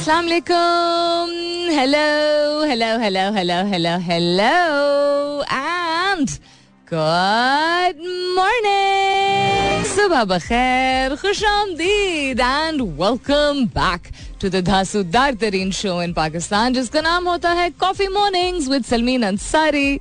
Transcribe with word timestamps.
Assalamu 0.00 0.30
alaikum. 0.30 1.28
Hello, 1.76 2.64
hello, 2.64 2.98
hello, 2.98 3.24
hello, 3.32 3.58
hello, 3.72 3.98
hello, 3.98 5.42
and 5.50 6.38
good 6.86 8.00
morning. 8.38 9.84
सुबह 9.92 10.24
बखैर, 10.32 11.16
खुश 11.20 11.44
आमदीद 11.44 12.40
and 12.40 12.96
welcome 12.96 13.66
back 13.76 14.10
to 14.40 14.48
the 14.48 14.62
धांसूदार 14.70 15.34
तरीन 15.44 15.70
show 15.82 16.02
in 16.02 16.12
Pakistan 16.16 16.74
जिसका 16.74 17.00
नाम 17.00 17.28
होता 17.28 17.50
है 17.60 17.70
coffee 17.80 18.08
mornings 18.16 18.68
with 18.68 18.84
Salmeen 18.84 19.22
Ansari 19.22 19.98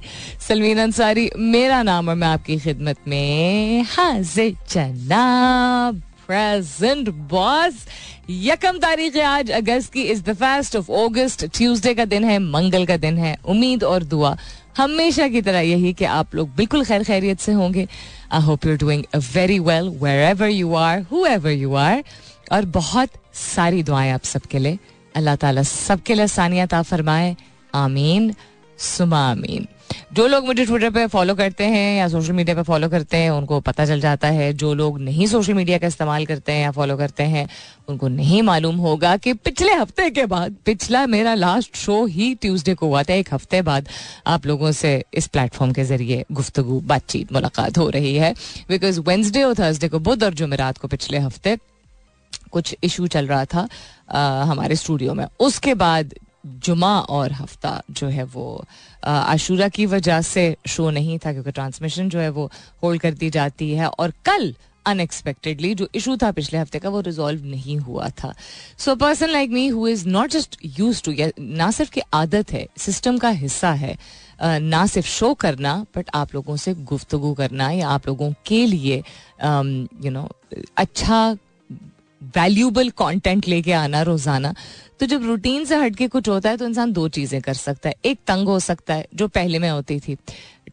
Salmeen 0.47 0.79
Ansari 0.79 1.29
मेरा 1.37 1.83
नाम 1.83 2.09
और 2.09 2.15
मैं 2.15 2.27
आपकी 2.27 2.59
खिदमत 2.59 3.07
में 3.07 3.83
हाजिर 3.97 4.55
जनाब 4.69 6.01
प्रेजेंट 6.29 7.09
बॉस 7.29 7.85
यकम 8.29 8.77
तारीख 8.77 9.15
है 9.15 9.23
आज, 9.23 9.51
अगस्त 9.51 9.93
की. 9.93 10.01
Is 10.03 10.21
the 10.23 10.33
first 10.33 10.75
of 10.75 10.91
August 10.91 11.45
Tuesday 11.57 11.93
का 11.93 12.05
दिन 12.05 12.23
है, 12.23 12.37
मंगल 12.39 12.85
का 12.85 12.97
दिन 12.97 13.17
है. 13.17 13.35
उम्मीद 13.45 13.83
और 13.83 14.03
दुआ. 14.03 14.35
हमेशा 14.77 15.27
की 15.27 15.41
तरह 15.41 15.59
यही 15.59 15.93
कि 15.93 16.05
आप 16.05 16.35
लोग 16.35 16.49
बिल्कुल 16.55 16.83
खैर 16.85 17.03
खैरियत 17.03 17.39
से 17.39 17.51
होंगे. 17.51 17.87
I 18.31 18.41
hope 18.41 18.65
you 18.65 18.75
doing 18.77 19.03
very 19.33 19.59
well 19.59 19.89
wherever 20.29 20.49
you 20.49 20.73
are 20.73 21.01
whoever 21.25 21.51
you 21.51 21.73
are 21.75 22.03
और 22.51 22.65
बहुत 22.77 23.09
सारी 23.33 23.83
दुआएँ 23.83 24.11
आप 24.11 24.23
सबके 24.23 24.59
लिए. 24.59 24.77
अल्लाह 25.15 25.35
ताला 25.35 25.63
सबके 25.63 26.13
लिए 26.13 26.27
सानियत 26.27 26.73
आ 26.73 26.81
फरमाए 26.81 27.35
आमीन. 27.75 28.33
सुमा 28.79 29.35
जो 30.13 30.25
लोग 30.27 30.45
मुझे 30.45 30.65
ट्विटर 30.65 30.89
पे 30.89 31.05
फॉलो 31.07 31.33
करते 31.35 31.63
हैं 31.63 31.97
या 31.97 32.07
सोशल 32.07 32.33
मीडिया 32.33 32.55
पे 32.55 32.61
फॉलो 32.63 32.87
करते 32.89 33.17
हैं 33.17 33.29
उनको 33.31 33.59
पता 33.59 33.85
चल 33.85 33.99
जाता 34.01 34.27
है। 34.27 34.51
जो 34.53 34.73
लोग 34.73 34.99
नहीं 34.99 35.27
सोशल 35.27 35.53
मीडिया 35.53 35.77
का 35.77 35.87
इस्तेमाल 35.87 36.25
करते 36.25 36.51
हैं 36.51 36.61
या 36.61 36.71
फॉलो 36.71 36.97
करते 36.97 37.23
हैं 37.23 37.47
उनको 37.89 38.07
नहीं 38.07 38.41
मालूम 38.41 38.75
होगा 38.77 39.15
कि 39.17 39.33
पिछले 39.33 39.73
हफ़्ते 39.73 40.09
के 40.09 40.25
बाद 40.25 40.55
पिछला 40.65 41.05
मेरा 41.07 41.33
लास्ट 41.33 41.77
शो 41.77 42.05
ही 42.05 42.33
ट्यूसडे 42.35 42.73
को 42.73 42.87
हुआ 42.87 43.03
था। 43.03 43.13
एक 43.13 43.33
हफ़्ते 43.33 43.61
बाद 43.61 43.89
आप 44.27 44.45
लोगों 44.45 44.71
से 44.71 45.03
इस 45.13 45.27
प्लेटफॉर्म 45.27 45.73
के 45.73 45.83
ज़रिए 45.83 46.23
गुफ्तगु 46.31 46.79
बातचीत 46.85 47.33
मुलाकात 47.33 47.77
हो 47.77 47.89
रही 47.89 48.15
है। 48.15 48.33
बिकॉज़ 48.69 48.99
वेंसडे 49.01 49.43
और 49.43 49.53
थर्सडे 49.55 49.87
को 49.87 49.99
बुध 49.99 50.23
और 50.23 50.33
जुमेरात 50.33 50.77
को 50.77 50.87
पिछले 50.87 51.19
हफ़्ते 51.19 51.57
कुछ 52.51 52.75
इशू 52.83 53.07
चल 53.07 53.27
रहा 53.27 53.45
था 53.45 53.67
आ, 54.11 54.43
हमारे 54.43 54.75
स्टूडियो 54.75 55.13
में। 55.13 55.25
उसके 55.39 55.73
बाद 55.75 56.13
जुमा 56.45 56.99
और 56.99 57.31
हफ़्ता 57.33 57.81
जो 57.91 58.07
है 58.07 58.23
वो 58.25 58.63
आशूरा 59.03 59.67
की 59.69 59.85
वजह 59.87 60.21
से 60.21 60.55
शो 60.67 60.89
नहीं 60.91 61.17
था, 61.19 61.31
क्योंकि 61.33 61.51
ट्रांसमिशन 61.51 62.09
जो 62.09 62.19
है 62.19 62.29
वो 62.29 62.49
होल्ड 62.83 63.01
कर 63.01 63.13
दी 63.13 63.29
जाती 63.29 63.71
है। 63.73 63.87
और 63.89 64.13
कल 64.25 64.53
अनएक्सपेक्टेडली 64.85 65.73
जो 65.75 65.87
इशू 65.95 66.15
था 66.17 66.31
पिछले 66.31 66.59
हफ़्ते 66.59 66.79
का, 66.79 66.89
वो 66.89 66.99
रिजॉल्व 67.01 67.43
नहीं 67.45 67.77
हुआ 67.79 68.07
था। 68.13 68.33
So 68.77 68.95
person 68.95 69.29
like 69.29 69.49
me 69.51 69.67
who 69.67 69.87
is 69.87 70.07
not 70.07 70.29
just 70.31 70.57
use 70.79 71.03
to 71.03 71.13
ना 71.39 71.69
सिर्फ़ 71.71 71.91
की 71.91 72.01
आदत 72.13 72.51
है 72.51 72.65
सिस्टम 72.77 73.17
का 73.17 73.29
हिस्सा 73.29 73.71
है 73.73 73.97
ना 74.41 74.85
सिर्फ़ 74.87 75.07
शो 75.07 75.33
करना 75.35 75.75
बट 75.97 76.09
आप 76.15 76.33
लोगों 76.35 76.55
से 76.55 76.73
गुफ्तगु 76.73 77.33
करना, 77.33 77.69
या 77.71 77.87
आप 77.89 78.07
लोगों 78.07 78.31
के 78.45 78.65
लिए 78.65 78.97
यू 78.97 80.11
नो 80.11 80.27
अच्छा 80.77 81.37
वैल्यूबल 82.21 82.89
कंटेंट 82.97 83.47
लेके 83.47 83.71
आना 83.73 84.01
रोज़ाना। 84.03 84.53
तो 84.99 85.05
जब 85.05 85.25
रूटीन 85.25 85.65
से 85.65 85.75
हटके 85.77 86.07
कुछ 86.07 86.29
होता 86.29 86.49
है 86.49 86.57
तो 86.57 86.65
इंसान 86.65 86.91
दो 86.93 87.07
चीज़ें 87.09 87.41
कर 87.41 87.53
सकता 87.55 87.89
है। 87.89 87.95
एक 88.05 88.19
तंग 88.27 88.47
हो 88.47 88.59
सकता 88.61 88.93
है, 88.93 89.07
जो 89.15 89.27
पहले 89.29 89.59
में 89.59 89.69
होती 89.69 89.99
थी 89.99 90.17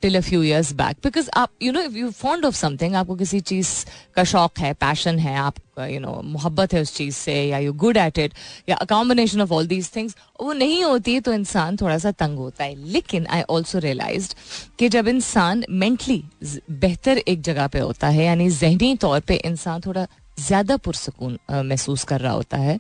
till 0.03 0.17
a 0.17 0.21
few 0.21 0.43
years 0.43 0.73
back 0.75 0.97
because 1.05 1.29
आप 1.35 1.51
you 1.63 1.73
know 1.73 1.83
you 1.91 2.11
fond 2.13 2.45
of 2.45 2.55
something 2.55 2.95
आपको 2.95 3.15
किसी 3.17 3.41
चीज़ 3.43 3.71
का 4.17 4.25
शौक 4.25 4.59
है 4.59 4.73
पैशन 4.75 5.19
है, 5.19 5.37
आप 5.37 5.55
यू 5.81 6.01
नो 6.01 6.21
मोहब्बत 6.25 6.73
है 6.75 6.81
उस 6.83 6.95
चीज़ 6.97 7.15
से, 7.15 7.35
या 7.35 7.59
यू 7.59 7.73
गुड 7.75 7.97
एट 7.97 8.19
इट 8.19 8.35
या 8.69 8.79
combination 8.89 9.41
of 9.41 9.53
all 9.53 9.67
these 9.67 9.91
things 9.97 10.17
वो 10.41 10.53
नहीं 10.53 10.83
होती 10.85 11.15
है 11.15 11.21
तो 11.21 11.33
इंसान 11.33 11.77
थोड़ा 11.77 11.99
सा 11.99 12.11
तंग 12.13 12.39
होता 12.39 12.65
है। 12.65 12.75
लेकिन 12.87 13.27
आई 13.27 13.43
ऑल्सो 13.51 13.79
रियलाइज़ 13.79 14.35
कि 14.79 14.89
जब 14.89 15.09
इंसान 15.09 15.65
मेंटली 15.71 16.23
बेहतर 16.71 17.19
एक 17.19 17.43
जगह 17.43 17.67
पे 17.67 17.79
होता 17.79 18.09
है, 18.09 18.25
यानी 18.25 18.51
जहनी 18.51 18.95
तौर 18.97 19.21
पर 19.21 19.35
इंसान 19.35 19.81
थोड़ा 19.81 20.07
ज़्यादा 20.39 20.77
पुरसकून 20.77 21.39
महसूस 21.51 22.05
कर 22.05 22.21
रहा 22.21 22.33
होता 22.33 22.57
है। 22.59 22.79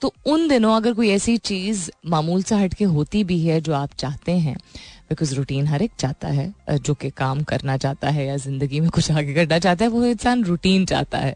तो 0.00 0.12
उन 0.26 0.48
दिनों 0.48 0.74
अगर 0.76 0.92
कोई 0.94 1.10
ऐसी 1.10 1.36
चीज़ 1.38 1.88
मामूल 2.06 2.42
से 2.42 2.54
हटके 2.54 2.84
होती 2.86 3.24
भी 3.24 3.40
है 3.40 3.60
जो 3.60 3.74
आप 3.74 3.90
चाहते 3.98 4.32
हैं 4.38 4.56
बिकॉज़ 5.10 5.34
रूटीन 5.34 5.66
हर 5.66 5.82
एक 5.82 5.90
चाहता 5.98 6.28
है 6.28 6.52
जो 6.70 6.94
कि 6.94 7.10
काम 7.16 7.42
करना 7.44 7.76
चाहता 7.76 8.10
है 8.10 8.26
या 8.26 8.36
ज़िंदगी 8.36 8.80
में 8.80 8.88
कुछ 8.90 9.10
आगे 9.10 9.34
करना 9.34 9.58
चाहता 9.58 9.84
है, 9.84 9.90
वो 9.90 10.04
इंसान 10.06 10.44
रूटीन 10.44 10.86
चाहता 10.86 11.18
है। 11.18 11.34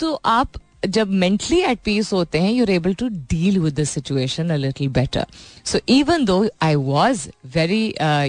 तो 0.00 0.14
आप 0.26 0.58
जब 0.86 1.10
मेंटली 1.10 1.58
एट 1.60 1.78
पीस 1.84 2.12
होते 2.12 2.38
हैं 2.38 2.52
you're 2.52 2.70
able 2.70 2.94
to 2.94 3.08
deal 3.08 3.58
with 3.58 3.80
the 3.80 3.84
situation 3.84 4.50
a 4.50 4.56
little 4.56 4.88
better 4.88 5.26
so 5.66 5.78
even 5.88 6.24
though 6.24 6.44
I 6.62 6.74
was 6.74 7.28
very 7.54 7.84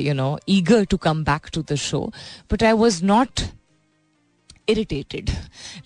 you 0.08 0.14
know 0.14 0.38
eager 0.50 0.86
to 0.86 0.98
come 0.98 1.24
back 1.24 1.50
to 1.54 1.64
the 1.72 1.76
show 1.80 2.02
but 2.54 2.64
I 2.64 2.72
was 2.74 3.04
not 3.06 3.42
irritated 4.70 5.30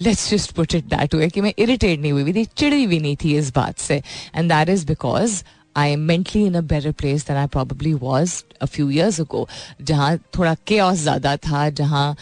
let's 0.01 0.29
just 0.29 0.51
put 0.51 0.75
it 0.75 0.85
that 0.85 1.15
way 1.15 1.29
कि 1.29 1.41
मैं 1.41 1.53
irritate 1.57 1.99
नहीं 1.99 2.11
हुई 2.11 2.33
थी 2.33 2.45
चिड़ी 2.57 2.85
भी 2.87 2.99
नहीं 2.99 3.15
थी 3.23 3.35
इस 3.37 3.53
बात 3.55 3.77
से. 3.79 4.01
And 4.35 4.51
that 4.51 4.69
is 4.69 4.85
because 4.87 5.43
I 5.77 5.91
am 5.91 5.99
mentally 5.99 6.43
in 6.45 6.53
a 6.55 6.61
better 6.61 6.91
place 6.91 7.25
than 7.27 7.37
I 7.37 7.47
probably 7.47 7.93
was 7.93 8.33
a 8.61 8.65
few 8.65 8.89
years 8.89 9.19
ago 9.21 9.47
जहाँ 9.81 10.17
थोड़ा 10.37 10.53
के 10.67 10.77
ज़्यादा 10.95 11.35
था, 11.37 11.69
जहाँ 11.69 12.15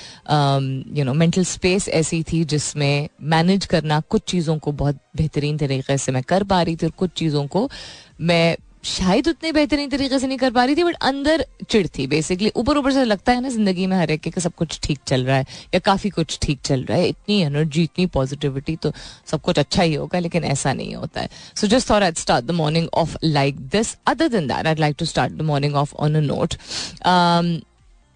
यू 0.97 1.03
नो 1.03 1.13
मेंटल 1.13 1.43
स्पेस 1.45 1.87
ऐसी 1.89 2.21
थी 2.23 2.43
जिसमें 2.45 3.07
मैनेज 3.33 3.65
करना 3.65 3.99
कुछ 4.09 4.21
चीज़ों 4.27 4.57
को 4.57 4.71
बहुत 4.71 4.99
बेहतरीन 5.17 5.57
तरीके 5.57 5.97
से 5.97 6.11
मैं 6.11 6.23
कर 6.23 6.43
पा 6.43 6.61
रही 6.61 6.75
थी 6.75 6.85
और 6.85 6.91
कुछ 6.97 7.11
चीज़ों 7.11 7.45
को 7.47 7.69
मैं 8.21 8.55
शायद 8.83 9.27
उतने 9.27 9.51
बेहतरीन 9.51 9.89
तरीके 9.89 10.17
से 10.19 10.27
नहीं 10.27 10.37
कर 10.37 10.51
पा 10.51 10.63
रही 10.65 10.75
थी 10.75 10.83
बट 10.83 10.95
अंदर 11.03 11.45
चिड़ 11.69 11.87
थी 11.87 12.05
बेसिकली 12.07 12.51
ऊपर 12.55 12.77
ऊपर 12.77 12.91
से 12.91 13.03
लगता 13.05 13.31
है 13.31 13.41
ना, 13.41 13.49
ज़िंदगी 13.49 13.85
में 13.87 13.95
हर 13.97 14.11
एक 14.11 14.21
के 14.23 14.41
सब 14.41 14.53
कुछ 14.57 14.79
ठीक 14.83 14.99
चल 15.07 15.25
रहा 15.25 15.37
है, 15.37 15.45
या 15.73 15.79
काफ़ी 15.79 16.09
कुछ 16.09 16.37
ठीक 16.41 16.59
चल 16.65 16.83
रहा 16.83 16.97
है। 16.97 17.07
इतनी 17.09 17.41
एनर्जी 17.41 17.83
इतनी 17.83 18.05
पॉजिटिविटी 18.13 18.75
तो 18.75 18.91
सब 19.31 19.41
कुछ 19.41 19.59
अच्छा 19.59 19.83
ही 19.83 19.93
होगा, 19.93 20.19
लेकिन 20.19 20.43
ऐसा 20.43 20.73
नहीं 20.73 20.95
होता 20.95 21.21
है। 21.21 21.29
So 21.55 21.67
just 21.67 21.89
thought 21.89 22.03
I 22.03 22.11
start 22.17 22.45
the 22.45 22.51
morning 22.51 22.87
off 22.93 23.17
like 23.23 23.59
this 23.69 23.95
other 24.07 24.27
दिन 24.27 24.47
that 24.47 24.67
I 24.67 24.75
like 24.75 24.95
to 24.99 25.05
start 25.05 25.33
the 25.33 25.41
morning 25.41 25.75
off 25.75 25.95
on 25.95 26.15
a 26.15 26.19
note 26.21 26.55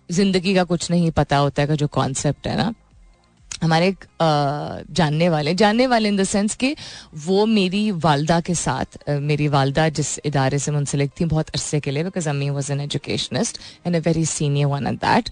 ज़िंदगी 0.09 0.55
का 0.55 0.63
कुछ 0.63 0.89
नहीं 0.91 1.11
पता 1.11 1.37
होता 1.37 1.61
है 1.61 1.67
का 1.67 1.75
जो 1.75 1.87
कॉन्सेप्ट 1.93 2.47
है 2.47 2.57
ना 2.57 2.73
हमारे 3.63 3.95
जानने 4.21 5.29
वाले 5.29 5.53
जानने 5.55 5.87
वाले 5.87 6.09
इन 6.09 6.17
द 6.17 6.23
सेंस 6.23 6.55
कि 6.55 6.75
वो 7.25 7.45
मेरी 7.45 7.89
वालदा 7.91 8.39
के 8.41 8.55
साथ 8.55 8.97
मेरी 9.09 9.47
वालदा 9.47 9.87
जिस 9.91 10.17
इदारे 10.25 10.59
से 10.59 10.71
मुंसलिक 10.71 11.11
थी, 11.19 11.25
बहुत 11.25 11.49
अरसे 11.49 11.79
के 11.79 11.91
लिए 11.91 12.03
बिकॉज़ 12.03 12.29
अम्मी 12.29 12.49
was 12.49 12.71
an 12.71 12.79
educationist 12.81 13.59
and 13.85 13.95
a 13.95 13.99
very 13.99 14.25
senior 14.27 14.67
one 14.67 14.87
at 14.87 14.99
that 15.05 15.29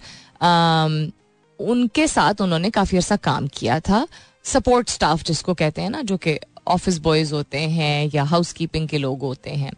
उनके 1.58 2.06
साथ 2.08 2.40
उन्होंने 2.40 2.70
काफ़ी 2.70 2.98
अर्सा 2.98 3.16
काम 3.18 3.46
किया 3.48 3.78
था। 3.80 4.06
सपोर्ट 4.44 4.88
स्टाफ 4.88 5.22
जिसको 5.24 5.54
कहते 5.54 5.82
हैं 5.82 5.90
ना, 5.90 6.02
जो 6.02 6.16
कि 6.16 6.38
ऑफ़िस 6.68 6.98
बॉयज़ 6.98 7.32
होते 7.34 7.58
हैं 7.58 8.10
या 8.14 8.22
हाउस 8.24 8.52
कीपिंग 8.52 8.88
के 8.88 8.98
लोग 8.98 9.20
होते 9.20 9.50
हैं। 9.50 9.72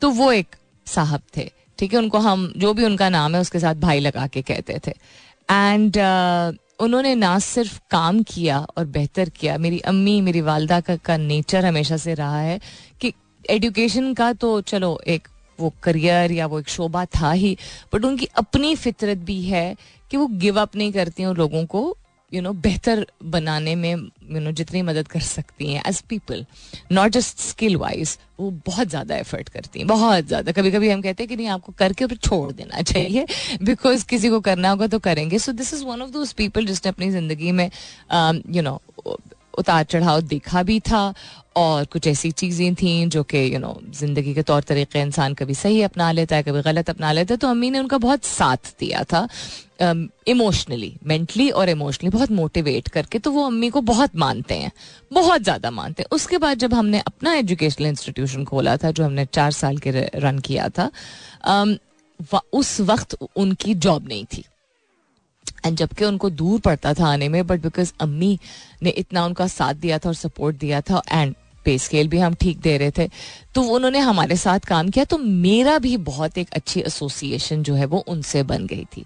तो 0.00 0.10
वो 0.10 0.30
एक 0.32 0.56
साहब 0.86 1.20
थे, 1.36 1.50
ठीक 1.78 1.92
है? 1.92 1.98
उनको 1.98 2.18
हम, 2.18 2.52
जो 2.56 2.72
भी 2.74 2.84
उनका 2.84 3.08
नाम 3.08 3.34
है, 3.34 3.40
उसके 3.40 3.58
साथ 3.60 3.74
भाई 3.76 4.00
लगा 4.00 4.26
के 4.26 4.42
कहते 4.42 4.80
थे। 4.86 4.94
एंड 5.48 5.96
उन्होंने 6.82 7.14
ना 7.14 7.38
सिर्फ़ 7.38 7.78
काम 7.90 8.22
किया 8.22 8.58
और 8.78 8.86
बेहतर 8.86 9.28
किया 9.28 9.56
मेरी 9.58 9.78
अम्मी 9.80 10.20
मेरी 10.20 10.40
वालदा 10.40 10.80
का, 10.80 10.96
का 10.96 11.16
नेचर 11.16 11.66
हमेशा 11.66 11.96
से 11.96 12.14
रहा 12.14 12.40
है 12.40 12.60
कि 13.00 13.12
एजुकेशन 13.50 14.12
का 14.14 14.32
तो 14.32 14.60
चलो 14.60 14.98
एक 15.06 15.28
वो 15.58 15.72
करियर 15.82 16.32
या 16.32 16.46
वो 16.46 16.60
एक 16.60 16.68
शोभा 16.68 17.04
था 17.16 17.32
ही 17.32 17.56
बट 17.94 18.04
उनकी 18.04 18.28
अपनी 18.36 18.74
फितरत 18.76 19.18
भी 19.18 19.42
है 19.42 19.76
कि 20.10 20.16
वो 20.16 20.26
गिव 20.42 20.60
अप 20.60 20.76
नहीं 20.76 20.92
करती 20.92 21.22
हैं 21.22 21.34
लोगों 21.34 21.64
को 21.66 21.82
यू 22.34 22.42
नो 22.42 22.52
बेहतर 22.62 23.06
बनाने 23.24 23.74
में 23.76 23.90
यू 23.90 24.40
नो 24.40 24.52
जितनी 24.52 24.82
मदद 24.82 25.08
कर 25.08 25.20
सकती 25.22 25.72
हैं 25.72 25.82
as 25.88 26.00
people 26.08 26.44
not 26.92 27.10
just 27.12 27.38
skill 27.40 27.76
wise 27.76 28.16
वो 28.40 28.50
बहुत 28.66 28.88
ज़्यादा 28.88 29.16
एफर्ट 29.16 29.48
करती 29.48 29.78
हैं, 29.78 29.86
बहुत 29.88 30.26
ज़्यादा। 30.26 30.52
कभी 30.52 30.70
कभी 30.70 30.88
हम 30.90 31.02
कहते 31.02 31.22
हैं 31.22 31.28
कि 31.28 31.36
नहीं, 31.36 31.48
आपको 31.48 31.72
करके 31.78 32.06
फिर 32.06 32.18
छोड़ 32.18 32.52
देना 32.52 32.82
चाहिए 32.82 33.26
बिकॉज़ 33.62 34.06
किसी 34.06 34.28
को 34.28 34.40
करना 34.40 34.70
होगा 34.70 34.86
तो 34.86 34.98
करेंगे। 35.00 35.38
So 35.38 35.52
this 35.52 35.74
is 35.74 35.84
one 35.84 36.02
of 36.02 36.10
those 36.10 36.32
people 36.34 36.66
जिसने 36.66 36.88
अपनी 36.90 37.10
ज़िंदगी 37.10 37.52
में 37.52 37.70
यू 38.50 38.62
नो 38.62 38.80
उतार 39.58 39.84
चढ़ाव 39.84 40.20
देखा 40.22 40.62
भी 40.62 40.78
था 40.80 41.12
और 41.56 41.84
कुछ 41.84 42.06
ऐसी 42.06 42.30
चीज़ें 42.32 42.74
थी 42.74 43.06
जो 43.06 43.22
कि 43.22 43.38
यू 43.54 43.58
नो 43.60 43.74
ज़िंदगी 43.94 44.34
के 44.34 44.42
तौर 44.42 44.62
तरीके 44.62 45.00
इंसान 45.00 45.34
कभी 45.34 45.54
सही 45.54 45.82
अपना 45.82 46.10
लेता 46.12 46.36
है, 46.36 46.42
कभी 46.42 46.62
गलत 46.62 46.90
अपना 46.90 47.12
लेता 47.12 47.34
है। 47.34 47.38
तो 47.38 47.48
अम्मी 47.48 47.70
ने 47.70 47.78
उनका 47.78 47.98
बहुत 47.98 48.24
साथ 48.24 48.72
दिया 48.80 49.02
था 49.04 49.28
इमोशनली 50.28 50.92
मेंटली 51.06 51.48
और 51.50 51.68
इमोशनली 51.68 52.10
बहुत 52.10 52.30
मोटिवेट 52.32 52.88
करके। 52.88 53.18
तो 53.18 53.30
वो 53.30 53.46
अम्मी 53.46 53.70
को 53.70 53.80
बहुत 53.82 54.16
मानते 54.16 54.54
हैं, 54.54 54.70
बहुत 55.12 55.42
ज़्यादा 55.42 55.70
मानते 55.70 56.02
हैं। 56.02 56.08
उसके 56.16 56.38
बाद 56.38 56.58
जब 56.58 56.74
हमने 56.74 56.98
अपना 57.00 57.34
एजुकेशनल 57.34 57.86
इंस्टीट्यूशन 57.86 58.44
खोला 58.44 58.76
था, 58.76 58.90
जो 58.90 59.04
हमने 59.04 59.24
चार 59.26 59.50
साल 59.52 59.78
के 59.78 59.90
रन 60.16 60.38
किया 60.40 60.68
था 60.70 60.90
उस 62.52 62.80
वक्त 62.82 63.16
उनकी 63.36 63.74
जॉब 63.76 64.08
नहीं 64.08 64.24
थी। 64.26 64.44
एंड 65.66 65.76
जबकि 65.76 66.04
उनको 66.04 66.30
दूर 66.30 66.60
पड़ता 66.60 66.94
था 66.94 67.06
आने 67.06 67.28
में 67.28 67.46
बट 67.46 67.60
बिकॉज़ 67.60 67.92
अम्मी 68.00 68.38
ने 68.82 68.90
इतना 68.90 69.24
उनका 69.24 69.46
साथ 69.46 69.74
दिया 69.74 69.98
था 69.98 70.08
और 70.08 70.14
सपोर्ट 70.14 70.56
दिया 70.56 70.80
था 70.80 71.02
एंड 71.12 71.34
पे 71.64 71.78
स्केल 71.78 72.08
भी 72.08 72.18
हम 72.18 72.34
ठीक 72.34 72.60
दे 72.60 72.76
रहे 72.78 72.90
थे 72.90 73.08
तो 73.54 73.62
उन्होंने 73.62 73.98
हमारे 73.98 74.36
साथ 74.36 74.60
काम 74.60 74.88
किया 74.88 75.04
तो 75.04 75.18
मेरा 75.18 75.78
भी 75.78 75.96
बहुत 75.96 76.38
एक 76.38 76.48
अच्छी 76.52 76.80
एसोसिएशन 76.80 77.62
जो 77.62 77.74
है 77.74 77.84
वो 77.84 77.98
उनसे 77.98 78.42
बन 78.42 78.66
गई 78.66 78.84
थी। 78.96 79.04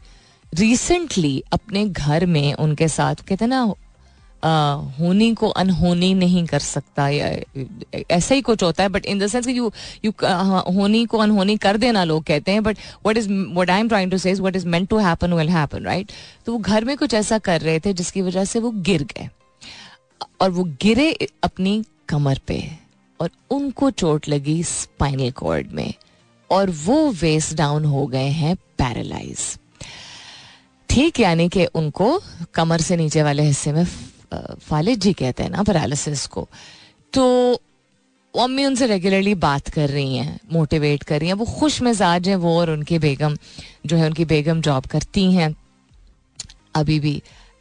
रिसेंटली 0.55 1.43
अपने 1.53 1.85
घर 1.85 2.27
में 2.27 2.55
उनके 2.55 2.89
साथ, 2.89 3.15
कहते 3.15 3.47
ना 3.47 3.63
होनी 5.01 5.35
को 5.35 5.49
अनहोनी 5.49 6.15
नहीं 6.15 6.47
कर 6.47 6.59
सकता 6.59 7.09
या, 7.09 7.37
ऐसा 8.11 8.35
ही 8.35 8.41
कुछ 8.41 8.63
होता 8.63 8.83
है 8.83 8.89
but 8.89 9.07
in 9.07 9.19
the 9.19 9.27
sense 9.27 9.49
you 9.49 9.73
you 10.05 10.13
होनी 10.73 11.05
को 11.07 11.19
अनहोनी 11.19 11.57
कर 11.57 11.77
देना 11.77 12.05
लोग 12.05 12.25
कहते 12.25 12.53
हैं 12.53 12.63
but 12.63 12.79
what 12.79 13.17
is 13.17 13.29
what 13.33 13.71
I 13.71 13.81
am 13.81 13.89
trying 13.89 14.11
to 14.11 14.19
say 14.19 14.33
what 14.35 14.57
is 14.57 14.67
meant 14.67 14.89
to 14.89 14.99
happen 14.99 15.33
will 15.33 15.49
happen 15.49 15.83
right 15.83 16.13
तो 16.47 16.53
वो 16.53 16.59
घर 16.59 16.85
में 16.85 16.97
कुछ 16.97 17.15
ऐसा 17.15 17.39
कर 17.39 17.61
रहे 17.61 17.81
थे 17.81 17.93
जिसकी 17.93 18.23
वजह 18.23 18.45
से 18.45 18.59
वो 18.59 18.71
गिर 18.71 19.03
गए। 19.03 19.29
और 20.41 20.51
वो 20.51 20.65
गिरे 20.65 21.29
अपनी 21.43 21.85
कमर 22.09 22.41
पे 22.47 22.71
और 23.21 23.31
उनको 23.51 23.91
चोट 23.91 24.29
लगी 24.29 24.63
स्पाइनल 24.65 25.31
कॉर्ड 25.31 25.73
में 25.73 25.95
और 26.51 26.71
वो 26.71 27.11
वेस्ट 27.11 27.55
डाउन 27.55 27.85
हो 27.85 28.07
गए 28.07 28.29
हैं 28.29 28.57
पैरालाइज 28.57 29.39
ठीक 30.89 31.21
यानी 31.21 31.49
कि 31.49 31.67
उनको 31.67 32.23
कमर 32.55 32.81
से 32.81 32.97
नीचे 32.97 33.23
वाले 33.23 33.43
हिस्से 33.43 33.73
में 33.73 33.87
फालिज 34.33 34.99
जी 34.99 35.13
कहते 35.13 35.43
हैं 35.43 35.51
ना 35.51 35.63
पैरालिसिस 35.63 36.27
को। 36.27 36.49
तो 37.13 37.25
अम्मी 38.35 38.65
उनसे 38.65 38.87
रेगुलरली 38.87 39.35
बात 39.37 39.69
कर 39.69 39.89
रही 39.91 40.17
हैं 40.17 40.39
मोटिवेट 40.53 41.03
कर 41.03 41.21
रही 41.21 41.29
हैं। 41.29 41.35
वो 41.35 41.45
खुश 41.51 41.81
मिजाज 41.83 42.29
हैं, 42.29 42.37
वो 42.37 42.59
और 42.59 42.71
उनकी 42.71 42.99
बेगम, 42.99 43.37
जो 43.87 43.97
है 43.97 44.07
उनकी 44.07 44.25
बेगम 44.27 44.61
जॉब 44.61 44.87
करती 44.87 45.33
हैं 45.33 45.55
अभी 46.75 46.99
भी। 47.01 47.17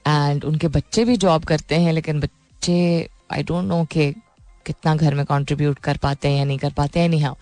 एंड 0.06 0.44
उनके 0.46 0.68
बच्चे 0.70 1.06
भी 1.06 1.16
जॉब 1.18 1.44
करते 1.44 1.76
हैं, 1.76 1.94
लेकिन 1.94 2.20
बच्चे 2.20 3.08
आई 3.34 3.44
डोंट 3.44 3.66
नो 3.66 3.84
कि 3.86 4.12
कितना 4.66 4.96
घर 4.96 5.16
में 5.16 5.26
कंट्रीब्यूट 5.26 5.80
कर 5.80 5.98
पाते 5.98 6.28
हैं 6.28 6.38
या 6.38 6.44
नहीं 6.46 6.58
कर 6.58 6.72
पाते 6.74 7.00
हैं 7.00 7.10
नहीं 7.10 7.24
हाँ 7.24 7.36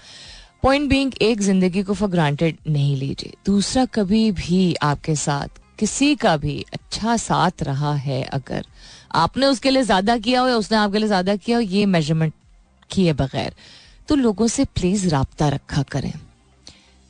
पॉइंट 0.63 0.89
बीइंग 0.89 1.11
एक 1.21 1.41
ज़िंदगी 1.41 1.83
को 1.83 1.93
फॉर 1.93 2.09
ग्रांटेड 2.09 2.57
नहीं 2.67 2.95
लीजिए। 2.97 3.33
दूसरा 3.45 3.85
कभी 3.93 4.31
भी 4.33 4.73
आपके 4.81 5.15
साथ, 5.15 5.59
किसी 5.79 6.15
का 6.15 6.35
भी 6.37 6.65
अच्छा 6.73 7.17
साथ 7.17 7.63
रहा 7.63 7.93
है 7.95 8.21
अगर 8.23 8.65
आपने 9.13 9.45
उसके 9.47 9.69
लिए 9.69 9.83
ज़्यादा 9.83 10.17
किया 10.17 10.41
हो 10.41 10.47
या 10.47 10.57
उसने 10.57 10.77
आपके 10.77 10.97
लिए 10.97 11.07
ज़्यादा 11.07 11.35
किया 11.37 11.57
हो, 11.57 11.61
ये 11.63 11.85
मेज़रमेंट 11.87 12.33
किए 12.89 13.13
बगैर। 13.13 13.53
तो 14.09 14.15
लोगों 14.15 14.47
से 14.47 14.65
प्लीज़ 14.67 15.07
रबता 15.15 15.47
रखा 15.49 15.81
करें। 15.91 16.13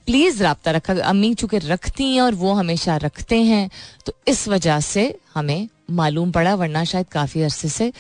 प्लीज़ 0.08 0.44
रबता 0.44 0.72
रखा, 0.72 0.94
अम्मी 0.94 1.34
चूँकि 1.34 1.58
रखती 1.60 2.14
हैं 2.14 2.22
और 2.22 2.36
वो 2.36 2.54
हमेशा 2.54 2.96
रखते 2.98 3.42
हैं 3.44 3.70
तो 4.06 4.14
इस 4.28 4.48
वजह 4.48 4.80
से 4.82 5.14
हमें 5.36 5.68
मालूम 5.92 6.32
पड़ा, 6.32 6.56
वरना 6.56 6.84
शायद 6.84 7.08
काफ़ी 7.12 7.42
अरसे 7.42 7.70
से 7.70 7.92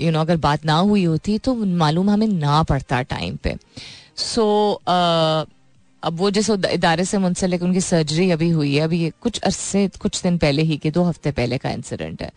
यू 0.00 0.10
नो 0.10 0.20
अगर 0.20 0.36
बात 0.38 0.64
ना 0.64 0.74
हुई 0.74 1.04
होती 1.04 1.38
तो 1.38 1.54
मालूम 1.54 2.10
हमें 2.10 2.26
ना 2.28 2.62
पड़ता 2.62 3.00
टाइम 3.04 3.36
पे। 3.36 3.56
सो 4.16 4.44
अब 4.82 6.16
वो 6.18 6.30
जैसे 6.30 6.54
इदारे 6.72 7.04
से 7.04 7.18
मुंसलिक, 7.18 7.62
उनकी 7.62 7.80
सर्जरी 7.80 8.30
अभी 8.30 8.48
हुई 8.50 8.74
है, 8.74 8.80
अभी 8.80 8.98
ये 9.02 9.12
कुछ 9.22 9.38
अरसे, 9.40 9.88
कुछ 10.00 10.22
दिन 10.22 10.36
पहले 10.38 10.62
ही 10.62 10.76
के, 10.76 10.90
दो 10.90 11.02
हफ़्ते 11.04 11.30
पहले 11.32 11.58
का 11.58 11.70
इंसिडेंट 11.70 12.22
है। 12.22 12.30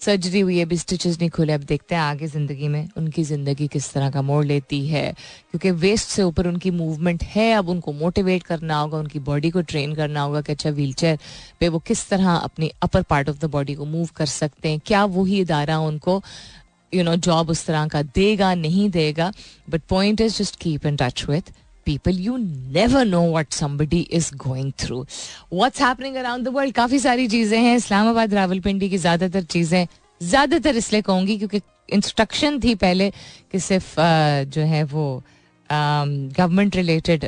सर्जरी 0.00 0.40
हुई 0.40 0.56
है 0.58 0.64
अभी 0.64 0.76
स्टिचेस 0.76 1.18
नहीं 1.18 1.30
खुले। 1.30 1.52
अब 1.52 1.60
देखते 1.62 1.94
हैं 1.94 2.02
आगे 2.02 2.26
ज़िंदगी 2.26 2.68
में 2.68 2.88
उनकी 2.96 3.22
ज़िंदगी 3.24 3.66
किस 3.68 3.92
तरह 3.92 4.10
का 4.10 4.22
मोड़ 4.22 4.44
लेती 4.44 4.86
है। 4.86 5.12
क्योंकि 5.12 5.70
वेस्ट 5.70 6.08
से 6.08 6.22
ऊपर 6.22 6.46
उनकी 6.46 6.70
मूवमेंट 6.70 7.22
है, 7.24 7.52
अब 7.52 7.68
उनको 7.68 7.92
मोटिवेट 7.92 8.42
करना 8.42 8.78
होगा, 8.78 8.98
उनकी 8.98 9.18
बॉडी 9.20 9.50
को 9.50 9.60
ट्रेन 9.62 9.94
करना 9.94 10.20
होगा 10.20 10.40
कि 10.40 10.52
अच्छा 10.52 10.70
व्हील 10.70 10.92
चेयर 10.94 11.18
पे 11.60 11.68
वो 11.68 11.78
किस 11.78 12.08
तरह 12.08 12.30
अपनी 12.30 12.70
upper 12.82 13.02
part 13.04 13.28
of 13.28 13.38
the 13.38 13.50
body 13.50 13.74
को 13.74 13.84
मूव 13.86 14.08
कर 14.16 14.26
सकते 14.28 14.68
हैं। 14.68 14.80
क्या 14.86 15.04
वही 15.06 15.40
इदारा 15.40 15.78
उनको 15.80 16.22
यू 16.92 17.02
नो 17.04 17.16
जॉब 17.18 17.50
उस 17.50 17.66
तरह 17.66 17.86
का 17.88 18.02
देगा, 18.04 18.54
नहीं 18.54 18.88
देगा? 18.90 19.32
But 19.70 19.82
point 19.88 20.20
is 20.20 20.38
just 20.38 20.60
keep 20.60 20.86
in 20.86 20.96
touch 20.96 21.24
with 21.28 21.52
people, 21.84 22.14
you 22.26 22.38
never 22.78 23.04
know 23.04 23.22
what 23.34 23.52
somebody 23.52 24.00
is 24.18 24.30
going 24.46 24.72
through. 24.84 25.02
What's 25.60 25.84
happening 25.86 26.16
around 26.22 26.48
the 26.48 26.54
world? 26.56 26.74
काफ़ी 26.74 26.98
सारी 26.98 27.28
चीज़ें 27.28 27.58
हैं। 27.58 27.76
इस्लामाबाद, 27.76 28.34
रावलपिंडी 28.34 28.88
की 28.90 28.98
ज़्यादातर 28.98 29.42
चीज़ें। 29.54 29.86
ज़्यादातर 30.20 30.76
इसलिए 30.76 31.02
कहूँगी 31.02 31.38
क्योंकि 31.38 31.60
इंस्ट्रक्शन 31.92 32.60
थी 32.60 32.74
पहले 32.82 33.10
कि 33.52 33.58
सिर्फ़ 33.60 33.94
जो 34.50 34.62
है 34.72 34.82
वो 34.84 35.22
गवर्नमेंट 35.70 36.76
रिलेटेड 36.76 37.24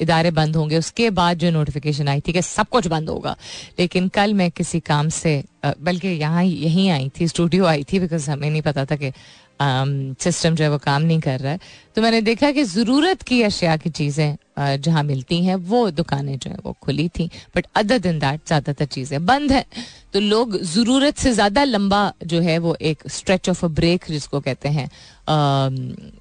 इदारे 0.00 0.30
बंद 0.30 0.56
होंगे। 0.56 0.78
उसके 0.78 1.08
बाद 1.10 1.38
जो 1.38 1.50
नोटिफिकेशन 1.50 2.08
आई 2.08 2.20
थी 2.26 2.32
कि 2.32 2.42
सब 2.42 2.68
कुछ 2.70 2.86
बंद 2.86 3.08
होगा। 3.08 3.36
लेकिन 3.78 4.08
कल 4.14 4.34
मैं 4.34 4.50
किसी 4.50 4.80
काम 4.80 5.08
से 5.08 5.42
बल्कि 5.64 6.08
यहाँ 6.08 6.44
यहीं 6.44 6.88
आई 6.90 7.10
थी 7.20 7.28
स्टूडियो 7.28 7.64
आई 7.66 7.84
थी 7.92 8.00
बिकॉज़ 8.00 8.30
हमें 8.30 8.48
नहीं 8.50 8.62
पता 8.62 8.84
था 8.84 8.96
कि 8.96 9.12
सिस्टम 9.60 10.54
जो 10.54 10.64
है 10.64 10.70
वो 10.70 10.78
काम 10.78 11.02
नहीं 11.02 11.20
कर 11.20 11.40
रहा 11.40 11.52
है। 11.52 11.60
तो 11.96 12.02
मैंने 12.02 12.20
देखा 12.22 12.50
कि 12.52 12.62
ज़रूरत 12.64 13.22
की 13.22 13.42
अशिया 13.42 13.76
की 13.76 13.90
चीज़ें 13.90 14.36
जहाँ 14.58 15.02
मिलती 15.04 15.44
हैं, 15.44 15.54
वो 15.56 15.90
दुकानें 15.92 16.38
जो 16.38 16.50
है 16.50 16.56
वो 16.64 16.72
खुली 16.82 17.08
थी। 17.08 17.28
बट 17.56 17.66
अदर 17.76 17.98
दिन 17.98 18.18
दैट 18.18 18.40
ज़्यादातर 18.46 18.84
चीज़ें 18.86 19.24
बंद 19.26 19.52
हैं। 19.52 19.64
तो 20.12 20.20
लोग 20.20 20.56
ज़रूरत 20.64 21.18
से 21.18 21.32
ज़्यादा 21.32 21.64
लंबा 21.64 22.12
जो 22.24 22.40
है 22.40 22.58
वो 22.58 22.76
एक 22.82 23.02
स्ट्रेच 23.08 23.48
ऑफ़ 23.48 23.64
अ 23.64 23.68
ब्रेक 23.70 24.04
जिसको 24.08 24.40
कहते 24.40 24.68
हैं 24.68 24.88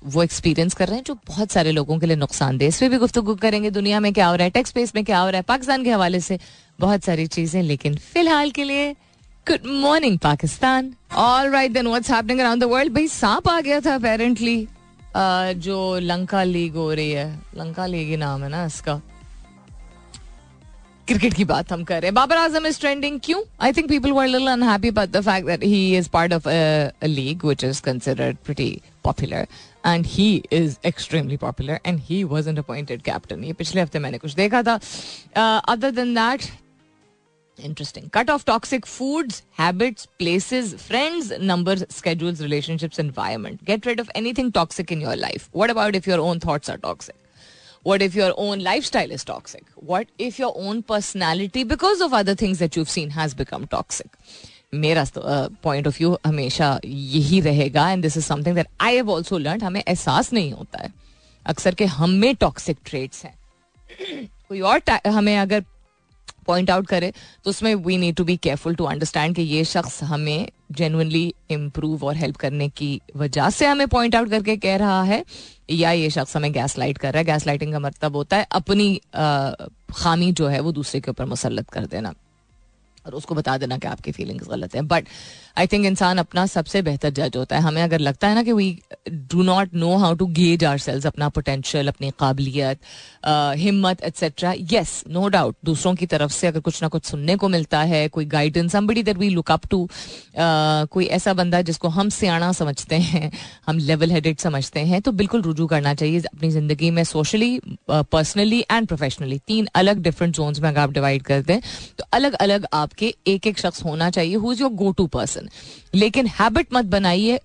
वो 0.06 0.24
एक्सपीरियंस 0.24 0.74
कर 0.74 0.88
रहे 0.88 0.98
हैं, 0.98 1.04
जो 1.04 1.14
बहुत 1.28 1.52
सारे 1.52 1.72
लोगों 1.72 1.98
के 2.00 2.06
लिए 2.06 2.16
नुकसानदेह। 2.18 2.68
इस 2.68 2.80
पर 2.80 2.90
भी 2.90 2.98
गुफ्तु 2.98 3.22
करेंगे, 3.36 3.70
दुनिया 3.72 4.00
में 4.00 4.12
क्या 4.14 4.28
हो 4.28 4.36
रहा 4.36 4.44
है 4.44 4.50
टेक्स 4.52 4.70
स्पेस 4.70 4.96
में 4.96 5.04
क्या 5.06 5.20
हो 5.20 5.30
रहा 5.30 5.38
है, 5.38 5.44
पाकिस्तान 5.44 5.84
के 5.84 5.92
हवाले 5.92 6.20
से 6.20 6.40
बहुत 6.80 7.04
सारी 7.04 7.28
चीज़ें। 7.28 7.62
लेकिन 7.64 7.96
फ़िलहाल 7.98 8.52
के 8.52 8.64
लिए 8.64 8.96
good 9.48 9.66
morning 9.82 10.18
Pakistan 10.20 10.92
all 11.16 11.50
right 11.52 11.72
then 11.72 11.88
what's 11.88 12.10
happening 12.12 12.40
around 12.40 12.62
the 12.62 12.66
world 12.68 12.94
भाई, 12.94 13.08
सांप 13.08 13.48
आ 13.50 13.60
गया 13.62 13.80
था 13.82 13.94
अपेरेंटली 13.96 14.68
जो 15.58 15.78
लंका 16.00 16.44
लीग 16.44 16.74
हो 16.76 16.92
रही 16.94 17.12
है। 17.12 17.28
लंका 17.58 17.86
लीग 17.86 18.10
ही 18.10 18.18
नाम 18.18 18.44
है 18.44 18.50
ना 18.50 18.66
इसका। 18.66 18.96
क्रिकेट 21.08 21.34
की 21.34 21.46
बात 21.46 21.72
हम 21.72 21.84
कर 21.84 22.02
रहे 22.02 22.08
हैं। 22.08 22.14
बाबर 22.16 22.38
आज़म 22.38 22.66
इज़ 22.68 22.80
ट्रेंडिंग 22.80 23.20
क्यों? 23.24 23.42
I 23.62 23.74
think 23.74 23.90
people 23.90 24.12
were 24.12 24.28
little 24.28 24.48
unhappy 24.48 24.88
about 24.88 25.10
the 25.10 25.22
fact 25.22 25.48
that 25.48 25.64
he 25.64 25.98
is 25.98 26.10
part 26.14 26.34
of 26.34 26.50
a 26.50 27.08
league 27.08 27.46
which 27.46 27.64
is 27.64 27.82
considered 27.82 28.38
pretty 28.46 28.70
popular 29.04 29.48
and 29.86 30.06
he 30.08 30.30
is 30.54 30.78
extremely 30.86 31.38
popular 31.38 31.80
and 31.86 32.00
he 32.10 32.24
wasn't 32.36 32.60
appointed 32.60 33.02
captain 33.02 33.44
ये 33.44 33.54
पिछले 33.54 33.82
हफ़्ते 33.82 34.00
मैंने 34.00 34.18
कुछ 34.18 34.34
देखा 34.36 34.64
था। 34.64 34.80
Other 35.68 35.92
than 35.92 36.14
that 36.16 36.52
Interesting. 37.59 38.09
Cut 38.11 38.31
off 38.31 38.45
toxic 38.45 38.87
foods, 38.87 39.43
habits, 39.53 40.07
places, 40.19 40.75
friends, 40.83 41.33
numbers, 41.39 41.85
schedules, 41.89 42.41
relationships, 42.41 42.99
environment. 42.99 43.65
Get 43.65 43.85
rid 43.87 44.01
of 44.01 44.11
anything 44.15 44.53
toxic 44.53 44.91
in 44.91 45.01
your 45.01 45.17
life. 45.17 45.49
What 45.53 45.71
about 45.71 45.95
if 45.95 46.07
your 46.07 46.21
own 46.21 46.41
thoughts 46.41 46.69
are 46.69 46.79
toxic? 46.79 47.17
What 47.83 48.01
if 48.01 48.15
your 48.15 48.33
own 48.37 48.61
lifestyle 48.61 49.11
is 49.11 49.25
toxic? 49.25 49.65
What 49.75 50.09
if 50.19 50.39
your 50.39 50.53
own 50.57 50.83
personality, 50.83 51.65
because 51.65 52.01
of 52.01 52.13
other 52.15 52.35
things 52.35 52.59
that 52.61 52.77
you've 52.77 52.91
seen, 52.91 53.11
has 53.11 53.35
become 53.35 53.67
toxic? 53.67 54.11
मेरा 54.75 55.05
point 55.63 55.87
of 55.87 55.99
view 55.99 56.17
हमेशा 56.27 56.69
यही 56.85 57.41
रहेगा 57.41 57.91
and 57.91 58.03
this 58.03 58.17
is 58.17 58.25
something 58.25 58.55
that 58.57 58.69
I 58.81 58.95
have 58.95 59.11
also 59.15 59.39
learn 59.39 59.61
हमें 59.63 59.81
एहसास 59.81 60.33
नहीं 60.33 60.53
होता 60.53 60.83
है 60.83 60.93
अक्सर 61.47 61.75
के 61.75 61.85
हम 61.97 62.11
में 62.23 62.35
टॉक्सिक 62.35 62.79
ट्रेड्स 62.87 63.25
हैं 63.25 63.35
कोई 64.49 64.61
और 64.61 64.83
हमें 65.07 65.37
अगर 65.39 65.65
पॉइंट 66.48 66.70
आउट 66.72 66.88
करे 66.88 67.12
तो 67.44 67.50
उसमें 67.50 67.74
we 67.76 67.98
need 67.98 68.16
to 68.16 68.24
be 68.24 68.38
careful 68.38 68.76
to 68.76 68.86
understand 68.86 69.36
कि 69.36 69.42
ये 69.44 69.64
शख्स 69.66 70.02
हमें 70.04 70.48
जेनुअनली 70.72 71.34
इम्प्रूव 71.52 72.06
और 72.06 72.16
हेल्प 72.16 72.36
करने 72.38 72.68
की 72.70 72.90
वजह 73.16 73.50
से 73.50 73.66
हमें 73.66 73.88
पॉइंट 73.88 74.16
आउट 74.16 74.30
करके 74.30 74.56
कह 74.58 74.76
रहा 74.78 75.02
है, 75.04 75.24
या 75.70 75.92
ये 75.92 76.10
शख्स 76.10 76.36
हमें 76.36 76.52
गैस 76.54 76.78
लाइट 76.78 76.98
कर 76.98 77.14
रहा 77.14 77.20
है। 77.20 77.26
गैस 77.26 77.48
लाइटिंग 77.48 77.72
का 77.74 77.80
मतलब 77.80 78.16
होता 78.16 78.38
है 78.38 78.48
अपनी 78.52 78.94
खामी 79.94 80.32
जो 80.32 80.48
है 80.48 80.60
वो 80.60 80.72
दूसरे 80.72 81.02
के 81.02 81.12
ऊपर 81.12 81.26
मुसलत 81.26 81.70
कर 81.70 81.86
देना। 81.86 82.14
और 83.08 83.14
उसको 83.14 83.36
बता 83.36 83.58
देना 83.58 83.78
कि 83.78 83.88
आपकी 83.88 84.12
फीलिंग्स 84.12 84.48
गलत 84.50 84.76
है। 84.76 84.82
बट 84.84 85.08
आई 85.58 85.68
थिंक 85.68 85.86
इंसान 85.86 86.18
अपना 86.18 86.46
सबसे 86.48 86.82
बेहतर 86.82 87.10
जज 87.12 87.38
होता 87.38 87.56
है। 87.56 87.62
हमें 87.62 87.82
अगर 87.84 88.00
लगता 88.00 88.28
है 88.28 88.36
ना 88.36 88.44
कि 88.44 88.54
we 88.54 88.68
do 89.10 89.44
not 89.44 89.74
know 89.76 89.96
how 89.98 90.16
to 90.16 90.26
gauge 90.34 90.64
ourselves 90.80 91.06
अपना 91.08 91.30
पोटेंशियल 91.30 91.88
अपनी 91.88 92.12
काबिलियत 92.20 92.80
हिम्मत 93.58 94.04
एट्सेट्रा 94.04 94.54
येस 94.72 95.04
नो 95.10 95.28
डाउट 95.30 95.56
दूसरों 95.66 95.94
की 95.96 96.06
तरफ़ 96.08 96.32
से 96.32 96.48
अगर 96.48 96.60
कुछ 96.60 96.82
ना 96.82 96.88
कुछ 96.88 97.06
सुनने 97.06 97.36
को 97.36 97.50
मिलता 97.50 97.82
है, 97.82 98.08
कोई 98.10 98.26
guidance 98.28 98.72
somebody 98.72 99.04
that 99.04 99.18
we 99.18 99.30
look 99.30 99.52
up 99.52 99.66
to 99.68 99.88
कोई 100.38 101.06
ऐसा 101.08 101.34
बंदा 101.34 101.62
जिसको 101.62 101.88
हम 101.90 102.10
सियाणा 102.10 102.52
समझते 102.54 102.96
हैं, 102.98 103.32
हम 103.68 103.78
लेवल 103.80 104.12
हेडेड 104.12 104.38
समझते 104.40 104.80
हैं 104.82 105.02
तो 105.02 105.12
बिल्कुल 105.14 105.42
रुजू 105.42 105.68
करना 105.68 105.94
चाहिए 105.94 106.20
अपनी 106.22 106.50
ज़िंदगी 106.52 106.92
में 106.92 107.04
सोशली 107.06 107.60
पर्सनली 107.90 108.60
एंड 108.72 108.88
प्रोफेशनली 108.88 109.38
तीन 109.48 109.68
अलग 109.76 110.02
डिफरेंट 110.04 110.36
जोन्स 110.36 110.60
में 110.60 110.70
अगर 110.70 110.80
आप 110.80 110.92
डिवाइड 110.92 111.24
कर 111.24 111.42
दें 111.42 111.60
तो 111.98 112.06
अलग 112.14 112.34
अलग 112.36 112.66
आपके 112.98 113.14
एक 113.28 113.48
एक 113.48 113.60
शख्स 113.60 113.84
होना 113.86 114.10
चाहिए 114.10 114.36
who 114.36 114.52
is 114.54 114.62
your 114.62 114.72
go 114.74 114.92
to 114.92 115.06
person 115.08 115.50
लेकिन 115.96 116.28
हैबिट 116.40 116.74
मत 116.74 116.86
बनाइए 116.88 117.40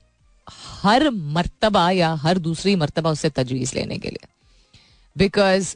हर 0.82 1.08
मर्तबा 1.10 1.90
या 1.90 2.12
हर 2.22 2.38
दूसरी 2.38 2.74
मर्तबा 2.76 3.10
उससे 3.10 3.30
तजवीज 3.30 3.74
लेने 3.74 3.98
के 3.98 4.08
लिए। 4.08 4.28
बिकॉज़ 5.16 5.74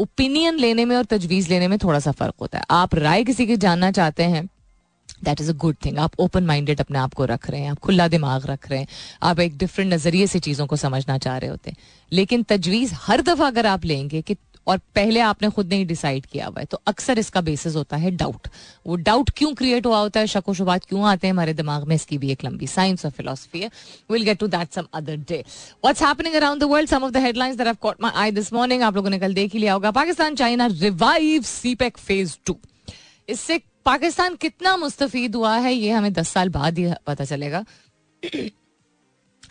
ओपिनियन 0.00 0.54
uh, 0.54 0.60
लेने 0.60 0.84
में 0.84 0.96
और 0.96 1.04
तजवीज 1.04 1.48
लेने 1.48 1.68
में 1.68 1.78
थोड़ा 1.78 1.98
सा 2.00 2.12
फ़र्क 2.12 2.34
होता 2.40 2.58
है। 2.58 2.64
आप 2.70 2.94
राय 2.94 3.24
किसी 3.24 3.46
की 3.46 3.56
जानना 3.56 3.90
चाहते 3.90 4.22
हैं 4.24 4.44
that 5.24 5.40
is 5.40 5.50
a 5.50 5.54
good 5.54 5.76
thing 5.84 5.98
आप 5.98 6.20
ओपन 6.20 6.44
माइंडेड 6.44 6.80
अपने 6.80 6.98
आप 6.98 7.14
को 7.14 7.24
रख 7.24 7.48
रहे 7.50 7.60
हैं 7.60 7.70
आप 7.70 7.78
खुला 7.78 8.08
दिमाग 8.08 8.46
रख 8.46 8.68
रहे 8.70 8.78
हैं 8.78 8.86
आप 9.22 9.40
एक 9.40 9.56
डिफरेंट 9.58 9.92
नज़रिए 9.92 10.26
से 10.26 10.40
चीज़ों 10.40 10.66
को 10.66 10.76
समझना 10.76 11.18
चाह 11.18 11.36
रहे 11.36 11.50
होते 11.50 11.70
हैं। 11.70 11.76
लेकिन 12.12 12.42
तजवीज़ 12.42 12.94
हर 12.96 13.22
दफ़ा 13.22 13.46
अगर 13.46 13.66
आप 13.66 13.84
लेंगे 13.84 14.22
कि 14.22 14.36
और 14.66 14.78
पहले 14.94 15.20
आपने 15.20 15.48
खुद 15.50 15.68
नहीं 15.68 15.86
डिसाइड 15.86 16.26
किया 16.26 16.46
हुआ 16.46 16.60
है। 16.60 16.64
तो 16.64 16.80
अक्सर 16.86 17.18
इसका 17.18 17.40
बेसिस 17.40 17.76
होता 17.76 17.96
है 17.96 18.10
डाउट 18.12 18.48
वो 18.86 18.96
डाउट 18.98 19.30
क्यों 19.36 19.52
क्रिएट 19.54 19.86
हुआ 19.86 19.98
होता 19.98 20.20
है? 20.20 20.26
शको 20.26 20.54
शुबात 20.54 20.84
क्यों 20.84 21.06
आते 21.06 21.26
हैं? 21.26 21.32
हमारे 21.32 21.54
दिमाग 21.54 21.84
में 21.84 21.94
इसकी 21.96 22.18
भी 22.18 22.30
एक 22.32 22.44
लंबी 22.44 22.66
साइंस 22.68 23.04
और 23.04 23.10
फिलोसफी 23.12 23.60
है। 23.60 23.70
Will 24.10 24.22
get 24.22 24.38
to 24.38 24.46
that 24.48 24.72
some 24.72 24.86
other 24.94 25.16
day 25.18 25.44
what's 25.84 26.02
happening 26.02 26.34
around 26.34 26.60
the 26.60 26.64
world 26.70 26.90
some 26.90 27.04
of 27.04 27.12
the 27.12 27.16
headlines 27.18 27.56
that 27.56 27.66
have 27.66 27.76
caught 27.82 28.02
my 28.02 28.12
eye 28.14 28.30
this 28.32 28.52
morning 28.52 28.82
आप 28.82 28.96
लोगों 28.96 29.10
ने 29.10 29.18
कल 29.18 29.34
देख 29.34 29.52
ही 29.52 29.58
लिया 29.58 29.72
होगा। 29.72 29.90
Pakistan, 29.92 30.34
China 30.34 30.66
revive 30.68 31.42
CPEC 31.44 31.98
phase 31.98 32.36
two 32.46 32.58
इससे 33.28 33.60
पाकिस्तान 33.84 34.34
कितना 34.36 34.76
मुस्तफ़ 34.76 35.16
हुआ 35.34 35.56
है, 35.56 35.72
ये 35.74 35.90
हमें 35.90 36.12
दस 36.12 36.28
साल 36.28 36.48
बाद 36.50 36.78
ही 36.78 36.92
पता 37.06 37.24
चलेगा। 37.24 37.64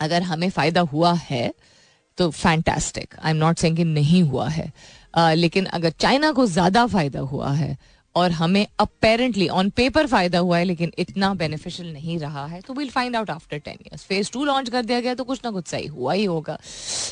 अगर 0.00 0.22
हमें 0.22 0.48
फ़ायदा 0.50 0.80
हुआ 0.82 1.12
है 1.14 1.52
तो 2.18 2.30
fantastic 2.30 3.14
I 3.18 3.30
am 3.30 3.36
not 3.36 3.58
saying 3.58 3.76
कि 3.76 3.84
नहीं 3.84 4.22
हुआ 4.22 4.48
है। 4.48 4.72
Uh, 5.14 5.32
लेकिन 5.34 5.64
अगर 5.64 5.90
चाइना 5.90 6.32
को 6.32 6.46
ज़्यादा 6.48 6.86
फ़ायदा 6.86 7.20
हुआ 7.20 7.52
है 7.52 7.76
और 8.14 8.30
हमें 8.32 8.66
अपेरेंटली 8.80 9.46
ऑन 9.48 9.68
पेपर 9.70 10.06
फ़ायदा 10.06 10.38
हुआ 10.38 10.58
है 10.58 10.64
लेकिन 10.64 10.92
इतना 10.98 11.32
बेनिफिशियल 11.34 11.92
नहीं 11.92 12.18
रहा 12.18 12.44
है 12.46 12.60
तो 12.60 12.74
will 12.74 12.90
find 12.90 13.16
out 13.16 13.30
after 13.30 13.58
ten 13.58 13.76
years 13.82 14.04
phase 14.04 14.30
two 14.32 14.44
launch 14.44 14.68
कर 14.70 14.84
दिया 14.84 15.00
गया 15.00 15.14
तो 15.14 15.24
कुछ 15.24 15.40
ना 15.44 15.50
कुछ 15.50 15.68
सही 15.68 15.86
हुआ 15.86 16.12
ही 16.12 16.24
होगा। 16.24 16.58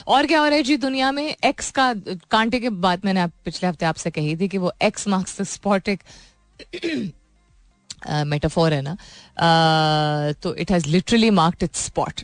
और 0.06 0.26
क्या 0.26 0.40
हो 0.40 0.46
रहा 0.46 0.56
है 0.56 0.62
जी 0.62 0.76
दुनिया 0.76 1.10
में? 1.12 1.34
एक्स 1.44 1.70
का 1.70 1.92
कांटे 2.30 2.60
के 2.60 2.70
बाद 2.70 3.04
मैंने 3.04 3.20
आप 3.20 3.32
पिछले 3.44 3.68
हफ़्ते 3.68 3.86
आपसे 3.86 4.10
कही 4.10 4.36
थी 4.36 4.48
कि 4.48 4.58
वो 4.58 4.72
एक्स 4.82 5.08
मार्क्स 5.08 5.42
स्पॉटिक 5.52 6.02
मेटाफोर 8.26 8.72
है 8.72 8.82
ना? 8.82 8.96
तो 10.32 10.54
it 10.54 10.70
has 10.70 10.86
literally 10.88 11.30
marked 11.30 11.62
its 11.62 11.84
spot 11.86 12.20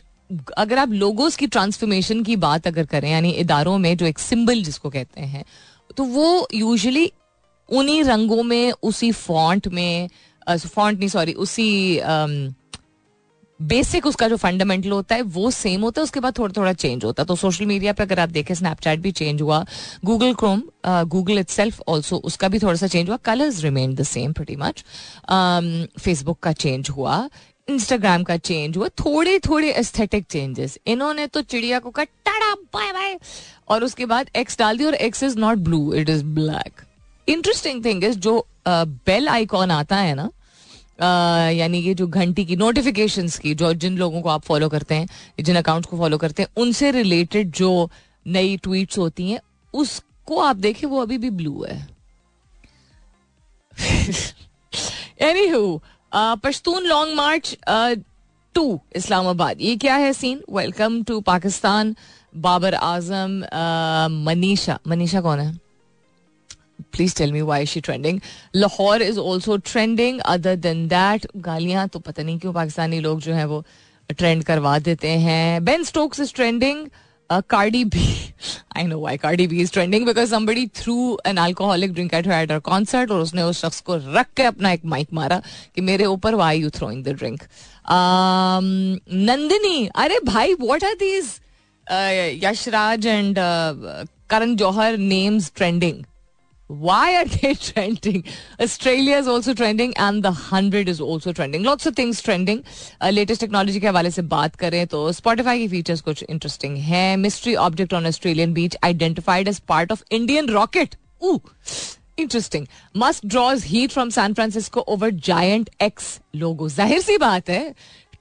अगर 0.57 0.77
आप 0.77 0.91
लोगोस 0.91 1.35
की 1.35 1.47
ट्रांसफॉर्मेशन 1.47 2.23
की 2.23 2.35
बात 2.37 2.67
अगर 2.67 2.85
करें 2.85 3.09
यानी 3.11 3.29
इदारों 3.31 3.77
में 3.77 3.95
जो 3.97 4.05
एक 4.05 4.19
सिंबल 4.19 4.63
जिसको 4.63 4.89
कहते 4.89 5.21
हैं 5.23 5.43
तो 5.97 6.03
वो 6.03 6.47
यूजली 6.53 7.11
उन्हीं 7.69 8.03
रंगों 8.03 8.43
में, 8.43 8.71
उसी 8.73 9.11
फॉन्ट 9.11 9.67
में 9.69 10.09
फॉन्ट 10.47 10.99
नहीं 10.99 11.09
सॉरी 11.09 11.33
उसी 11.35 12.01
बेसिक 13.59 14.05
उसका 14.05 14.27
जो 14.27 14.35
फंडामेंटल 14.37 14.91
होता 14.91 15.15
है, 15.15 15.21
वो 15.21 15.49
सेम 15.51 15.81
होता 15.81 16.01
है, 16.01 16.03
उसके 16.03 16.19
बाद 16.19 16.37
थोड़ा 16.37 16.53
थोड़ा 16.57 16.73
चेंज 16.73 17.05
होता 17.05 17.23
है। 17.23 17.27
तो 17.27 17.35
सोशल 17.35 17.65
मीडिया 17.65 17.93
पे 17.93 18.03
अगर 18.03 18.19
आप 18.19 18.29
देखें 18.29 18.53
स्नैपचैट 18.55 18.99
भी 18.99 19.11
चेंज 19.11 19.41
हुआ 19.41 19.65
Google 20.05 20.33
Chrome 20.33 20.61
Google 20.87 21.39
itself 21.49 21.81
also 21.87 22.17
उसका 22.25 22.47
भी 22.47 22.59
थोड़ा 22.59 22.75
सा 22.75 22.87
चेंज 22.87 23.09
हुआ 23.09 23.17
colours 23.25 23.63
remain 23.63 23.95
the 23.95 24.03
same 24.05 24.33
pretty 24.33 24.55
much 24.55 24.83
Facebook 25.99 26.39
का 26.39 26.51
चेंज 26.53 26.89
हुआ 26.89 27.17
इंस्टाग्राम 27.69 28.23
का 28.23 28.37
चेंज 28.37 28.77
हुआ 28.77 28.87
थोड़े 28.87 29.39
थोड़े 29.39 29.71
एस्थेटिक 29.71 30.25
चेंजेस 30.25 30.77
इन्होंने 30.87 31.27
तो 31.27 31.41
चिड़िया 31.41 31.79
को 31.79 31.89
कहा 31.89 32.53
बाय 32.55 32.91
बाय 32.91 33.19
और 33.67 33.83
उसके 33.83 34.05
बाद 34.05 34.29
एक्स 34.35 34.59
डाल 34.59 34.77
दी 34.77 34.83
और 34.83 34.95
X 34.95 35.23
is 35.23 35.37
not 35.37 35.57
blue 35.57 35.93
it 35.93 36.09
is 36.09 36.23
black 36.23 36.81
interesting 37.29 37.85
thing 37.85 38.03
is 38.03 38.19
जो 38.19 38.47
बेल 38.67 39.27
आइकॉन 39.29 39.71
आता 39.71 39.95
है 39.95 40.15
ना 40.15 40.29
यानी 41.49 41.77
ये 41.77 41.93
जो 41.93 42.07
घंटी 42.07 42.45
की 42.45 42.55
नोटिफिकेशंस 42.55 43.39
की, 43.39 43.55
जो 43.55 43.73
जिन 43.73 43.97
लोगों 43.97 44.21
को 44.21 44.29
आप 44.29 44.41
फॉलो 44.41 44.69
करते 44.69 44.95
हैं, 44.95 45.07
जिन 45.39 45.55
अकाउंट्स 45.55 45.89
को 45.89 45.97
फॉलो 45.97 46.17
करते 46.17 46.43
हैं, 46.43 46.49
उनसे 46.57 46.91
रिलेटेड 46.91 47.51
जो 47.51 47.89
नई 48.27 48.57
ट्वीट्स 48.57 48.97
होती 48.97 49.31
हैं, 49.31 49.39
उसको 49.73 50.39
आप 50.39 50.55
देखें, 50.55 50.87
वो 50.87 51.01
अभी 51.01 51.17
भी 51.17 51.29
ब्लू 51.29 51.65
है। 51.69 51.87
Any 55.21 55.47
Pashtun 56.17 56.85
long 56.85 57.15
march 57.15 57.55
to 58.55 58.79
Islamabad. 58.95 59.61
ये 59.61 59.75
क्या 59.77 59.95
है 59.95 60.11
scene? 60.13 60.41
Welcome 60.51 61.01
to 61.03 61.19
Pakistan, 61.21 61.95
Babar 62.33 62.73
Azam 62.75 63.31
Manisha. 64.25 64.77
Manisha 64.87 65.21
कौन 65.21 65.39
है? 65.39 65.51
Please 66.93 67.15
tell 67.17 67.31
me 67.31 67.41
why 67.41 67.65
she 67.65 67.81
trending 67.81 68.19
Lahore 68.55 69.01
is 69.01 69.19
also 69.19 69.57
trending 69.65 70.19
other 70.27 70.55
than 70.55 70.87
that 70.87 71.27
गालियाँ 71.37 71.87
तो 71.87 71.99
पता 71.99 72.23
नहीं 72.23 72.39
क्यों 72.39 72.53
पाकिस्तानी 72.53 72.99
लोग 72.99 73.19
जो 73.21 73.33
है 73.33 73.45
वो 73.45 73.63
ट्रेंड 74.09 74.43
करवा 74.43 74.77
देते 74.79 75.09
हैं। 75.19 75.63
Ben 75.65 75.83
Stokes 75.83 76.19
is 76.19 76.33
trending 76.33 76.87
Cardi 77.29 77.83
भी 77.85 78.07
आई 78.77 78.83
नो 78.83 78.99
वाई 78.99 79.17
कार्डी 79.17 79.47
भी 79.47 79.61
is 79.61 79.71
trending 79.73 80.05
because 80.05 80.29
somebody 80.31 80.65
threw 80.75 80.95
an 81.27 81.37
alcoholic 81.37 81.93
drink 81.93 82.13
at 82.13 82.27
at 82.27 82.51
uh 82.51 82.59
concert 82.59 83.11
और 83.11 83.21
उसने 83.21 83.41
उस 83.41 83.61
शख्स 83.61 83.81
को 83.81 83.95
रख 83.95 84.27
के 84.37 84.43
अपना 84.43 84.71
एक 84.71 84.85
माइक 84.85 85.07
मारा 85.13 85.41
कि 85.75 85.81
मेरे 85.81 86.05
ऊपर 86.05 86.35
why 86.35 86.59
you 86.59 86.69
throwing 86.69 87.03
the 87.03 87.09
drink 87.09 87.43
Nandini, 89.11 89.87
अरे 89.95 90.19
भाई 90.25 90.53
what 90.53 90.83
are 90.83 90.93
these 90.93 91.25
Yashraj 92.43 93.07
and 93.07 93.35
Karan 94.29 94.55
Johar 94.55 94.97
names 94.97 95.51
trending 95.55 96.03
Why 96.69 97.15
are 97.15 97.25
they 97.25 97.53
trending? 97.67 98.23
Australia 98.59 99.17
is 99.17 99.27
also 99.27 99.53
trending 99.53 99.95
and 99.97 100.21
the 100.21 100.31
100 100.31 100.89
is 100.89 100.99
also 100.99 101.31
trending. 101.31 101.63
Lots 101.63 101.85
of 101.85 101.95
things 101.95 102.21
trending. 102.21 102.63
Uh, 103.01 103.11
latest 103.11 103.43
के 103.43 103.87
हवाले 103.87 104.11
से 104.11 104.21
बात 104.21 104.55
करें 104.55 104.85
तो 104.87 105.11
Spotify 105.13 105.57
की 105.57 105.67
features 105.67 106.01
कुछ 106.01 106.23
इंटरेस्टिंग 106.23 106.77
है 106.77 107.15
mystery 107.17 107.55
object 107.55 107.93
on 107.93 108.07
Australian 108.07 108.53
beach 108.53 108.77
identified 108.83 109.47
as 109.47 109.59
part 109.67 109.91
of 109.91 110.03
Indian 110.11 110.49
rocket 110.49 110.95
interesting 112.19 112.65
must 112.97 113.25
draws 113.25 113.63
heat 113.63 113.91
from 113.91 114.09
San 114.09 114.33
Francisco 114.33 114.81
over 114.89 115.11
giant 115.25 115.69
X 115.81 116.19
logo 116.35 116.69
ज़ाहिर 116.69 117.01
सी 117.01 117.17
बात 117.17 117.49
है 117.49 117.73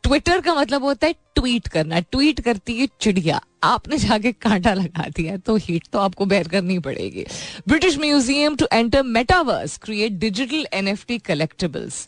ट्विटर 0.07 0.41
का 0.41 0.55
मतलब 0.55 0.85
होता 0.85 1.07
है 1.07 1.15
ट्वीट 1.35 1.69
करना। 1.69 2.01
ट्वीट 2.01 2.41
करती 2.41 2.75
है 2.79 2.87
चिड़िया। 3.01 3.41
आपने 3.65 3.97
जाके 3.99 4.33
कांटा 4.33 4.75
लगा 4.75 5.07
दिया 5.17 5.37
तो 5.37 5.57
हीट 5.57 5.87
तो 5.93 5.99
आपको 5.99 6.27
बेर 6.27 6.49
करनी 6.49 6.79
पड़ेगी। 6.79 7.25
British 7.69 7.99
museum 7.99 8.57
to 8.57 8.67
enter 8.73 9.03
metaverse 9.03 9.77
create 9.85 10.13
digital 10.21 10.67
N 10.73 10.89
F 10.89 11.05
T 11.09 11.19
collectibles 11.27 12.07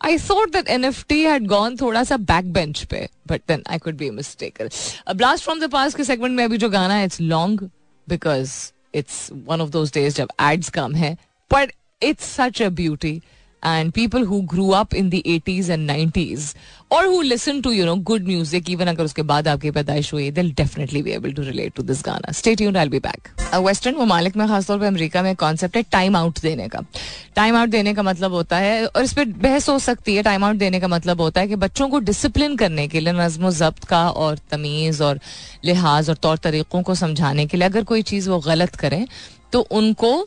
I 0.00 0.18
thought 0.18 0.52
that 0.52 0.68
N 0.68 0.84
F 0.84 1.04
T 1.08 1.20
had 1.22 1.46
gone 1.48 1.76
थोड़ा 1.76 2.04
सा 2.04 2.16
बैक 2.30 2.52
बेंच 2.52 2.84
पे 2.84 3.08
but 3.28 3.42
then 3.48 3.62
I 3.66 3.78
could 3.78 3.96
be 3.96 4.10
mistake 4.10 4.62
blast 5.10 5.44
from 5.44 5.60
the 5.60 5.70
past 5.72 5.94
के 5.94 6.04
segment 6.04 6.36
में 6.36 6.44
अभी 6.44 6.58
जो 6.58 6.70
गाना 6.70 6.94
है 6.94 7.04
it's 7.04 7.20
long 7.20 7.68
because 8.06 8.52
it's 8.94 9.28
one 9.46 9.60
of 9.60 9.70
those 9.70 9.92
days 9.94 10.16
जब 10.16 10.28
एड्स 10.42 10.70
कम 10.70 10.94
है 10.94 11.16
but 11.50 11.72
it's 12.02 12.34
such 12.36 12.62
a 12.62 12.68
beauty 12.68 13.20
and 13.68 13.92
people 13.94 14.26
who 14.30 14.40
grew 14.54 14.72
up 14.80 14.94
in 14.94 15.12
the 15.12 15.20
80s 15.36 15.68
and 15.76 15.90
90s 15.90 16.50
or 16.96 17.02
who 17.04 17.22
listen 17.28 17.60
to, 17.62 17.70
you 17.76 17.86
know, 17.86 17.96
good 18.10 18.28
music, 18.28 18.68
even 18.70 18.88
अगर 18.88 19.04
उसके 19.04 19.22
बाद 19.30 19.48
आपकी 19.48 19.70
पैदाइश 19.70 20.12
हुई, 20.12 20.30
they'll 20.32 20.52
definitely 20.60 21.02
be 21.06 21.14
able 21.14 21.32
to 21.38 21.46
relate 21.46 21.74
to 21.78 21.84
this 21.88 22.02
गाना. 22.02 22.32
Stay 22.40 22.54
tuned, 22.60 22.78
I'll 22.82 22.92
be 22.92 23.00
back. 23.06 23.30
Western 23.66 23.96
ममालिक 23.96 24.36
में 24.36 24.46
खासतौर 24.48 24.78
पर 24.78 24.86
अमेरिका 24.86 25.22
में 25.22 25.34
कॉन्सेप्ट 25.36 25.76
है 25.76 25.82
टाइम 25.92 26.16
आउट 26.16 26.40
देने 26.42 26.68
का. 26.68 26.80
टाइम 27.36 27.56
आउट 27.56 27.68
देने 27.68 27.94
का 27.94 28.02
मतलब 28.02 28.32
होता 28.32 28.56
है 28.56 28.86
और 28.86 29.02
इस 29.02 29.12
पर 29.12 29.24
बहस 29.24 29.68
हो 29.68 29.78
सकती 29.78 30.16
है 30.16 30.22
टाइम 30.22 30.44
आउट 30.44 30.56
देने 30.56 30.80
का 30.80 30.88
मतलब 30.88 31.20
होता 31.20 31.40
है 31.40 31.48
कि 31.48 31.56
बच्चों 31.56 31.88
को 31.88 31.98
डिसिप्लिन 31.98 32.56
करने 32.56 32.86
के 32.88 33.00
लिए, 33.00 33.12
नज्म 33.12 33.50
जब्त 33.50 33.84
का 33.84 34.08
और 34.10 34.38
तमीज़ 34.50 35.02
और 35.02 35.20
लिहाज 35.64 36.10
और 36.10 36.16
तौर 36.16 36.36
तरीक़ों 36.38 36.82
को 36.82 36.94
समझाने 36.94 37.46
के 37.46 37.56
लिए 37.56 37.68
अगर 37.68 37.84
कोई 37.84 38.02
चीज़ 38.02 38.30
वो 38.30 38.38
गलत 38.40 38.76
करें 38.76 39.06
तो 39.52 39.60
उनको 39.60 40.26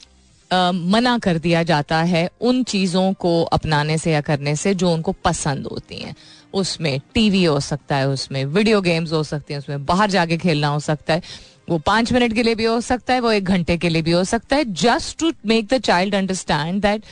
मना 0.51 1.18
कर 1.20 1.38
दिया 1.38 1.62
जाता 1.63 2.01
है 2.03 2.29
उन 2.41 2.63
चीज़ों 2.63 3.12
को 3.13 3.41
अपनाने 3.44 3.98
से 3.98 4.12
या 4.12 4.22
करने 4.22 4.56
से 4.56 4.74
जो 4.74 4.91
उनको 4.94 5.12
पसंद 5.25 5.68
होती 5.68 5.96
हैं। 5.96 6.15
उसमें 6.53 7.00
टीवी 7.13 7.44
हो 7.44 7.60
सकता 7.60 7.96
है, 7.96 8.08
उसमें 8.08 8.44
वीडियो 8.46 8.82
गेम्स 8.82 9.12
हो 9.13 9.24
सकती 9.24 9.53
हैं, 9.53 9.60
उसमें 9.60 9.86
बाहर 9.86 10.10
जाके 10.10 10.38
खेलना 10.38 10.68
हो 10.68 10.79
सकता 10.79 11.13
है। 11.13 11.22
वो 11.70 11.77
पाँच 11.77 12.12
मिनट 12.13 12.34
के 12.34 12.44
लिए 12.44 12.56
भी 12.56 12.65
हो 12.65 12.79
सकता 12.82 13.13
है, 13.13 13.20
वो 13.20 13.32
एक 13.32 13.44
घंटे 13.46 13.77
के 13.77 13.89
लिए 13.89 14.01
भी 14.01 14.12
हो 14.12 14.24
सकता 14.24 14.56
है 14.56 14.74
just 14.74 15.18
to 15.20 15.32
make 15.46 15.68
the 15.68 15.77
child 15.79 16.15
understand 16.15 16.82
that 16.82 17.03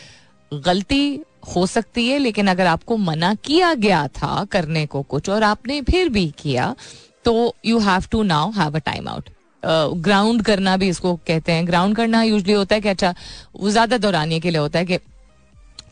गलती 0.52 1.20
हो 1.56 1.66
सकती 1.66 2.08
है, 2.08 2.18
लेकिन 2.20 2.48
अगर 2.48 2.68
आपको 2.68 2.98
मना 2.98 3.34
किया 3.36 3.74
गया 3.76 4.08
था 4.08 4.44
करने 4.46 4.86
को 4.86 5.02
कुछ 5.04 5.30
और 5.30 5.44
आपने 5.44 5.82
फिर 5.82 6.10
भी 6.10 6.28
किया 6.40 6.76
तो 7.26 7.54
you 7.66 7.80
have 7.80 8.04
to 8.12 8.24
now 8.24 8.52
have 8.52 8.76
a 8.76 8.80
time 8.80 9.08
out 9.08 9.30
ground 9.64 10.42
करना 10.46 10.78
भी 10.78 10.90
इसको 10.90 11.16
कहते 11.28 11.52
हैं। 11.52 11.68
ग्राउंड 11.68 11.96
करना 11.96 12.24
यूजली 12.24 12.54
होता 12.54 12.76
है 12.76 12.82
कि 12.82 12.90
अच्छा 12.90 13.14
वो 13.60 13.70
ज़्यादा 13.70 13.98
दौरानिए 13.98 14.40
के 14.40 14.50
लिए 14.50 14.62
होता 14.62 14.80
है 14.80 14.86
कि 14.86 15.00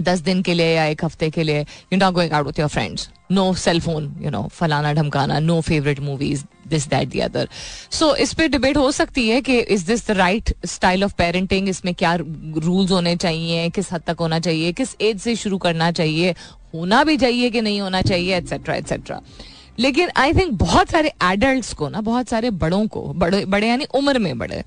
दस 0.02 0.20
दिन 0.20 0.42
के 0.42 0.54
लिए 0.54 0.74
या 0.76 0.86
एक 0.86 1.04
हफ़्ते 1.06 1.30
के 1.30 1.44
लिए 1.44 1.60
you 1.62 1.98
not 1.98 2.14
going 2.14 2.32
out 2.34 2.46
with 2.46 2.60
your 2.60 2.70
friends 2.70 3.10
no 3.32 3.54
cell 3.54 3.80
phone 3.82 4.14
you 4.22 4.30
know 4.30 4.42
फलाना 4.54 4.92
ढमकाना 4.94 5.40
no 5.40 5.60
favourite 5.62 6.00
movies 6.00 6.44
this 6.70 6.88
that 6.90 7.08
the 7.10 7.20
other 7.20 7.48
so 7.92 8.16
इस 8.16 8.34
पर 8.34 8.48
डिबेट 8.48 8.78
हो 8.78 8.92
सकती 8.92 9.28
है 9.30 9.42
कि 9.42 9.58
is 9.60 9.86
this 9.88 10.08
the 10.08 10.12
right 10.18 10.54
style 10.66 11.04
of 11.04 11.14
parenting 11.18 11.70
इसमें 11.70 11.94
क्या 11.96 12.16
रूल्स 12.16 12.92
होने 12.92 13.16
चाहिए? 13.16 13.70
किस 13.70 13.92
हद 13.94 14.02
तक 14.08 14.18
होना 14.20 14.40
चाहिए? 14.40 14.72
किस 14.74 14.96
एज 15.02 15.20
से 15.22 15.36
शुरू 15.36 15.58
करना 15.58 15.92
चाहिए? 15.92 16.36
होना 16.74 17.04
भी 17.04 17.18
चाहिए 17.18 17.50
कि 17.50 17.62
नहीं 17.62 17.82
होना 17.82 18.02
चाहिए 18.02 18.38
एट्सेट्रा 18.38 18.76
एट्सेट्रा 18.76 19.22
लेकिन 19.80 20.10
आई 20.18 20.34
थिंक 20.34 20.52
बहुत 20.54 20.90
सारे 20.90 21.14
एडल्ट 21.24 21.74
को 21.74 21.90
ना, 21.90 22.02
बहुत 22.02 22.30
सारे 22.30 22.50
बड़ों 22.52 22.86
को, 22.88 23.02
बड़े 23.14 23.46
बड़े 23.46 23.68
यानी 23.68 23.86
उम्र 23.96 24.20
में 24.20 24.38
बड़े, 24.38 24.64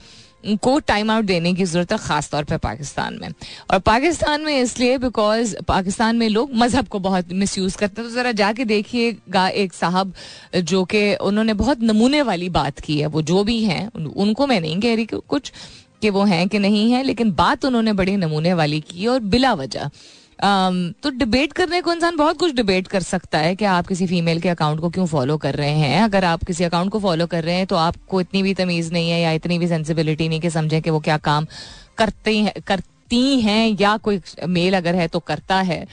को 0.57 0.79
टाइम 0.81 1.11
आउट 1.11 1.25
देने 1.25 1.53
की 1.55 1.65
ज़रूरत 1.65 1.93
है 1.93 1.99
खास 1.99 2.31
तौर 2.31 2.45
पे 2.45 2.57
पाकिस्तान 2.57 3.19
में। 3.23 3.29
और 3.71 3.79
पाकिस्तान 3.79 4.41
में 4.41 4.61
इसलिए 4.61 4.99
बिकॉज़ 4.99 5.55
पाकिस्तान 5.69 6.17
में 6.17 6.29
लोग 6.29 6.51
मज़हब 6.55 6.89
को 6.89 6.99
बहुत 6.99 7.33
मिस 7.33 7.57
यूज़ 7.59 7.77
करते 7.77 8.01
हैं। 8.01 8.11
तो 8.11 8.17
जरा 8.17 8.33
जाके 8.33 8.65
देखिएगा 8.65 9.49
एक 9.49 9.73
साहब 9.73 10.13
जो 10.57 10.85
कि 10.85 11.15
उन्होंने 11.17 11.55
बहुत 11.55 11.83
नमूने 11.83 12.23
वाली 12.23 12.49
बात 12.51 12.81
की 12.81 12.99
है, 13.01 13.07
वो 13.07 13.23
जो 13.23 13.43
भी 13.45 13.63
हैं, 13.65 13.87
उनको 13.97 14.47
मैं 14.47 14.61
नहीं 14.61 14.81
कह 14.81 14.95
रही 14.95 15.07
कुछ, 15.07 15.53
कि 16.03 16.11
वो 16.11 16.25
हैं 16.25 16.47
कि 16.49 16.59
नहीं 16.59 16.91
है, 16.93 17.03
लेकिन 17.03 17.33
बात 17.33 17.65
उन्होंने 17.65 17.93
बड़ी 17.93 18.17
नमूने 18.17 18.53
वाली 18.55 18.81
की 18.81 19.07
और 19.07 19.21
बिला 19.21 19.53
वजह। 19.55 19.91
तो 20.39 21.11
डिबेट 21.11 21.53
करने 21.53 21.81
को 21.81 21.93
इंसान 21.93 22.17
बहुत 22.17 22.39
कुछ 22.39 22.53
डिबेट 22.55 22.89
कर 22.89 23.03
सकता 23.03 23.39
है 23.39 23.55
कि 23.57 23.65
आप 23.67 23.87
किसी 23.87 24.07
फीमेल 24.07 24.41
के 24.41 24.49
अकाउंट 24.49 24.81
को 24.81 24.91
क्यों 24.91 25.07
फॉलो 25.07 25.37
कर 25.39 25.55
रहे 25.55 25.71
हैं। 25.71 26.03
अगर 26.03 26.25
आप 26.25 26.45
किसी 26.45 26.65
अकाउंट 26.65 26.91
को 26.93 27.01
फॉलो 27.01 27.27
कर 27.27 27.45
रहे 27.45 27.55
हैं 27.55 27.67
तो 27.67 27.77
आपको 27.77 28.21
इतनी 28.21 28.43
भी 28.43 28.55
तमीज़ 28.55 28.93
नहीं 28.93 29.11
है 29.11 29.21
या 29.21 29.33
इतनी 29.33 29.59
भी 29.59 29.69
सेंसिबिलिटी 29.69 30.29
नहीं 30.29 30.41
कि 30.41 30.51
समझें 30.51 30.81
कि 30.83 30.91
वो 30.91 31.01
क्या 31.01 31.17
काम 31.19 31.47
करते 31.99 32.37
हैं, 32.37 32.53
करती 32.67 33.41
हैं 33.41 33.77
या 33.81 33.97
कोई 33.99 34.21
मेल 34.49 34.77
अगर 34.77 34.95
है 34.95 35.09
तो 35.09 35.21
करता 35.21 35.61
है। 35.63 35.87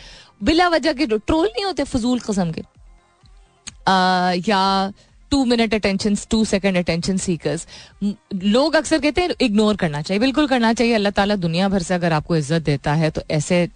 बिला 0.43 0.67
वजह 0.69 0.93
के 0.93 1.05
ट्रोल 1.07 1.45
नहीं 1.45 1.65
होते, 1.65 1.83
फजूल 1.85 2.19
कस्म 2.19 2.51
के। 2.51 2.61
या 4.41 4.91
two 5.31 5.43
minute 5.45 5.73
attention 5.73 6.15
two 6.29 6.43
second 6.45 6.77
attention 6.77 7.17
seekers 7.17 7.67
लोग 8.35 8.75
अक्सर 8.75 8.99
कहते 8.99 9.21
हैं 9.21 9.29
इग्नोर 9.41 9.75
करना 9.75 10.01
चाहिए, 10.01 10.19
बिल्कुल 10.19 10.47
करना 10.47 10.73
चाहिए। 10.73 10.93
अल्लाह 10.95 11.11
ताला 11.13 11.35
दुनिया 11.37 11.69
भर 11.69 11.81
से 11.81 11.93
अगर 11.93 12.13
आपको 12.13 12.35
इज़्ज़त 12.37 12.61
देता 12.63 12.93
है 12.93 13.09
तो 13.11 13.21
ऐसे 13.31 13.67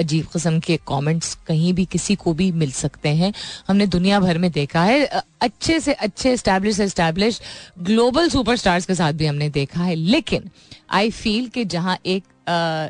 अजीब 0.00 0.26
किस्म 0.26 0.60
के 0.60 0.76
कमेंट्स 0.88 1.34
कहीं 1.46 1.72
भी 1.74 1.84
किसी 1.84 2.14
को 2.14 2.32
भी 2.34 2.50
मिल 2.52 2.70
सकते 2.72 3.08
हैं। 3.08 3.32
हमने 3.68 3.86
दुनिया 3.86 4.20
भर 4.20 4.38
में 4.38 4.50
देखा 4.52 4.82
है। 4.84 5.04
अच्छे 5.40 5.80
से 5.80 5.92
अच्छे 5.92 6.36
स्टैब्लिश 6.36 6.80
एस्टैब्लिश 6.80 7.40
ग्लोबल 7.78 8.28
सुपरस्टार्स 8.28 8.86
के 8.86 8.94
साथ 8.94 9.12
भी 9.12 9.26
हमने 9.26 9.48
देखा 9.50 9.82
है। 9.82 9.94
लेकिन 9.94 10.50
आई 10.90 11.10
फील 11.10 11.48
कि 11.48 11.64
जहाँ 11.64 11.98
एक 12.06 12.24
आ, 12.48 12.88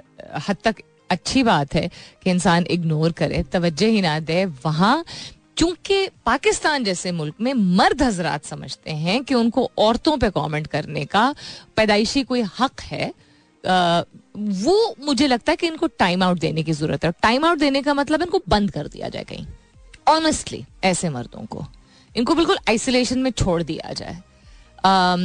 हद 0.48 0.56
तक 0.64 0.82
अच्छी 1.10 1.42
बात 1.42 1.74
है 1.74 1.90
कि 2.22 2.30
इंसान 2.30 2.66
इग्नोर 2.70 3.12
करे 3.12 3.42
तवज्जो 3.42 3.86
ही 3.86 4.00
ना 4.00 4.18
दे 4.20 4.44
वहाँ 4.64 5.04
चूँकि 5.56 6.08
पाकिस्तान 6.26 6.84
जैसे 6.84 7.12
मुल्क 7.12 7.34
में 7.40 7.52
मर्द 7.54 8.02
हजरात 8.02 8.44
समझते 8.44 8.90
हैं 8.90 9.22
कि 9.24 9.34
उनको 9.34 9.70
औरतों 9.78 10.16
पे 10.16 10.30
कमेंट 10.30 10.66
करने 10.66 11.04
का 11.04 11.34
पैदाइशी 11.76 12.22
कोई 12.22 12.42
हक 12.60 12.80
है 12.80 13.12
वो 13.68 14.94
मुझे 15.04 15.26
लगता 15.26 15.52
है 15.52 15.56
कि 15.56 15.66
इनको 15.66 15.86
टाइम 15.98 16.22
आउट 16.22 16.38
देने 16.40 16.62
की 16.62 16.72
ज़रूरत 16.72 17.04
है। 17.04 17.12
टाइम 17.22 17.44
आउट 17.44 17.58
देने 17.58 17.82
का 17.82 17.94
मतलब 17.94 18.22
इनको 18.22 18.42
बंद 18.48 18.70
कर 18.70 18.88
दिया 18.88 19.08
जाए 19.08 19.24
कहीं। 19.24 19.46
ऑनेस्टली 20.08 20.64
ऐसे 20.84 21.08
मर्दों 21.10 21.44
को। 21.46 21.64
इनको 22.14 22.34
बिल्कुल 22.34 22.58
आइसोलेशन 22.68 23.18
में 23.18 23.30
छोड़ 23.32 23.62
दिया 23.62 23.92
जाए। 23.92 24.16
um, 24.78 25.22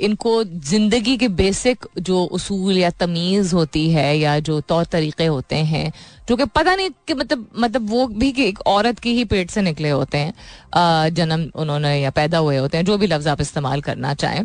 इनको 0.00 0.42
ज़िंदगी 0.44 1.16
के 1.16 1.28
बेसिक 1.30 1.86
जो 1.98 2.24
उसूल 2.24 2.78
या 2.78 2.90
तमीज़ 3.00 3.54
होती 3.54 3.88
है 3.90 4.16
या 4.18 4.38
जो 4.40 4.60
तौर 4.62 4.84
तरीके 4.84 5.26
होते 5.26 5.56
हैं 5.56 5.92
जो 6.28 6.36
कि 6.36 6.44
पता 6.46 6.74
नहीं 6.74 6.90
कि 7.06 7.14
मतलब 7.14 7.48
मतलब 7.58 7.88
वो 7.90 8.06
भी 8.08 8.30
कि 8.32 8.44
एक 8.48 8.60
औरत 8.68 8.98
की 8.98 9.14
ही 9.14 9.24
पेट 9.24 9.50
से 9.50 9.62
निकले 9.62 9.90
होते 9.90 10.18
हैं 10.18 11.14
जन्म 11.14 11.50
उन्होंने 11.54 12.00
या 12.00 12.10
पैदा 12.10 12.38
हुए 12.38 12.56
होते 12.56 12.76
हैं 12.76 12.84
जो 12.84 12.98
भी 12.98 13.06
लफ्ज़ 13.06 13.28
आप 13.28 13.40
इस्तेमाल 13.40 13.80
करना 13.80 14.12
चाहें 14.14 14.44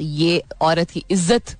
ये 0.00 0.42
औरत 0.62 0.90
की 0.90 1.04
इज़्ज़त 1.10 1.56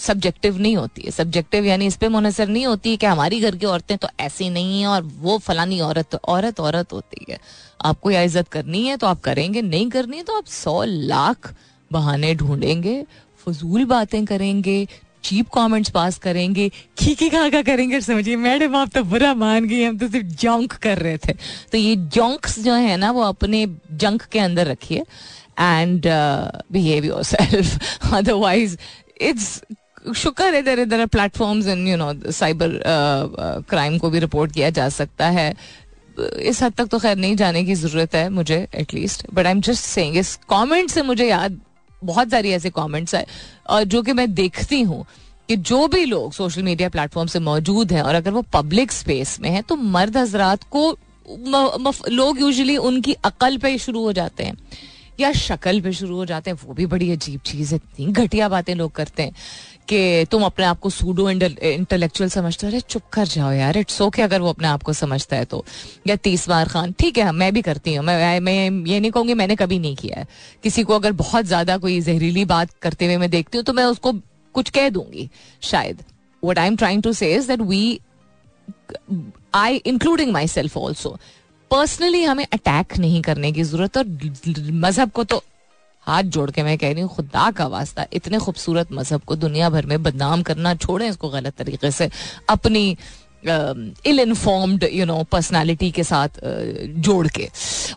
सब्जेक्टिव 0.00 0.58
नहीं 0.58 0.76
होती 0.76 1.02
है। 1.02 1.10
सब्जेक्टिव 1.10 1.64
यानी 1.64 1.86
इस 1.86 1.96
पर 1.96 2.08
मुनसर 2.08 2.48
नहीं 2.48 2.66
होती 2.66 2.96
कि 2.96 3.06
हमारी 3.06 3.40
घर 3.40 3.56
की 3.56 3.66
औरतें 3.66 3.96
तो 3.98 4.08
ऐसी 4.20 4.48
नहीं 4.50 4.80
है 4.80 4.86
और 4.88 5.02
वो 5.18 5.36
फलानी 5.38 5.80
औरत 5.82 6.08
तो 6.12 6.18
औरत 6.28 6.60
औरत 6.60 6.92
होती 6.92 7.26
है। 7.30 7.38
आपको 7.84 8.10
या 8.10 8.22
इज़्ज़त 8.22 8.48
करनी 8.48 8.86
है 8.86 8.96
तो 8.96 9.06
आप 9.06 9.20
करेंगे, 9.20 9.62
नहीं 9.62 9.88
करनी 9.90 10.16
है 10.16 10.22
तो 10.22 10.36
आप 10.36 10.46
सौ 10.46 10.82
लाख 10.84 11.54
बहाने 11.90 12.34
ढूंढेंगे, 12.34 13.02
फजूल 13.46 13.84
बातें 13.84 14.24
करेंगे, 14.24 14.86
चीप 15.24 15.48
कमेंट्स 15.54 15.90
पास 15.90 16.18
करेंगे, 16.18 16.68
खीखी 16.98 17.28
खा 17.30 17.48
खा 17.50 17.62
करेंगे 17.62 18.00
समझिए, 18.00 18.36
मैडम 18.38 18.76
आप 18.76 18.90
तो 18.94 19.02
बुरा 19.04 19.32
मान 19.34 19.64
गई, 19.64 19.82
हम 19.82 19.98
तो 19.98 20.08
सिर्फ़ 20.08 20.26
जंक 20.36 20.72
कर 20.74 20.98
रहे 20.98 21.16
थे। 21.18 21.32
तो 21.72 21.78
ये 21.78 21.96
जंक्स 21.96 22.58
जो 22.58 22.74
है 22.74 22.96
ना, 22.96 23.10
वो 23.10 23.22
अपने 23.22 23.66
जंक 23.94 24.22
के 24.22 24.38
अंदर 24.38 24.66
रखिए। 24.66 25.04
And 25.58 26.06
behave 26.72 27.04
yourself 27.24 28.12
otherwise 28.12 28.76
it's 29.20 29.60
शुक्र 30.16 30.54
है 30.54 30.62
there 30.62 30.84
there 30.84 31.04
platforms 31.06 31.66
in 31.66 31.86
you 31.88 31.96
know 31.96 32.12
cyber 32.30 32.80
crime 33.70 33.98
को 33.98 34.10
भी 34.10 34.18
रिपोर्ट 34.18 34.52
किया 34.52 34.70
जा 34.70 34.88
सकता 34.88 35.28
है। 35.28 35.54
इस 36.18 36.62
हद 36.62 36.72
तक 36.72 36.86
तो 36.86 36.98
खैर 36.98 37.16
नहीं 37.16 37.36
जाने 37.36 37.64
की 37.64 37.74
ज़रूरत 37.74 38.14
है 38.14 38.28
मुझे 38.30 38.66
at least 38.74 39.26
but 39.34 39.46
I 39.46 39.52
am 39.52 39.60
just 39.60 39.84
saying 39.84 40.16
इस 40.16 40.34
कमेंट 40.50 40.90
से 40.90 41.02
मुझे 41.02 41.28
याद 41.28 41.60
बहुत 42.02 42.30
सारी 42.30 42.50
ऐसे 42.50 42.70
कमेंट्स 42.70 43.14
है। 43.14 43.24
और 43.68 43.84
जो 43.84 44.02
कि 44.02 44.12
मैं 44.12 44.32
देखती 44.34 44.80
हूँ 44.82 45.04
कि 45.48 45.56
जो 45.56 45.86
भी 45.88 46.04
लोग 46.04 46.32
सोशल 46.32 46.62
मीडिया 46.62 46.88
प्लेटफॉर्म 46.88 47.28
से 47.28 47.38
मौजूद 47.40 47.92
हैं 47.92 48.02
और 48.02 48.14
अगर 48.14 48.30
वो 48.30 48.42
पब्लिक 48.52 48.92
स्पेस 48.92 49.38
में 49.40 49.50
है 49.50 49.62
तो 49.62 49.76
मर्द 49.76 50.16
हजरात 50.16 50.64
को 50.70 50.90
म, 50.90 51.56
म, 51.80 51.92
लोग 52.08 52.40
यूजली 52.40 52.76
उनकी 52.76 53.12
अकल 53.24 53.56
पे 53.58 53.76
शुरू 53.78 54.02
हो 54.02 54.12
जाते 54.12 54.44
हैं 54.44 54.56
या 55.20 55.32
शक्ल 55.32 55.80
पे 55.80 55.92
शुरू 55.92 56.16
हो 56.16 56.24
जाते 56.26 56.50
हैं। 56.50 56.58
वो 56.64 56.74
भी 56.74 56.86
बड़ी 56.86 57.10
अजीब 57.12 57.40
चीज़ 57.40 57.74
है। 57.74 57.76
इतनी 57.76 58.06
घटिया 58.12 58.48
बातें 58.48 58.74
लोग 58.74 58.92
करते 58.92 59.22
हैं। 59.22 59.32
कि 59.90 60.26
तुम 60.30 60.42
अपने 60.44 60.64
आप 60.64 60.78
को 60.80 60.90
सूडो 60.90 61.28
इंटेलेक्चुअल 61.30 62.30
समझते 62.30 62.66
हो? 62.66 62.70
अरे, 62.72 62.80
चुप 62.82 63.02
कर 63.12 63.26
जाओ 63.28 63.50
यार। 63.52 63.76
इट्स 63.78 64.00
ओके 64.02 64.22
अगर 64.22 64.40
वो 64.40 64.48
अपने 64.48 64.68
आप 64.68 64.82
को 64.82 64.92
समझता 64.94 65.36
है 65.36 65.44
तो। 65.44 65.64
या 66.06 66.16
तीस 66.18 66.48
बार 66.48 66.68
खान। 66.68 66.92
ठीक 66.92 67.18
है, 67.18 67.30
मैं 67.32 67.52
भी 67.54 67.62
करती 67.62 67.94
हूँ। 67.94 68.04
मैं 68.06 68.40
मैं 68.40 68.54
ये 68.86 69.00
नहीं 69.00 69.10
कहूँगी 69.10 69.34
मैंने 69.34 69.56
कभी 69.56 69.78
नहीं 69.78 69.96
किया 69.96 70.18
है। 70.18 70.26
किसी 70.62 70.82
को 70.82 70.94
अगर 70.94 71.12
बहुत 71.14 71.44
ज़्यादा 71.46 71.76
कोई 71.78 72.00
जहरीली 72.02 72.44
बात 72.46 72.70
करते 72.82 73.04
हुए 73.04 73.16
मैं 73.16 73.30
देखती 73.30 73.58
हूँ 73.58 73.64
तो 73.64 73.72
मैं 73.72 73.84
उसको 73.86 74.12
कुछ 74.54 74.70
कह 74.70 74.88
दूँगी, 74.90 75.28
शायद। 75.62 76.02
What 76.42 76.58
I 76.58 76.66
am 76.66 76.76
trying 76.76 77.02
to 77.02 77.12
say 77.12 77.36
we 77.50 78.00
I 79.54 79.76
including 79.76 80.32
myself 80.48 80.76
also 80.76 81.18
personally 81.70 82.22
हमें 82.24 82.44
अटैक 82.44 82.96
नहीं 82.98 83.20
करने 83.22 83.50
की 83.52 83.62
ज़रूरत 83.62 83.96
और 83.98 84.06
मज़हब 84.74 85.10
को 85.10 85.24
तो 85.24 85.42
हाथ 86.10 86.22
जोड़ 86.34 86.50
के 86.50 86.62
मैं 86.62 86.76
कह 86.78 86.92
रही 86.92 87.02
हूँ, 87.02 87.10
खुदा 87.14 87.50
का 87.52 87.66
वास्ता 87.68 88.06
इतने 88.12 88.38
खूबसूरत 88.40 88.92
मज़हब 88.92 89.22
को 89.22 89.36
दुनिया 89.38 89.70
भर 89.70 89.86
में 89.86 90.02
बदनाम 90.02 90.42
करना 90.42 90.74
छोड़े 90.76 91.08
इसको 91.08 91.28
गलत 91.30 91.54
तरीके 91.58 91.90
से। 91.92 92.10
अपनी 92.50 92.96
ill 93.42 94.20
informed 94.20 94.84
you 94.92 95.04
know 95.06 95.22
personality 95.32 95.90
के 95.90 96.02
साथ 96.04 96.40
जोड़ 97.00 97.28
के। 97.28 97.48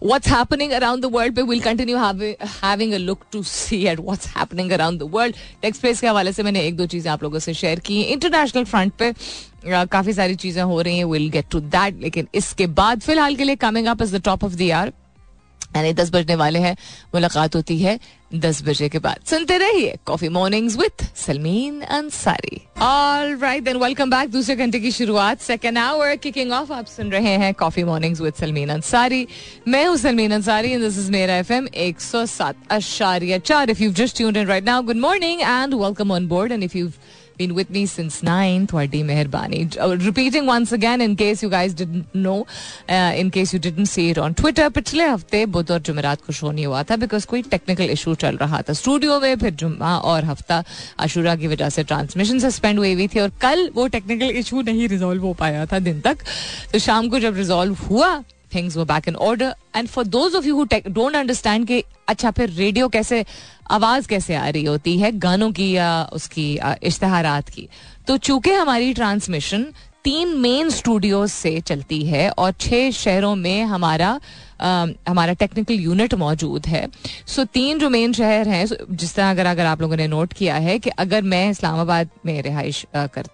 What's 0.03 0.27
happening 0.27 0.71
around 0.71 1.01
the 1.03 1.09
world 1.13 1.35
पे 1.35 1.41
will 1.43 1.59
continue 1.61 1.97
having 1.97 2.93
a 2.93 2.97
look 2.97 3.25
to 3.31 3.41
see 3.45 3.81
at 3.85 3.99
what's 3.99 4.27
happening 4.37 4.71
around 4.71 4.99
the 4.99 5.09
world 5.13 5.35
tech's 5.61 5.77
space 5.77 6.01
के 6.01 6.07
हवाले 6.07 6.33
से 6.33 6.43
मैंने 6.43 6.61
एक 6.67 6.77
दो 6.77 6.85
चीज़ें 6.85 7.11
आप 7.11 7.23
लोगों 7.23 7.39
से 7.39 7.53
शेयर 7.53 7.79
की। 7.79 8.01
इंटरनेशनल 8.03 8.63
फ्रंट 8.65 8.93
पे 8.99 9.13
काफ़ी 9.67 10.13
सारी 10.13 10.35
चीज़ें 10.37 10.63
हो 10.63 10.81
रही 10.81 10.97
हैं 10.97 11.05
विल 11.05 11.29
गेट 11.29 11.49
टू 11.51 11.59
दैट 11.75 12.01
लेकिन 12.01 12.27
इसके 12.35 12.67
बाद 12.79 13.01
फ़िलहाल 13.01 13.35
के 13.35 13.43
लिए 13.43 13.55
coming 13.57 13.87
up 13.87 14.01
is 14.01 14.15
the 14.17 14.21
top 14.25 14.43
of 14.43 14.55
the 14.55 14.61
year 14.61 14.93
यानी 15.75 15.93
दस 15.93 16.11
बजने 16.13 16.35
वाले 16.35 16.59
हैं। 16.59 16.75
मुलाकात 17.15 17.55
होती 17.55 17.79
है 17.79 17.99
दस 18.35 18.61
बजे 18.63 18.87
के 18.89 18.99
बाद। 18.99 19.25
सुनते 19.29 19.57
रहिए 19.57 19.97
coffee 20.05 20.29
mornings 20.29 20.75
with 20.77 21.05
Salmeen 21.15 21.81
Ansari 21.81 22.61
all 22.81 23.35
right 23.37 23.63
then 23.63 23.77
welcome 23.77 24.09
back 24.09 24.29
दूसरे 24.29 24.55
घंटे 24.55 24.79
की 24.79 24.91
शुरुआत 24.91 25.41
सेकेंड 25.41 25.77
आवर 25.77 26.15
किकिंग 26.15 26.51
ऑफ़ 26.51 26.71
आप 26.73 26.85
सुन 26.85 27.11
रहे 27.11 27.35
हैं 27.37 27.53
coffee 27.53 27.83
mornings 27.83 28.21
with 28.21 28.33
Salmeen 28.33 28.69
Ansari 28.69 29.27
मैं 29.67 29.85
हूँ 29.85 29.97
Salmeen 29.97 30.31
Ansari 30.31 30.75
this 30.77 30.97
is 30.99 31.11
Mera 31.11 31.35
FM 31.37 31.67
107 31.79 32.55
अशारिया 32.69 33.37
चार। 33.39 33.69
If 33.69 33.83
you 33.83 33.91
just 33.93 34.21
in 34.21 34.45
right 34.45 34.63
now 34.63 34.81
good 34.81 34.97
morning 34.97 35.41
and 35.41 35.73
welcome 35.73 36.11
on 36.11 36.27
board 36.27 36.51
and 36.51 36.63
if 36.63 36.77
you 36.77 36.89
been 37.37 37.53
with 37.55 37.71
me 37.75 37.83
since 37.85 38.19
9 38.23 38.67
थोड़ी 38.73 39.03
मेहरबानी 39.03 39.67
repeating 40.05 40.45
once 40.45 40.73
again 40.77 41.05
in 41.07 41.15
case 41.15 41.43
you 41.43 41.49
guys 41.49 41.73
didn't 41.73 42.17
know 42.25 42.37
uh, 42.89 43.21
in 43.21 43.31
case 43.31 43.53
you 43.53 43.59
didn't 43.59 43.91
see 43.93 44.09
it 44.11 44.17
on 44.17 44.33
पिछले 44.33 45.03
हफ़्ते 45.03 45.45
बुध 45.45 45.71
और 45.71 45.79
जुमेरात 45.79 46.21
को 46.21 46.33
show 46.33 46.51
नहीं 46.51 46.65
हुआ 46.65 46.83
था 46.83 46.95
because 46.97 47.25
कोई 47.27 47.41
टेक्निकल 47.51 47.89
इशू 47.89 48.15
चल 48.15 48.37
रहा 48.37 48.61
था 48.69 48.73
स्टूडियो 48.73 49.19
में 49.19 49.35
फिर 49.39 49.53
जुम्मा 49.63 49.97
और 50.11 50.25
हफ़्ता 50.25 50.63
आशुरा 50.99 51.35
की 51.35 51.47
वजह 51.47 51.69
से 51.69 51.83
ट्रांसमिशन 51.83 52.39
सस्पेंड 52.39 52.79
हुई 52.79 52.93
हुई 52.93 53.07
थी 53.15 53.19
और 53.19 53.31
कल 53.41 53.69
वो 53.75 53.87
टेक्निकल 53.97 54.37
इशू 54.39 54.61
नहीं 54.61 54.87
रिजोल्व 54.87 55.25
हो 55.25 55.33
पाया 55.39 55.65
था 55.65 55.79
दिन 55.79 55.99
तक 56.01 56.23
तो 56.73 56.79
शाम 56.79 57.09
को 57.09 57.19
जब 57.19 57.35
रिजोल्व 57.37 57.75
हुआ 57.89 58.17
थिंग्स 58.55 58.77
वो 58.77 58.85
back 58.85 59.07
in 59.07 59.15
order 59.27 59.55
and 59.75 59.87
for 59.87 60.05
those 60.05 60.35
of 60.35 60.45
you 60.45 60.55
who 60.55 60.63
don't 60.73 61.15
understand 61.15 61.67
कि 61.67 61.83
अच्छा 62.07 62.31
फिर 62.37 62.49
रेडियो 62.49 62.87
कैसे 62.89 63.23
आवाज़ 63.71 64.07
कैसे 64.07 64.35
आ 64.35 64.47
रही 64.49 64.63
होती 64.63 64.97
है, 64.97 65.11
गानों 65.11 65.51
की 65.51 65.71
या 65.71 66.09
उसकी 66.13 66.59
इश्तहारात 66.83 67.49
की? 67.49 67.67
तो 68.07 68.17
चूँकि 68.17 68.51
हमारी 68.51 68.93
ट्रांसमिशन 68.93 69.65
तीन 70.03 70.27
मेन 70.37 70.69
स्टूडियोज 70.69 71.29
से 71.29 71.59
चलती 71.61 72.05
है 72.05 72.29
और 72.29 72.51
छह 72.51 72.91
शहरों 72.91 73.35
में 73.35 73.63
हमारा 73.63 74.19
हमारा 74.63 75.33
टेक्निकल 75.35 75.73
यूनिट 75.75 76.13
मौजूद 76.15 76.65
है। 76.67 76.87
सो 77.27 77.43
तीन 77.45 77.79
जो 77.79 77.89
मेन 77.89 78.13
शहर 78.13 78.47
हैं 78.47 78.65
जिस 78.65 79.15
तरह 79.15 79.29
अगर 79.31 79.45
अगर 79.45 79.65
आप 79.65 79.81
लोगों 79.81 79.95
ने 79.97 80.07
नोट 80.07 80.33
किया 80.33 80.55
है 80.57 80.77
कि 80.79 80.89
अगर 80.99 81.21
मैं 81.23 81.49
इस्लामाबाद 81.49 82.09
में 82.25 82.41
रिहाइश 82.41 82.85
कर 82.95 83.27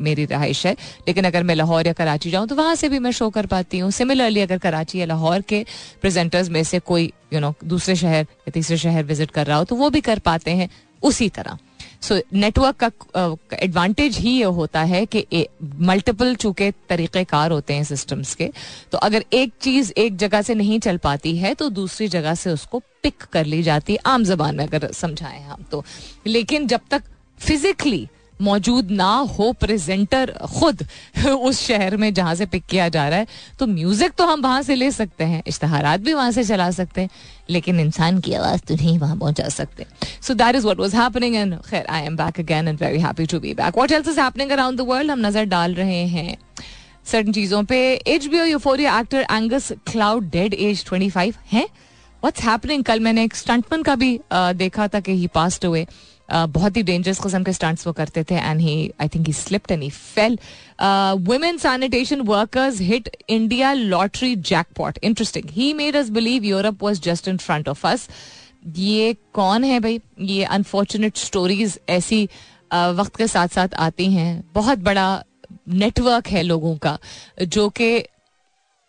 मेरी 0.00 0.24
रहाइश 0.26 0.66
है, 0.66 0.76
लेकिन 1.08 1.24
अगर 1.24 1.42
मैं 1.42 1.54
लाहौर 1.54 1.86
या 1.86 1.92
कराची 1.94 2.30
जाऊँ 2.30 2.46
तो 2.48 2.54
वहाँ 2.56 2.74
से 2.74 2.88
भी 2.88 2.98
मैं 2.98 3.10
शो 3.12 3.30
कर 3.30 3.46
पाती 3.46 3.78
हूँ। 3.78 3.90
सिमिलरली 3.92 4.40
अगर 4.40 4.58
कराची 4.58 5.00
या 5.00 5.06
लाहौर 5.06 5.40
के 5.42 5.64
प्रेजेंटर्स 6.00 6.48
में 6.50 6.62
से 6.64 6.78
कोई 6.82 7.12
यू 7.32 7.40
नो 7.40 7.54
दूसरे 7.66 7.96
शहर 7.96 8.22
या 8.22 8.50
तीसरे 8.50 8.76
शहर 8.78 9.04
विज़िट 9.04 9.30
कर 9.30 9.46
रहा 9.46 9.56
हो 9.56 9.64
तो 9.64 9.76
वो 9.76 9.90
भी 9.90 10.00
कर 10.02 10.18
पाते 10.20 10.50
हैं 10.52 10.68
उसी 11.02 11.28
तरह। 11.30 11.58
सो 12.02 12.18
नेटवर्क 12.34 12.84
का 12.84 13.56
एडवांटेज 13.56 14.16
ही 14.18 14.30
ये 14.30 14.44
होता 14.58 14.82
है 14.82 15.04
कि 15.06 15.46
मल्टीपल 15.62 16.34
चूँकि 16.34 16.70
तरीक़ेकार 16.88 17.50
होते 17.50 17.74
हैं 17.74 17.84
सिस्टम्स 17.84 18.34
के। 18.34 18.50
तो 18.92 18.98
अगर 18.98 19.24
एक 19.32 19.52
चीज़ 19.60 19.92
एक 19.96 20.16
जगह 20.16 20.42
से 20.42 20.54
नहीं 20.54 20.78
चल 20.80 20.96
पाती 20.98 21.36
है 21.36 21.54
तो 21.54 21.68
दूसरी 21.70 22.08
जगह 22.08 22.34
से 22.34 22.50
उसको 22.50 22.82
पिक 23.02 23.24
कर 23.32 23.44
ली 23.46 23.62
जाती 23.62 23.92
है। 23.92 23.98
आम 24.06 24.24
जबान 24.24 24.56
में 24.56 24.66
अगर 24.66 24.90
समझाएँ 24.92 25.42
हम 25.42 25.64
तो। 25.70 25.84
लेकिन 26.26 26.66
जब 26.66 26.80
तक 26.90 27.02
फिजिकली 27.38 28.08
मौजूद 28.40 28.90
ना 28.92 29.12
हो 29.30 29.52
प्रेजेंटर 29.60 30.32
खुद 30.50 30.86
उस 31.26 31.60
शहर 31.60 31.96
में 31.96 32.12
जहाँ 32.14 32.34
से 32.34 32.46
पिक 32.46 32.64
किया 32.66 32.88
जा 32.88 33.08
रहा 33.08 33.18
है। 33.18 33.26
तो 33.58 33.66
म्यूज़िक 33.66 34.12
तो 34.18 34.26
हम 34.26 34.40
वहाँ 34.42 34.62
से 34.62 34.74
ले 34.74 34.90
सकते 34.90 35.24
हैं, 35.24 35.42
इश्तहारात 35.46 36.00
भी 36.00 36.14
वहाँ 36.14 36.30
से 36.30 36.44
चला 36.44 36.70
सकते 36.70 37.00
हैं, 37.00 37.10
लेकिन 37.50 37.80
इंसान 37.80 38.20
की 38.20 38.34
आवाज़ 38.34 38.60
तो 38.68 38.74
नहीं 38.74 38.98
वहाँ 38.98 39.16
पहुँचा 39.16 39.48
सकते। 39.50 39.86
So 40.22 40.34
that 40.34 40.56
is 40.56 40.66
what 40.66 40.80
was 40.80 40.96
happening 40.96 41.36
and 41.36 41.56
खैर 41.62 41.86
I 41.86 42.02
am 42.02 42.16
back 42.16 42.40
again 42.40 42.68
and 42.68 42.82
very 42.82 43.00
happy 43.00 43.26
to 43.26 43.40
be 43.40 43.54
back 43.54 43.78
what 43.78 43.92
else 43.92 44.08
is 44.08 44.20
happening 44.20 44.50
around 44.50 44.78
the 44.78 44.86
world 44.88 45.10
हम 45.10 45.26
नज़र 45.26 45.44
डाल 45.46 45.74
रहे 45.74 46.04
हैं 46.08 46.36
सर्टन 47.06 47.32
चीज़ों 47.32 47.62
पे। 47.64 47.78
H 48.06 48.26
B 48.26 48.40
O 48.40 48.44
euphoria 48.44 48.98
actor 49.00 49.26
Angus 49.30 49.72
Cloud 49.86 50.30
dead 50.30 50.54
age 50.54 50.84
twenty 50.86 51.10
five 51.10 51.34
है। 51.52 51.62
What's 52.22 52.42
happening 52.44 52.82
कल 52.84 53.00
मैंने 53.00 53.22
एक 53.24 53.34
स्टंटमैन 53.34 53.82
का 53.82 53.94
भी 53.94 54.18
देखा 54.32 54.88
था 54.88 55.00
कि 55.00 55.12
ही 55.12 55.26
पास्ट 55.34 55.64
हुए 55.64 55.86
बहुत 56.32 56.76
ही 56.76 56.82
डेंजरस 56.82 57.20
किस्म 57.20 57.42
के 57.44 57.52
स्टंट्स 57.52 57.86
वो 57.86 57.92
करते 57.92 58.24
थे 58.24 58.34
and 58.34 58.60
he 58.60 58.90
I 59.00 59.08
think 59.08 59.26
he 59.26 59.32
slipped 59.32 59.72
and 59.72 59.82
he 59.82 59.90
fell 59.90 60.38
women 61.26 61.58
sanitation 61.58 62.20
workers 62.26 62.80
hit 62.80 63.08
India 63.28 63.72
lottery 63.72 64.34
jackpot 64.36 64.98
interesting 65.02 65.50
he 65.50 65.72
made 65.74 65.96
us 65.96 66.08
believe 66.10 66.44
Europe 66.44 66.84
was 66.84 67.00
just 67.02 67.28
in 67.28 67.36
front 67.38 67.68
of 67.68 67.86
us 67.86 68.08
ये 68.76 69.14
कौन 69.34 69.64
है 69.64 69.80
भाई? 69.80 70.00
ये 70.20 70.44
अनफॉर्चुनेट 70.44 71.16
स्टोरीज 71.16 71.78
ऐसी 71.88 72.24
वक्त 72.72 73.16
के 73.16 73.26
साथ 73.26 73.48
साथ 73.48 73.74
आती 73.74 74.06
हैं। 74.12 74.44
बहुत 74.54 74.78
बड़ा 74.78 75.22
नेटवर्क 75.68 76.28
है 76.28 76.42
लोगों 76.42 76.76
का, 76.76 76.98
जो 77.42 77.68
कि 77.70 78.04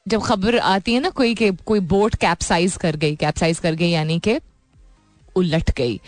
जब 0.05 0.21
खबर 0.21 0.57
आती 0.57 0.93
है 0.93 0.99
ना 0.99 1.09
कोई 1.09 1.35
के, 1.35 1.51
कोई 1.51 1.79
बोट 1.79 2.15
कैप्साइज 2.15 2.75
कर 2.75 2.95
गई 2.95 3.15
कैप्साइज 3.15 3.59
कर 3.59 3.75
गई, 3.75 3.89
यानी 3.89 4.19
कि 4.19 4.37
उलट 5.35 5.71
गई। 5.77 5.99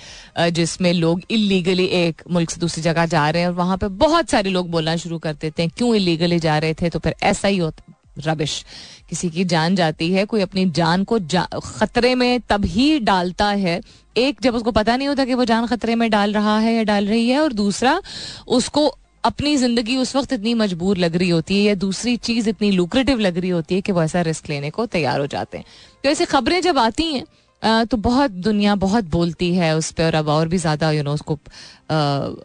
जिसमें 0.52 0.92
लोग 0.94 1.22
इलीगली 1.32 1.86
एक 1.86 2.22
मुल्क 2.32 2.50
से 2.50 2.60
दूसरी 2.62 2.84
जगह 2.84 3.06
जा 3.06 3.30
रहे 3.30 3.42
हैं 3.42 3.50
और 3.50 3.56
वहाँ 3.56 3.78
पे 3.78 3.88
बहुत 4.00 4.30
सारे 4.30 4.50
लोग 4.50 4.70
बोलना 4.72 4.96
शुरू 4.98 5.18
कर 5.20 5.34
देते 5.34 5.64
हैं 5.64 5.72
क्यों 5.78 5.96
इलीगली 5.96 6.40
जा 6.40 6.58
रहे 6.58 6.74
थे? 6.74 6.90
तो 6.90 7.00
फिर 7.00 7.16
ऐसा 7.24 7.48
ही 7.48 7.58
होता 7.58 7.94
रबिश 8.20 8.64
किसी 9.10 9.30
की 9.30 9.44
जान 9.46 9.76
जाती 9.76 10.12
है 10.14 10.26
कोई 10.26 10.42
अपनी 10.42 10.66
जान 10.72 11.04
को 11.04 11.18
जा, 11.20 11.48
खतरे 11.56 12.14
में 12.16 12.40
तब 12.50 12.66
ही 12.66 13.00
डालता 13.02 13.46
है। 13.48 13.80
एक 14.16 14.42
जब 14.42 14.56
उसको 14.56 14.72
पता 14.72 14.98
नहीं 14.98 15.08
होता 15.08 15.26
कि 15.26 15.34
वो 15.34 15.46
जान 15.46 15.66
खतरे 15.68 15.96
में 15.96 16.10
डाल 16.12 16.34
रहा 16.34 16.58
है 16.60 16.74
या 16.74 16.84
डाल 16.84 17.08
रही 17.08 17.30
है 17.30 17.40
और 17.40 17.54
दूसरा 17.54 18.02
उसको 18.48 18.86
अपनी 19.24 19.56
ज़िंदगी 19.58 19.96
उस 19.98 20.16
वक्त 20.16 20.34
इतनी 20.34 20.54
मजबूर 20.54 20.98
लग 20.98 21.16
रही 21.16 21.30
होती 21.30 21.58
है 21.58 21.64
या 21.64 21.76
दूसरी 21.76 22.16
चीज़ 22.18 22.50
इतनी 22.50 22.72
लुक्रेटिव 22.72 23.20
लग 23.20 23.38
रही 23.38 23.50
होती 23.50 23.76
है 23.76 23.82
कि 23.82 23.92
वो 23.92 24.04
ऐसा 24.04 24.22
रिस्क 24.22 24.50
लेने 24.50 24.70
को 24.70 24.86
तैयार 24.86 25.20
हो 25.20 25.28
जाते 25.28 25.58
हैं। 25.58 25.66
तो 26.04 26.10
ऐसी 26.10 26.26
खबरें 26.26 26.62
जब 26.62 26.78
आती 26.78 27.04
हैं 27.04 27.24
तो 27.64 27.98
बहुत 28.00 28.32
दुनिया 28.44 28.76
बहुत 28.76 29.04
बोलती 29.10 29.54
है 29.56 29.76
उस 29.78 29.92
पर 29.92 30.06
और 30.06 30.16
अब 30.16 30.28
और 30.30 30.48
भी 30.48 30.58
ज़्यादा 30.58 30.92
यू 30.92 31.04
नो 31.04 31.14
उसको 31.14 31.38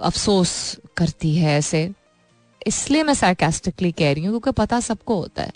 अफसोस 0.00 0.50
करती 0.96 1.34
है 1.36 1.56
ऐसे। 1.58 1.90
इसलिए 2.66 3.02
मैं 3.02 3.14
सार्केस्टिकली 3.14 3.90
कह 3.92 4.12
रही 4.12 4.24
हूँ, 4.24 4.30
क्योंकि 4.32 4.50
पता 4.52 4.80
सबको 4.80 5.14
होता 5.14 5.42
है। 5.42 5.52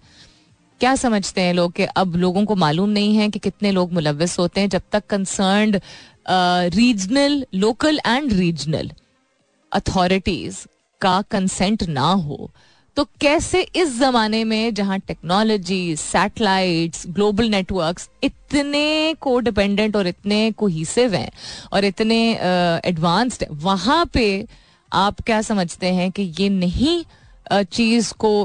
क्या 0.80 0.94
समझते 0.96 1.40
हैं 1.40 1.52
लोग 1.54 1.72
कि 1.72 1.84
अब 1.84 2.16
लोगों 2.16 2.44
को 2.44 2.54
मालूम 2.56 2.88
नहीं 2.90 3.16
है 3.16 3.28
कि 3.30 3.38
कितने 3.38 3.70
लोग 3.70 3.92
मुलविस 3.92 4.38
होते 4.38 4.60
हैं, 4.60 4.68
जब 4.68 4.82
तक 4.92 5.06
concern 5.10 5.80
regional 6.74 7.44
local 7.54 8.00
and 8.06 8.32
regional 8.32 8.90
authorities 9.72 10.66
का 11.00 11.20
कंसेंट 11.30 11.82
ना 11.88 12.08
हो। 12.08 12.50
तो 12.96 13.04
कैसे 13.20 13.60
इस 13.76 13.98
जमाने 13.98 14.44
में 14.44 14.74
जहाँ 14.74 14.98
टेक्नोलॉजी 14.98 15.96
सैटेलाइट्स 15.96 17.06
ग्लोबल 17.06 17.48
नेटवर्क्स 17.48 18.08
इतने 18.24 19.14
को 19.20 19.38
डिपेंडेंट 19.40 19.96
और 19.96 20.06
इतने 20.06 20.50
कोहिसिव 20.52 21.14
हैं 21.14 21.30
और 21.72 21.84
इतने 21.84 22.18
एडवांस्ड 22.84 23.42
हैं 23.42 23.50
वहाँ 23.50 24.04
पे 24.06 24.46
आप 24.92 25.20
क्या 25.20 25.40
समझते 25.42 25.92
हैं 25.92 26.10
कि 26.12 26.22
ये 26.38 26.48
नहीं 26.48 27.04
uh, 27.52 27.64
चीज़ 27.64 28.12
को 28.14 28.44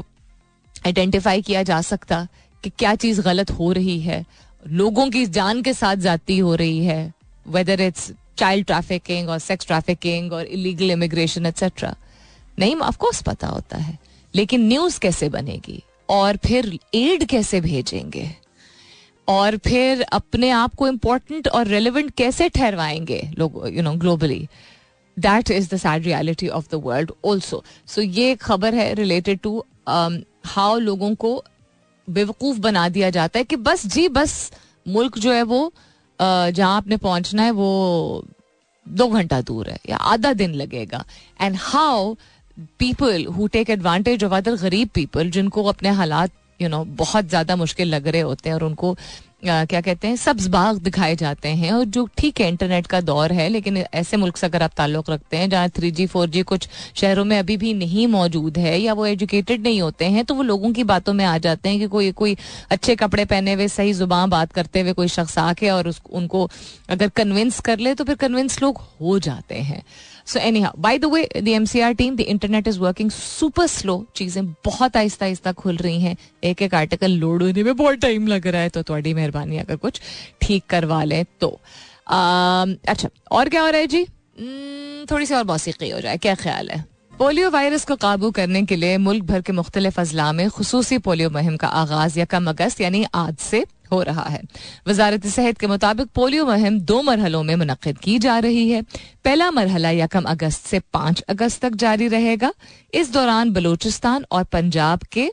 आइडेंटिफाई 0.86 1.42
किया 1.42 1.62
जा 1.62 1.80
सकता 1.80 2.26
कि 2.64 2.70
क्या 2.70 2.94
चीज़ 2.94 3.20
गलत 3.20 3.50
हो 3.50 3.72
रही 3.72 4.00
है 4.00 4.24
लोगों 4.68 5.10
की 5.10 5.26
जान 5.26 5.62
के 5.62 5.72
साथ 5.74 5.96
जाती 5.96 6.38
हो 6.38 6.54
रही 6.54 6.84
है 6.84 7.12
वेदर 7.48 7.80
इट्स 7.80 8.12
चाइल्ड 8.36 8.66
ट्रैफिकिंग 8.66 9.28
और 9.28 9.38
सेक्स 9.38 9.66
ट्रैफिकिंग 9.66 10.32
और 10.32 10.44
इलीगल 10.46 10.90
इमिग्रेशन 10.90 11.46
एक्सेट्रा 11.46 11.94
नहीं 12.58 12.76
ऑफकोर्स 12.76 13.22
पता 13.22 13.46
होता 13.46 13.76
है। 13.76 14.07
लेकिन 14.38 14.66
न्यूज़ 14.68 14.98
कैसे 15.00 15.28
बनेगी? 15.28 15.82
और 16.08 16.36
फिर 16.46 16.78
एड 16.94 17.24
कैसे 17.28 17.60
भेजेंगे? 17.60 18.30
और 19.28 19.56
फिर 19.58 20.02
अपने 20.02 20.50
आप 20.50 20.74
को 20.74 20.88
इम्पोर्टेंट 20.88 21.48
और 21.48 21.66
रेलिवेंट 21.66 22.10
कैसे 22.16 22.48
ठहरवाएँगे 22.48 23.20
लोग 23.38 23.62
you 23.72 23.82
know 23.82 23.92
globally 23.94 24.48
that 25.16 25.50
is 25.50 25.68
the 25.74 25.76
sad 25.76 26.04
reality 26.04 26.48
of 26.48 26.68
the 26.72 26.80
world 26.84 27.10
also 27.24 27.62
so 27.86 28.02
ये 28.02 28.34
खबर 28.36 28.74
है 28.74 28.92
रिलेटेड 28.94 29.40
टू 29.40 29.64
हाउ 29.88 30.78
लोगों 30.78 31.14
को 31.14 31.42
बेवकूफ़ 32.08 32.58
बना 32.58 32.88
दिया 32.88 33.10
जाता 33.10 33.38
है 33.38 33.44
कि 33.44 33.56
बस, 33.56 33.86
जी 33.86 34.08
बस, 34.08 34.52
मुल्क 34.88 35.18
जो 35.18 35.32
है 35.32 35.42
वो 35.42 35.72
जहाँ 36.20 36.76
आपने 36.76 36.96
पहुँचना 36.96 37.42
है 37.42 37.50
वो 37.50 38.24
दो 38.86 39.08
घंटा 39.08 39.40
दूर 39.40 39.68
है 39.70 39.78
या 39.90 39.96
आधा 39.96 40.32
दिन 40.32 40.54
लगेगा। 40.54 41.04
And 41.40 41.56
how 41.60 42.14
people 42.78 43.26
who 43.36 43.46
take 43.46 43.70
advantage 43.70 44.24
of 44.24 44.34
other 44.34 44.56
गरीब 44.56 44.88
पीपल 44.94 45.30
जिनको 45.30 45.64
अपने 45.64 45.88
हालात 45.92 46.30
यू 46.60 46.68
नो 46.68 46.84
बहुत 46.98 47.28
ज़्यादा 47.28 47.56
मुश्किल 47.56 47.88
लग 47.88 48.06
रहे 48.08 48.20
होते 48.20 48.48
हैं 48.48 48.54
और 48.56 48.64
उनको 48.64 48.96
क्या 49.44 49.80
कहते 49.80 50.08
हैं 50.08 50.16
सब्ज 50.16 50.46
बाग 50.48 50.78
दिखाए 50.82 51.14
जाते 51.16 51.48
हैं 51.48 51.72
और 51.72 51.84
जो 51.86 52.04
ठीक 52.18 52.40
है 52.40 52.48
इंटरनेट 52.48 52.86
का 52.86 53.00
दौर 53.00 53.32
है 53.32 53.48
लेकिन 53.48 53.76
ऐसे 53.76 54.16
मुल्क 54.16 54.36
से 54.36 54.46
अगर 54.46 54.62
आप 54.62 54.72
ताल्लुक 54.76 55.10
रखते 55.10 55.36
हैं 55.36 55.48
जहाँ 55.50 55.68
थ्री 55.68 55.90
जी 55.90 56.06
फोर 56.06 56.28
जी 56.28 56.42
कुछ 56.42 56.68
शहरों 56.94 57.24
में 57.24 57.38
अभी 57.38 57.56
भी 57.56 57.72
नहीं 57.74 58.06
मौजूद 58.06 58.58
है 58.58 58.76
या 58.80 58.92
वो 58.92 59.06
एजुकेटेड 59.06 59.62
नहीं 59.62 59.80
होते 59.80 60.04
हैं 60.06 60.24
तो 60.24 60.34
वो 60.34 60.42
लोगों 60.42 60.72
की 60.72 60.84
बातों 60.84 61.12
में 61.12 61.24
आ 61.24 61.36
जाते 61.38 61.68
हैं 61.68 61.78
कि 61.78 61.86
कोई 61.86 62.10
कोई 62.12 62.36
अच्छे 62.70 62.96
कपड़े 62.96 63.24
पहने 63.24 63.52
हुए 63.52 63.68
सही 63.68 63.92
ज़ुबान 63.92 64.30
बात 64.30 64.52
करते 64.52 64.80
हुए 64.80 64.92
कोई 64.92 65.08
शख्स 65.08 65.38
आके 65.38 65.70
और 65.70 65.88
उस, 65.88 66.00
उनको 66.10 66.48
अगर 66.90 67.08
कन्विंस 67.16 67.60
कर 67.60 67.78
ले 67.78 67.94
तो 67.94 68.04
फिर 68.04 68.16
कन्विंस 68.16 68.62
लोग 68.62 68.78
हो 69.00 69.18
जाते 69.20 69.54
हैं। 69.54 69.82
So 70.28 70.38
anyhow 70.60 70.80
by 70.82 70.98
the 70.98 71.04
way 71.04 71.28
the 71.36 71.48
M 71.48 71.64
C 71.64 71.80
R 71.80 71.92
team 71.92 72.16
the 72.16 72.20
internet 72.20 72.68
is 72.68 72.78
working 72.78 73.10
super 73.10 73.66
slow 73.66 74.04
चीज़ें 74.16 74.44
बहुत 74.64 74.96
आहिस्ता 74.96 75.26
आहिस्ता 75.26 75.52
खुल 75.52 75.76
रही 75.76 76.00
हैं। 76.00 76.16
एक 76.44 76.62
एक 76.62 76.74
आर्टिकल 76.74 77.12
लोड 77.18 77.42
होने 77.42 77.62
में 77.62 77.76
बहुत 77.76 77.98
टाइम 77.98 78.26
लग 78.26 78.46
रहा 78.46 78.62
है 78.62 78.68
तो 78.68 78.82
थोड़ी 78.82 79.14
मेहरबानी 79.14 79.58
अगर 79.58 79.76
कुछ 79.76 80.00
ठीक 80.40 80.64
करवा 80.70 81.02
लें 81.04 81.24
तो। 81.40 81.48
अच्छा 82.08 83.08
और 83.30 83.48
क्या 83.48 83.62
हो 83.62 83.68
रहा 83.68 83.80
है 83.80 83.86
जी? 83.86 84.04
hmm, 84.04 85.10
थोड़ी 85.10 85.26
सी 85.26 85.34
और 85.34 85.44
मौसीकी 85.44 85.90
हो 85.90 86.00
जाए 86.00 86.16
क्या 86.16 86.34
ख्याल 86.34 86.70
है? 86.70 86.84
पोलियो 87.18 87.50
वायरस 87.50 87.84
को 87.84 87.96
काबू 87.96 88.30
करने 88.30 88.62
के 88.62 88.76
लिए 88.76 88.96
मुल्क 88.98 89.24
भर 89.24 89.40
के 89.42 89.52
मुख्तलिफ़ 89.52 90.00
अजला 90.00 90.32
में 90.32 90.48
खसूसी 90.50 90.98
पोलियो 90.98 91.30
मुहिम 91.30 91.56
का 91.56 91.68
आगाज़ 91.68 92.18
यकम 92.20 92.48
अगस्त 92.50 92.80
यानी 92.80 93.04
आज 93.14 93.36
से 93.36 93.64
हो 93.92 94.02
रहा 94.02 94.24
है। 94.24 94.42
वजारत 94.88 95.26
सेहत 95.26 95.58
के 95.58 95.66
मुताबिक 95.66 96.08
पोलियो 96.14 96.46
मुहिम 96.46 96.78
दो 96.80 97.00
मरहलों 97.02 97.42
में 97.42 97.54
मुनद 97.56 97.96
की 98.02 98.18
जा 98.18 98.38
रही 98.38 98.68
है। 98.70 98.82
पहला 99.24 99.50
मरहला 99.50 99.90
यकम 99.92 100.24
अगस्त 100.24 100.66
से 100.66 100.80
पाँच 100.92 101.20
अगस्त 101.28 101.62
तक 101.62 101.74
जारी 101.76 102.08
रहेगा। 102.08 102.52
इस 102.94 103.12
दौरान 103.12 103.50
बलूचिस्तान 103.52 104.24
और 104.32 104.44
पंजाब 104.44 105.02
के 105.12 105.30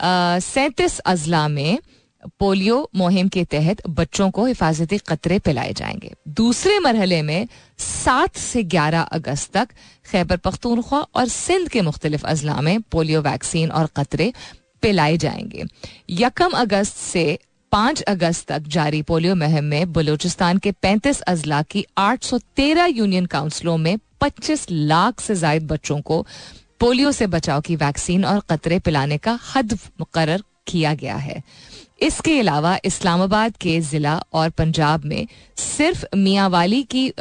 सैंतीस 0.00 0.98
अजला 0.98 1.46
में 1.48 1.78
पोलियो 2.40 2.76
मुहिम 2.96 3.28
के 3.28 3.44
तहत 3.44 3.86
बच्चों 3.88 4.30
को 4.30 4.44
हिफाजती 4.44 4.98
कतरे 4.98 5.38
पिलाए 5.38 5.72
जाएँगे। 5.72 6.12
दूसरे 6.28 6.78
मरहले 6.78 7.20
में 7.22 7.48
सात 7.78 8.36
से 8.36 8.62
ग्यारह 8.64 9.00
अगस्त 9.00 9.52
तक 9.52 9.68
खैबर 10.06 10.36
पख्तूनख्वा 10.36 11.00
और 11.14 11.28
सिंध 11.28 11.68
के 11.68 11.80
मुख्तलिफ़ 11.80 12.24
अजला 12.26 12.60
में 12.60 12.80
पोलियो 12.82 13.20
वैक्सीन 13.22 13.70
और 13.70 13.88
कतरे 13.96 14.32
पिलाए 14.82 15.16
जाएँगे। 15.16 15.64
यकम 16.10 16.50
अगस्त 16.54 16.96
से 16.96 17.38
पाँच 17.72 18.00
अगस्त 18.02 18.46
तक 18.48 18.68
जारी 18.68 19.00
पोलियो 19.02 19.34
मुहिम 19.34 19.64
में 19.64 19.92
बलूचिस्तान 19.92 20.58
के 20.58 20.72
पैंतीस 20.72 21.20
अजला 21.22 21.62
की 21.62 21.84
आठ 21.98 22.22
सौ 22.24 22.38
तेरह 22.56 22.86
यूनियन 22.86 23.26
काउंसिलों 23.26 23.76
में 23.78 23.98
पच्चीस 24.20 24.66
लाख 24.70 25.20
से 25.20 25.34
जायद 25.36 25.66
बच्चों 25.66 26.00
को 26.00 26.24
पोलियो 26.80 27.12
से 27.12 27.26
बचाव 27.26 27.60
की 27.60 27.76
वैक्सीन 27.76 28.24
और 28.24 28.40
कतरे 28.50 28.78
पिलाने 28.78 29.18
का 29.18 29.38
हद 29.54 29.78
मुकर 30.00 30.36
किया 30.66 30.94
गया 30.94 31.16
है। 31.16 31.42
इसके 32.02 32.38
अलावा 32.40 32.76
इस्लामाबाद 32.84 33.56
के 33.56 33.80
जिला 33.80 34.16
और 34.32 34.50
पंजाब 34.50 35.04
में 35.04 35.26
सिर्फ़ 35.58 36.04
मियावाली 36.16 36.82
की 36.94 37.12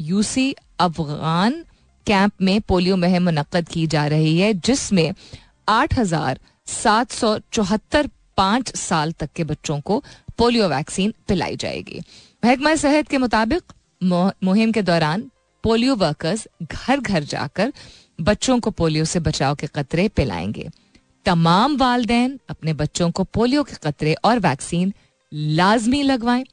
यूसी 0.00 0.50
अफगान 0.80 1.64
कैंप 2.06 2.32
में 2.42 2.60
पोलियो 2.60 2.96
मुहिम 2.96 3.24
मुनद 3.24 3.68
की 3.72 3.86
जा 3.86 4.06
रही 4.06 4.38
है, 4.38 4.52
जिसमें 4.54 5.12
आठ 5.68 5.98
हज़ार 5.98 6.38
सात 6.66 7.12
सौ 7.12 7.38
चौहत्तर 7.52 8.08
पाँच 8.36 8.74
साल 8.76 9.12
तक 9.12 9.30
के 9.36 9.44
बच्चों 9.44 9.80
को 9.80 10.02
पोलियो 10.38 10.68
वैक्सीन 10.68 11.14
पिलाई 11.28 11.56
जाएगी। 11.56 12.00
महकमा 12.44 12.74
सेहत 12.74 13.08
के 13.08 13.18
मुताबिक 13.18 13.72
मुहिम 14.02 14.72
के 14.72 14.82
दौरान 14.82 15.30
पोलियो 15.64 15.94
वर्कर्स 15.96 16.46
घर 16.62 17.00
घर 17.00 17.24
जाकर 17.24 17.72
बच्चों 18.20 18.58
को 18.60 18.70
पोलियो 18.70 19.04
से 19.04 19.20
बचाव 19.20 19.54
के 19.54 19.66
कतरे 19.66 20.08
पिलाएँगे। 20.08 20.68
तमाम 21.26 21.76
वालदेन 21.76 22.38
अपने 22.48 22.72
बच्चों 22.74 23.10
को 23.10 23.24
पोलियो 23.24 23.62
के 23.64 23.76
कतरे 23.82 24.14
और 24.14 24.38
वैक्सीन 24.38 24.92
लाजमी 25.32 26.02
लगवाएँ, 26.02 26.44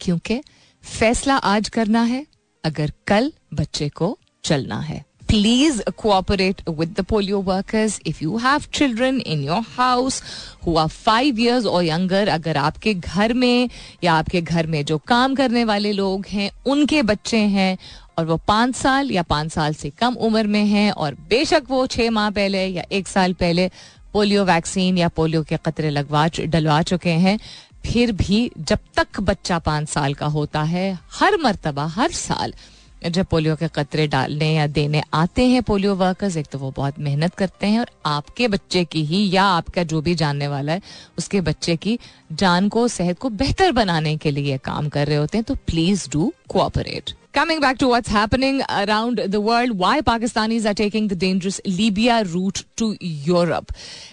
क्योंकि 0.00 0.40
फैसला 0.84 1.36
आज 1.36 1.68
करना 1.68 2.02
है, 2.02 2.24
अगर 2.64 2.92
कल 3.06 3.32
बच्चे 3.54 3.88
को 3.88 4.18
चलना 4.44 4.78
है। 4.80 5.04
Please 5.30 5.80
cooperate 5.96 6.60
with 6.68 6.94
the 6.98 7.00
polio 7.08 7.40
workers 7.40 8.00
if 8.06 8.22
you 8.22 8.36
have 8.36 8.62
children 8.74 9.20
in 9.20 9.42
your 9.44 9.64
house 9.76 10.22
who 10.66 10.76
are 10.78 10.88
five 10.88 11.38
years 11.40 11.66
और 11.66 11.84
यंगर 11.84 12.28
अगर 12.28 12.56
आपके 12.56 12.94
घर 12.94 13.32
में 13.32 13.68
या 14.04 14.14
आपके 14.14 14.40
घर 14.40 14.66
में 14.66 14.84
जो 14.84 14.98
काम 15.08 15.34
करने 15.34 15.62
वाले 15.64 15.92
लोग 15.92 16.26
हैं, 16.26 16.50
उनके 16.66 17.02
बच्चे 17.02 17.36
हैं 17.36 17.76
और 18.18 18.24
वो 18.26 18.36
पाँच 18.48 18.74
साल 18.76 19.10
या 19.10 19.22
पाँच 19.22 19.52
साल 19.52 19.74
से 19.74 19.90
कम 19.90 20.14
उम्र 20.20 20.46
में 20.46 20.64
हैं 20.64 20.90
और 20.92 21.14
बेशक 21.30 21.70
वो 21.70 21.86
छह 21.86 22.10
माह 22.10 22.30
पहले 22.30 22.66
या 22.66 22.84
एक 22.92 23.08
साल 23.08 23.32
पहले 23.40 23.70
पोलियो 24.12 24.44
वैक्सीन 24.44 24.98
या 24.98 25.08
पोलियो 25.08 25.42
के 25.42 25.56
कतरे 25.56 25.90
लगवा 25.90 26.26
डलवा 26.40 26.80
चुके 26.82 27.10
हैं, 27.24 27.38
फिर 27.86 28.12
भी 28.12 28.50
जब 28.58 28.78
तक 28.96 29.20
बच्चा 29.20 29.58
पाँच 29.60 29.88
साल 29.88 30.14
का 30.14 30.26
होता 30.26 30.62
है, 30.64 30.92
हर 31.20 31.36
मर्तबा, 31.44 31.86
हर 31.86 32.10
साल 32.10 32.54
जब 33.02 33.26
पोलियो 33.26 33.54
के 33.56 33.68
कतरे 33.74 34.06
डालने 34.06 34.52
या 34.54 34.66
देने 34.68 35.02
आते 35.14 35.46
हैं 35.48 35.62
पोलियो 35.62 35.94
वर्कर्स 35.94 36.36
एक 36.36 36.46
तो 36.46 36.58
वो 36.58 36.70
बहुत 36.76 36.98
मेहनत 36.98 37.34
करते 37.34 37.66
हैं 37.66 37.80
और 37.80 37.90
आपके 38.06 38.48
बच्चे 38.48 38.84
की 38.84 39.04
ही 39.04 39.28
या 39.30 39.44
आपका 39.44 39.82
जो 39.84 40.00
भी 40.00 40.14
जानने 40.14 40.48
वाला 40.48 40.72
है 40.72 40.82
उसके 41.18 41.40
बच्चे 41.40 41.76
की 41.76 41.98
जान 42.32 42.68
को 42.68 42.86
सेहत 42.88 43.18
को 43.18 43.30
बेहतर 43.36 43.72
बनाने 43.72 44.16
के 44.16 44.30
लिए 44.30 44.58
काम 44.64 44.88
कर 44.88 45.06
रहे 45.06 45.16
होते 45.16 45.38
हैं 45.38 45.44
तो 45.44 45.54
please 45.66 46.08
do 46.10 46.32
cooperate 46.48 47.14
Coming 47.32 47.60
back 47.60 47.78
to 47.78 47.86
what's 47.86 48.08
happening 48.08 48.60
around 48.68 49.18
the 49.18 49.40
world, 49.40 49.78
why 49.78 50.00
Pakistanis 50.00 50.64
are 50.68 50.74
taking 50.74 51.06
the 51.06 51.14
dangerous 51.14 51.60
Libya 51.64 52.24
route 52.24 52.64
to 52.76 52.96
Europe. 53.00 53.70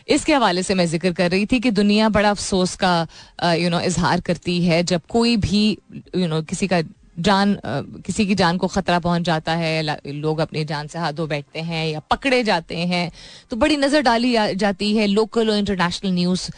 इसके 0.07 0.33
हवाले 0.33 0.63
से 0.63 0.75
मैं 0.75 0.85
ज़िक्र 0.85 1.11
कर 1.13 1.31
रही 1.31 1.45
थी 1.45 1.59
कि 1.59 1.71
दुनिया 1.71 2.09
बड़ा 2.09 2.29
अफसोस 2.29 2.75
का 2.75 3.07
यू 3.53 3.69
नो 3.69 3.79
इजहार 3.79 4.21
करती 4.21 4.61
है 4.65 4.83
जब 4.83 5.01
कोई 5.09 5.35
भी 5.37 5.65
यू 6.15 6.27
नो 6.27 6.41
किसी 6.41 6.67
का 6.67 6.81
जान 7.19 7.57
किसी 8.05 8.25
की 8.25 8.35
जान 8.35 8.57
को 8.57 8.67
खतरा 8.67 8.99
पहुँच 8.99 9.21
जाता 9.21 9.53
है 9.55 9.97
लोग 10.07 10.39
अपनी 10.39 10.63
जान 10.65 10.87
से 10.87 10.99
हाथ 10.99 11.13
बैठते 11.27 11.59
हैं 11.59 11.85
या 11.87 11.99
पकड़े 12.11 12.43
जाते 12.43 12.77
हैं 12.87 13.11
तो 13.49 13.55
बड़ी 13.55 13.77
नज़र 13.77 14.01
डाली 14.01 14.35
जाती 14.55 14.95
है 14.97 15.07
लोकल 15.07 15.49
और 15.49 15.57
इंटरनेशनल 15.57 16.11
न्यूज़ 16.11 16.49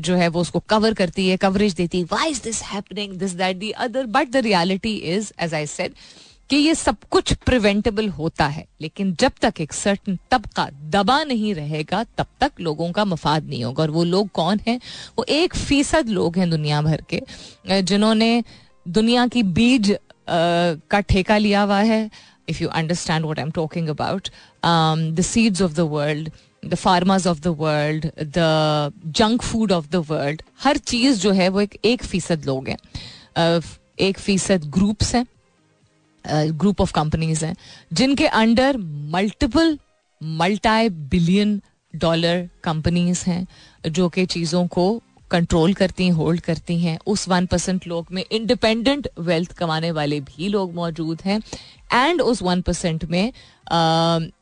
जो 0.00 0.16
है 0.16 0.28
वो 0.28 0.40
उसको 0.40 0.62
कवर 0.68 0.94
करती 0.94 1.28
है 1.28 1.36
कवरेज 1.36 1.74
देती 1.74 1.98
है 1.98 2.04
why 2.12 2.30
is 2.30 2.42
this 2.42 2.62
happening 2.62 3.14
this 3.18 3.32
that 3.34 3.56
the 3.56 3.70
other 3.86 4.06
but 4.08 4.30
the 4.30 4.36
reality 4.46 4.94
is 5.14 5.32
as 5.40 5.54
I 5.54 5.66
said 5.66 5.94
कि 6.50 6.56
ये 6.56 6.74
सब 6.74 6.96
कुछ 7.10 7.32
प्रिवेंटेबल 7.46 8.08
होता 8.08 8.46
है, 8.46 8.64
लेकिन 8.80 9.14
जब 9.20 9.32
तक 9.42 9.60
एक 9.60 9.72
सर्टन 9.72 10.18
तबका 10.30 10.68
दबा 10.90 11.22
नहीं 11.24 11.54
रहेगा, 11.54 12.02
तब 12.18 12.26
तक 12.40 12.52
लोगों 12.60 12.90
का 12.92 13.04
मफाद 13.04 13.44
नहीं 13.44 13.62
होगा। 13.64 13.82
और 13.82 13.90
वो 13.90 14.02
लोग 14.04 14.30
कौन 14.34 14.60
हैं? 14.66 14.80
वो 15.18 15.24
एक 15.28 15.54
फ़ीसद 15.56 16.08
लोग 16.08 16.38
हैं 16.38 16.48
दुनिया 16.50 16.80
भर 16.82 17.04
के 17.10 17.82
जिन्होंने 17.82 18.42
दुनिया 18.86 19.26
की 19.26 19.42
बीज 19.42 19.96
का 20.28 21.00
ठेका 21.00 21.36
लिया 21.38 21.62
हुआ 21.62 21.80
है 21.80 22.10
if 22.48 22.62
you 22.62 22.68
understand 22.68 23.24
what 23.26 23.38
I 23.38 23.44
am 23.44 23.50
talking 23.50 23.88
about 23.88 24.28
the 25.14 25.20
seeds 25.22 25.62
of 25.62 25.74
the 25.74 25.80
world 25.90 26.30
the 26.64 26.74
farmers 26.74 27.26
of 27.26 27.40
the 27.40 27.54
world 27.58 28.06
the 28.06 28.92
junk 29.16 29.42
food 29.42 29.72
of 29.72 29.88
the 29.90 30.04
world 30.08 30.42
हर 30.62 30.76
चीज़ 30.92 31.20
जो 31.20 31.32
है 31.32 31.48
वो 31.48 31.60
एक 31.60 31.78
एक 31.84 32.04
फ़ीसद 32.04 32.44
लोग 32.46 32.68
हैं। 32.68 32.76
एक 34.00 34.18
फ़ीसद 34.18 34.64
ग्रुप्स 34.74 35.14
हैं 35.14 35.26
ग्रुप 36.58 36.80
ऑफ़ 36.80 36.92
कंपनीज़ 36.92 37.44
हैं, 37.44 37.54
जिनके 37.92 38.26
under 38.26 38.76
multiple 39.12 39.78
multi 40.20 40.88
billion 40.88 41.60
dollar 41.94 42.48
companies 42.64 43.24
हैं, 43.26 43.46
जो 43.88 44.08
कि 44.08 44.24
चीज़ों 44.26 44.66
को 44.66 45.02
कंट्रोल 45.30 45.74
करती 45.74 46.06
हैं 46.06 46.12
होल्ड 46.12 46.40
करती 46.40 46.78
हैं 46.80 46.98
उस 47.06 47.28
वन 47.28 47.46
परसेंट 47.46 47.86
लोग 47.86 48.06
में 48.12 48.24
इंडिपेंडेंट 48.32 49.08
वेल्थ 49.18 49.52
कमाने 49.52 49.90
वाले 49.90 50.20
भी 50.20 50.48
लोग 50.48 50.74
मौजूद 50.74 51.22
हैं 51.24 51.40
एंड 51.92 52.20
उस 52.20 52.42
वन 52.42 52.60
परसेंट 52.62 53.04
में 53.04 53.32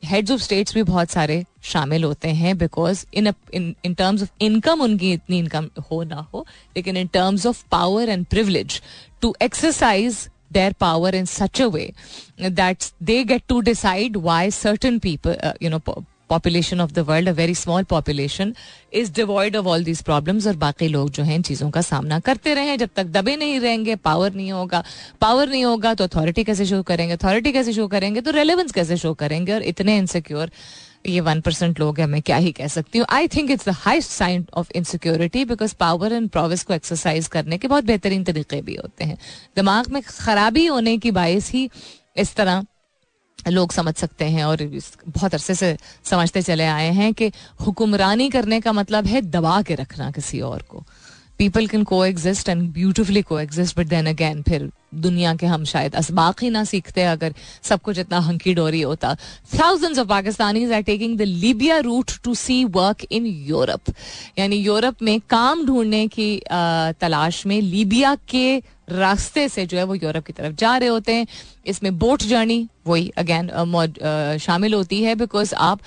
हेड्स 0.05 0.31
ऑफ़ 0.31 0.41
स्टेट्स 0.41 0.73
भी 0.73 0.83
बहुत 0.83 1.09
सारे 1.09 1.43
शामिल 1.63 2.03
होते 2.03 2.29
हैं 2.33 2.57
because 2.57 3.05
in 3.13 3.33
in 3.53 3.93
terms 3.93 4.21
of 4.21 4.29
income 4.41 4.81
उनकी 4.81 5.11
इतनी 5.13 5.39
इनकम 5.39 5.69
हो 5.91 6.03
ना 6.03 6.27
हो 6.33 6.45
लेकिन 6.75 6.97
in 6.97 7.07
terms 7.13 7.45
of 7.45 7.63
power 7.71 8.09
and 8.09 8.25
privilege 8.25 8.81
to 9.21 9.35
exercise 9.41 10.27
power 10.79 11.09
in 11.09 11.25
such 11.25 11.59
a 11.59 11.69
way 11.69 11.93
that 12.39 12.91
they 12.99 13.23
get 13.23 13.47
to 13.47 13.61
decide 13.61 14.15
why 14.17 14.49
certain 14.49 14.99
people, 14.99 15.35
uh, 15.41 15.53
you 15.59 15.69
know, 15.69 15.79
population 16.29 16.81
of 16.81 16.91
the 16.91 16.99
world 16.99 17.29
a 17.29 17.31
very 17.31 17.55
small 17.55 17.83
population 17.89 18.53
is 18.93 19.11
devoid 19.13 19.55
of 19.55 19.65
all 19.65 19.83
these 19.83 20.01
problems 20.01 20.47
और 20.47 20.55
बाकी 20.57 20.87
लोग 20.87 21.09
जो 21.09 21.23
हैं 21.23 21.35
इन 21.35 21.41
चीज़ों 21.41 21.69
का 21.69 21.81
सामना 21.81 22.19
करते 22.19 22.53
रहे 22.53 22.77
जब 22.77 22.89
तक 22.95 23.05
दबे 23.07 23.35
नहीं 23.35 23.59
रहेंगे 23.59 23.95
पावर 23.95 24.33
नहीं 24.33 24.51
होगा। 24.51 24.83
पावर 25.21 25.49
नहीं 25.49 25.63
होगा 25.65 25.93
तो 25.93 26.03
अथॉरिटी 26.03 26.43
कैसे 26.43 26.65
शो 26.65 26.81
करेंगे? 26.83 27.13
अथॉरिटी 27.13 27.51
कैसे 27.51 27.73
शो 27.73 27.87
करेंगे? 27.87 28.21
तो 28.21 28.31
रेलिवेंस 28.31 28.71
कैसे 28.71 28.97
शो 28.97 29.13
करेंगे? 29.13 29.53
और 29.53 29.63
इतने 29.63 29.97
इनसिक्योर 29.97 30.51
ये 31.07 31.19
वन 31.19 31.41
परसेंट 31.41 31.79
लोग 31.79 31.99
हैं, 31.99 32.05
मैं 32.07 32.21
क्या 32.21 32.37
ही 32.37 32.51
कह 32.51 32.67
सकती 32.67 32.99
हूँ। 32.99 33.05
I 33.09 33.27
think 33.27 33.51
it's 33.51 33.65
the 33.65 33.73
highest 33.75 34.11
sign 34.11 34.45
of 34.53 34.71
insecurity 34.75 35.43
because 35.45 35.75
power 35.79 36.13
and 36.13 36.29
prowess 36.29 36.63
को 36.63 36.73
एक्सरसाइज 36.73 37.27
करने 37.27 37.57
के 37.57 37.67
बहुत 37.67 37.83
बेहतरीन 37.83 38.23
तरीके 38.23 38.61
भी 38.61 38.75
होते 38.75 39.03
हैं। 39.03 39.17
दिमाग 39.55 39.89
में 39.91 40.01
खराबी 40.03 40.65
होने 40.65 40.97
की 40.97 41.11
बायस 41.11 41.51
ही 41.51 41.69
इस 42.17 42.35
तरह 42.35 42.63
लोग 43.47 43.71
समझ 43.71 43.95
सकते 43.95 44.25
हैं 44.25 44.43
और 44.43 44.63
बहुत 45.07 45.33
अरसे 45.33 45.55
से 45.55 45.75
समझते 46.03 46.41
चले 46.41 46.65
आए 46.65 46.89
हैं 46.91 47.13
कि 47.13 47.31
हुक्मरानी 47.65 48.29
करने 48.29 48.61
का 48.61 48.71
मतलब 48.71 49.05
है 49.05 49.21
दबा 49.21 49.61
के 49.61 49.75
रखना 49.75 50.11
किसी 50.11 50.39
और 50.41 50.61
को। 50.61 50.83
People 51.37 51.67
can 51.67 51.83
coexist 52.05 52.49
and 52.49 52.61
beautifully 52.73 53.21
coexist 53.39 53.77
but 53.79 53.87
then 53.87 54.05
again 54.05 54.41
फिर 54.41 54.69
दुनिया 54.95 55.33
के 55.35 55.45
हम 55.45 55.63
शायद 55.65 55.95
असबाक 55.95 56.43
ही 56.43 56.49
ना 56.49 56.63
सीखते 56.63 57.03
अगर 57.03 57.33
सब 57.63 57.81
कुछ 57.81 57.99
इतना 57.99 58.19
हंकी 58.19 58.53
डोरी 58.53 58.81
होता। 58.81 59.15
Thousands 59.59 59.99
of 59.99 60.07
Pakistani 60.07 60.71
are 60.71 60.81
taking 60.81 61.17
the 61.17 61.21
Libya 61.21 61.77
route 61.77 62.11
to 62.23 62.33
seek 62.35 62.63
work 62.65 63.05
in 63.11 63.25
Europe 63.25 63.93
यानी 64.39 64.55
यूरोप 64.55 65.01
में 65.01 65.19
काम 65.29 65.65
ढूँढने 65.65 66.07
की 66.07 66.41
तलाश 67.01 67.45
में 67.45 67.61
लीबिया 67.61 68.15
के 68.29 68.61
रास्ते 68.89 69.47
से 69.49 69.65
जो 69.65 69.77
है 69.77 69.83
वो 69.83 69.95
यूरोप 69.95 70.25
की 70.25 70.33
तरफ़ 70.33 70.55
जा 70.55 70.75
रहे 70.77 70.89
होते 70.89 71.13
हैं। 71.13 71.27
इसमें 71.65 71.97
बोट 71.99 72.23
जर्नी 72.23 72.67
वही 72.87 73.11
अगेन 73.17 74.37
शामिल 74.41 74.73
होती 74.73 75.01
है 75.03 75.15
बिकॉज़ 75.15 75.53
आप 75.55 75.79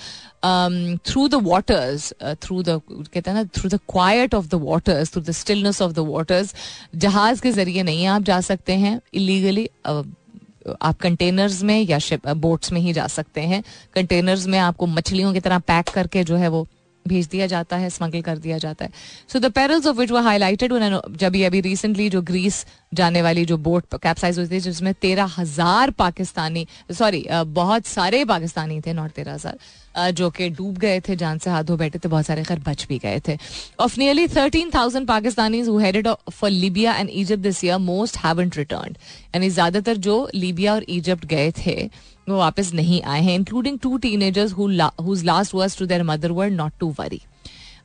through 1.07 1.27
the 1.29 1.35
waters 1.45 2.13
through 2.43 2.63
the 2.63 2.81
कहते 2.89 3.31
हैं 3.31 3.35
ना 3.35 3.45
through 3.57 3.69
the 3.69 3.79
quiet 3.89 4.35
of 4.35 4.49
the 4.49 4.61
waters 4.63 5.13
through 5.13 5.23
the 5.23 5.31
stillness 5.33 5.83
of 5.83 5.93
the 5.93 5.99
waters 6.09 6.55
जहाज़ 6.97 7.43
के 7.43 7.53
ज़रिए 7.53 7.83
नहीं 7.83 8.07
आप 8.07 8.23
जा 8.23 8.41
सकते 8.43 8.73
हैं। 8.75 9.01
इलीगली 9.15 9.69
आप 9.87 10.99
कंटेनर्स 11.01 11.63
में 11.63 11.81
या 11.81 11.99
बोट्स 12.27 12.73
में 12.73 12.81
ही 12.81 12.93
जा 12.93 13.07
सकते 13.09 13.41
हैं। 13.43 13.63
कंटेनर्स 13.95 14.47
में 14.47 14.59
आपको 14.59 14.87
मछलियों 14.89 15.33
की 15.33 15.41
तरह 15.41 15.59
पैक 15.61 15.89
करके 15.89 16.25
जो 16.25 16.37
है 16.37 16.49
वो 16.49 16.67
भेज 17.09 17.27
दिया 17.29 17.47
जाता 17.47 17.77
है 17.77 17.91
स्मगल 17.91 18.21
कर 18.23 18.39
दिया 18.39 18.59
जाता 18.59 18.85
है। 18.85 18.91
So 19.33 19.39
the 19.39 19.51
perils 19.53 19.87
of 19.87 19.97
which 19.97 20.11
वो 20.11 20.21
हाईलाइटेड 20.23 20.73
जब 21.17 21.37
ये 21.37 21.45
अभी 21.45 21.61
रिसेंटली 21.61 22.09
जो 22.11 22.23
ग्रीस 22.23 22.65
जाने 22.95 23.23
वाली 23.23 23.45
जो 23.45 23.57
बोट 23.59 23.85
कैप्साइज 23.95 24.39
हुई 24.39 24.49
थी, 24.49 24.61
जिसमें 24.61 24.93
तेरह 24.95 25.31
हज़ार 25.37 25.91
पाकिस्तानी 25.93 26.67
सॉरी 26.93 27.25
बहुत 27.31 27.87
सारे 27.87 28.25
पाकिस्तानी 28.25 28.81
थे 28.81 28.93
नॉट 28.93 29.11
तेरह 29.13 29.35
हज़ार 29.35 30.11
जो 30.13 30.29
कि 30.31 30.49
डूब 30.51 30.77
गए 30.79 31.01
थे, 31.01 31.17
जान 31.17 31.39
से 31.39 31.51
हाथ 31.51 31.65
धो 31.65 31.77
बैठे 31.77 31.99
थे, 31.99 32.09
बहुत 32.09 32.27
सारे 32.27 32.43
खैर 32.45 32.59
बच 32.67 32.87
भी 32.89 32.99
गए 32.99 33.21
थे। 33.29 33.37
Of 33.81 33.99
nearly 33.99 34.27
thirteen 34.29 34.71
thousand 34.75 35.07
Pakistani 35.09 35.61
headed 35.83 36.09
for 36.31 36.51
Libya 36.51 36.95
and 36.95 37.11
Egypt 37.11 37.43
this 37.43 37.65
year 37.65 37.79
most 37.81 38.17
haven't 38.25 38.57
return 38.57 38.97
यानी 39.35 39.51
ज़्यादातर 39.51 39.97
जो 39.99 40.29
लीबिया 40.35 40.75
और 40.75 40.85
इजिप्ट 40.91 41.27
गए 41.27 41.51
थे 41.59 41.91
वो 42.29 42.37
वापस 42.37 42.73
नहीं 42.75 43.03
आए 43.03 43.23
हैं 43.23 43.35
including 43.35 43.79
two 43.79 43.97
teenagers 44.23 44.55
last 45.25 45.55
words 45.55 45.79
to 45.79 45.87
their 45.87 46.03
mother 46.03 46.31
were 46.31 46.53
not 46.53 46.73
to 46.81 46.95
worry 47.01 47.21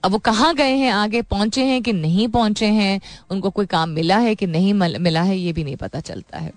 अब 0.04 0.12
वो 0.12 0.18
कहाँ 0.18 0.54
गए 0.56 0.76
हैं, 0.76 0.92
आगे 0.92 1.22
पहुँचे 1.22 1.64
हैं 1.66 1.82
कि 1.84 1.94
नहीं 1.94 2.28
पहुँचे 2.28 2.66
हैं, 2.66 3.00
उनको 3.32 3.50
कोई 3.50 3.66
काम 3.66 3.90
मिला 3.90 4.18
है 4.18 4.36
कि 4.36 4.48
नहीं 4.48 4.74
मिला 4.74 5.22
है, 5.22 5.38
ये 5.38 5.54
भी 5.54 5.64
नहीं 5.64 5.76
पता 5.76 6.00
चलता 6.00 6.40
है। 6.40 6.52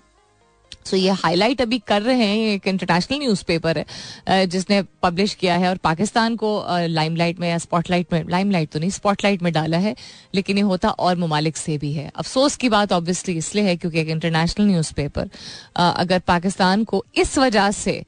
सो 0.91 0.97
ये 0.97 1.11
हाईलाइट 1.17 1.61
अभी 1.61 1.77
कर 1.87 2.01
रहे 2.01 2.25
हैं 2.25 2.37
एक 2.47 2.67
इंटरनेशनल 2.67 3.19
न्यूज़पेपर 3.19 3.77
है 3.77 4.45
जिसने 4.47 4.81
पब्लिश 5.03 5.33
किया 5.35 5.55
है 5.57 5.69
और 5.69 5.77
पाकिस्तान 5.83 6.35
को 6.35 6.49
लाइमलाइट 6.69 7.39
में 7.39 7.47
या 7.49 7.57
स्पॉटलाइट 7.59 8.13
में 8.13 8.23
लाइमलाइट 8.29 8.69
तो 8.69 8.79
नहीं 8.79 8.89
स्पॉटलाइट 8.91 9.41
में 9.41 9.51
डाला 9.53 9.77
है, 9.77 9.95
लेकिन 10.33 10.57
ये 10.57 10.63
होता 10.63 10.89
और 10.89 11.17
ममालिक 11.17 11.57
से 11.57 11.77
भी 11.77 11.91
है। 11.93 12.09
अफसोस 12.09 12.55
की 12.55 12.69
बात 12.69 12.93
ऑब्वियसली 12.93 13.35
इसलिए 13.37 13.63
है 13.65 13.75
क्योंकि 13.77 13.99
एक 13.99 14.09
इंटरनेशनल 14.09 14.65
न्यूज़पेपर 14.67 15.29
अगर 15.75 16.19
पाकिस्तान 16.27 16.83
को 16.83 17.03
इस 17.15 17.37
वजह 17.37 17.69
से 17.73 18.03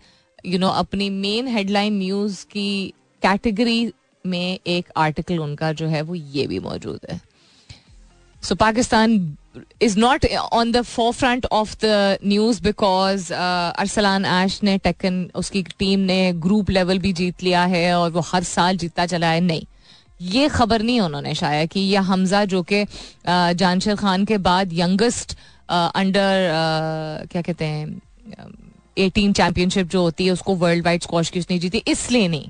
यू 0.46 0.60
नो 0.60 0.70
अपनी 0.70 1.10
मेन 1.12 1.48
हेडलाइन 1.48 1.98
न्यूज़ 1.98 2.44
की 2.46 2.94
कैटेगरी 3.24 3.94
में 4.26 4.60
एक 4.68 4.90
आर्टिकल 4.98 5.40
उनका 5.40 5.72
जो 5.74 5.88
है 5.88 6.02
वो 6.02 6.16
ये 6.16 6.46
भी 6.48 6.60
मौजूद 6.62 7.00
है। 7.12 7.20
So 8.44 8.56
Pakistan 8.58 9.18
is 9.82 9.98
not 10.00 10.26
on 10.54 10.72
the 10.72 10.82
forefront 11.14 11.46
of 11.52 11.76
the 11.82 12.18
news 12.26 12.62
because 12.64 13.32
Arsalan 13.34 14.26
Ash 14.26 14.60
ने 14.64 14.78
टेकन 14.78 15.28
उसकी 15.36 15.64
टीम 15.80 16.00
ने 16.02 16.22
ग्रुप 16.38 16.70
लेवल 16.70 17.00
भी 17.00 17.14
जीत 17.14 17.44
लिया 17.44 17.64
है 17.66 17.94
और 17.94 18.12
वो 18.12 18.22
हर 18.26 18.44
साल 18.46 18.78
जीतता 18.78 19.06
चला 19.06 19.28
है 19.28 19.42
नहीं 19.42 19.66
ये 20.22 20.48
खबर 20.50 20.82
नहीं 20.82 21.00
उन्होंने 21.02 21.34
शाया 21.36 21.66
कि 21.66 21.80
यह 21.80 22.02
हमजा 22.02 22.44
जो 22.46 22.62
कि 22.64 22.86
जानशर 23.28 23.96
खान 23.96 24.26
के 24.26 24.38
बाद 24.40 24.74
यंगेस्ट 24.74 25.38
अंडर 25.70 26.50
क्या 27.32 27.42
कहते 27.42 27.66
हैं 27.66 28.02
एटीन 28.98 29.34
चैंपियनशिप 29.34 29.88
जो 29.88 30.02
होती 30.02 30.26
है 30.26 30.32
उसको 30.32 30.56
वर्ल्ड 30.56 30.86
वाइड 30.86 31.02
स्कॉश 31.02 31.30
की 31.30 31.40
उसने 31.40 31.58
जीती 31.60 31.84
इसलिए 31.88 32.28
नहीं 32.28 32.50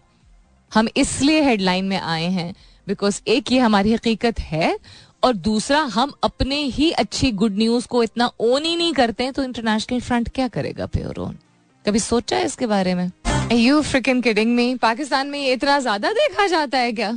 हम 0.71 0.87
इसलिए 0.97 1.41
हेडलाइन 1.41 1.85
में 1.85 1.99
आए 1.99 2.27
हैं 2.29 2.53
बिकॉज़ 2.87 3.21
एक 3.27 3.51
ये 3.51 3.59
हमारी 3.59 3.93
हकीकत 3.93 4.39
है 4.41 4.77
और 5.23 5.33
दूसरा, 5.35 5.79
हम 5.79 6.13
अपने 6.23 6.55
ही 6.55 6.91
अच्छी 6.91 7.31
गुड 7.31 7.57
न्यूज़ 7.57 7.87
को 7.87 8.03
इतना 8.03 8.29
ओन 8.39 8.63
ही 8.63 8.75
नहीं 8.75 8.93
करते 8.93 9.23
हैं 9.23 9.33
तो 9.33 9.43
इंटरनेशनल 9.43 9.99
फ्रंट 10.01 10.29
क्या 10.29 10.47
करेगा 10.47 10.85
प्योर 10.87 11.19
ओन 11.19 11.37
कभी 11.85 11.99
सोचा 11.99 12.37
है 12.37 12.45
इसके 12.45 12.67
बारे 12.67 12.93
में? 12.95 13.09
यू 13.51 13.81
फ्रिकन 13.81 14.21
किडिंग 14.21 14.55
में 14.55 14.77
पाकिस्तान 14.77 15.27
में 15.27 15.47
इतना 15.47 15.79
ज़्यादा 15.79 16.11
देखा 16.13 16.47
जाता 16.47 16.77
है 16.77 16.91
क्या? 16.93 17.11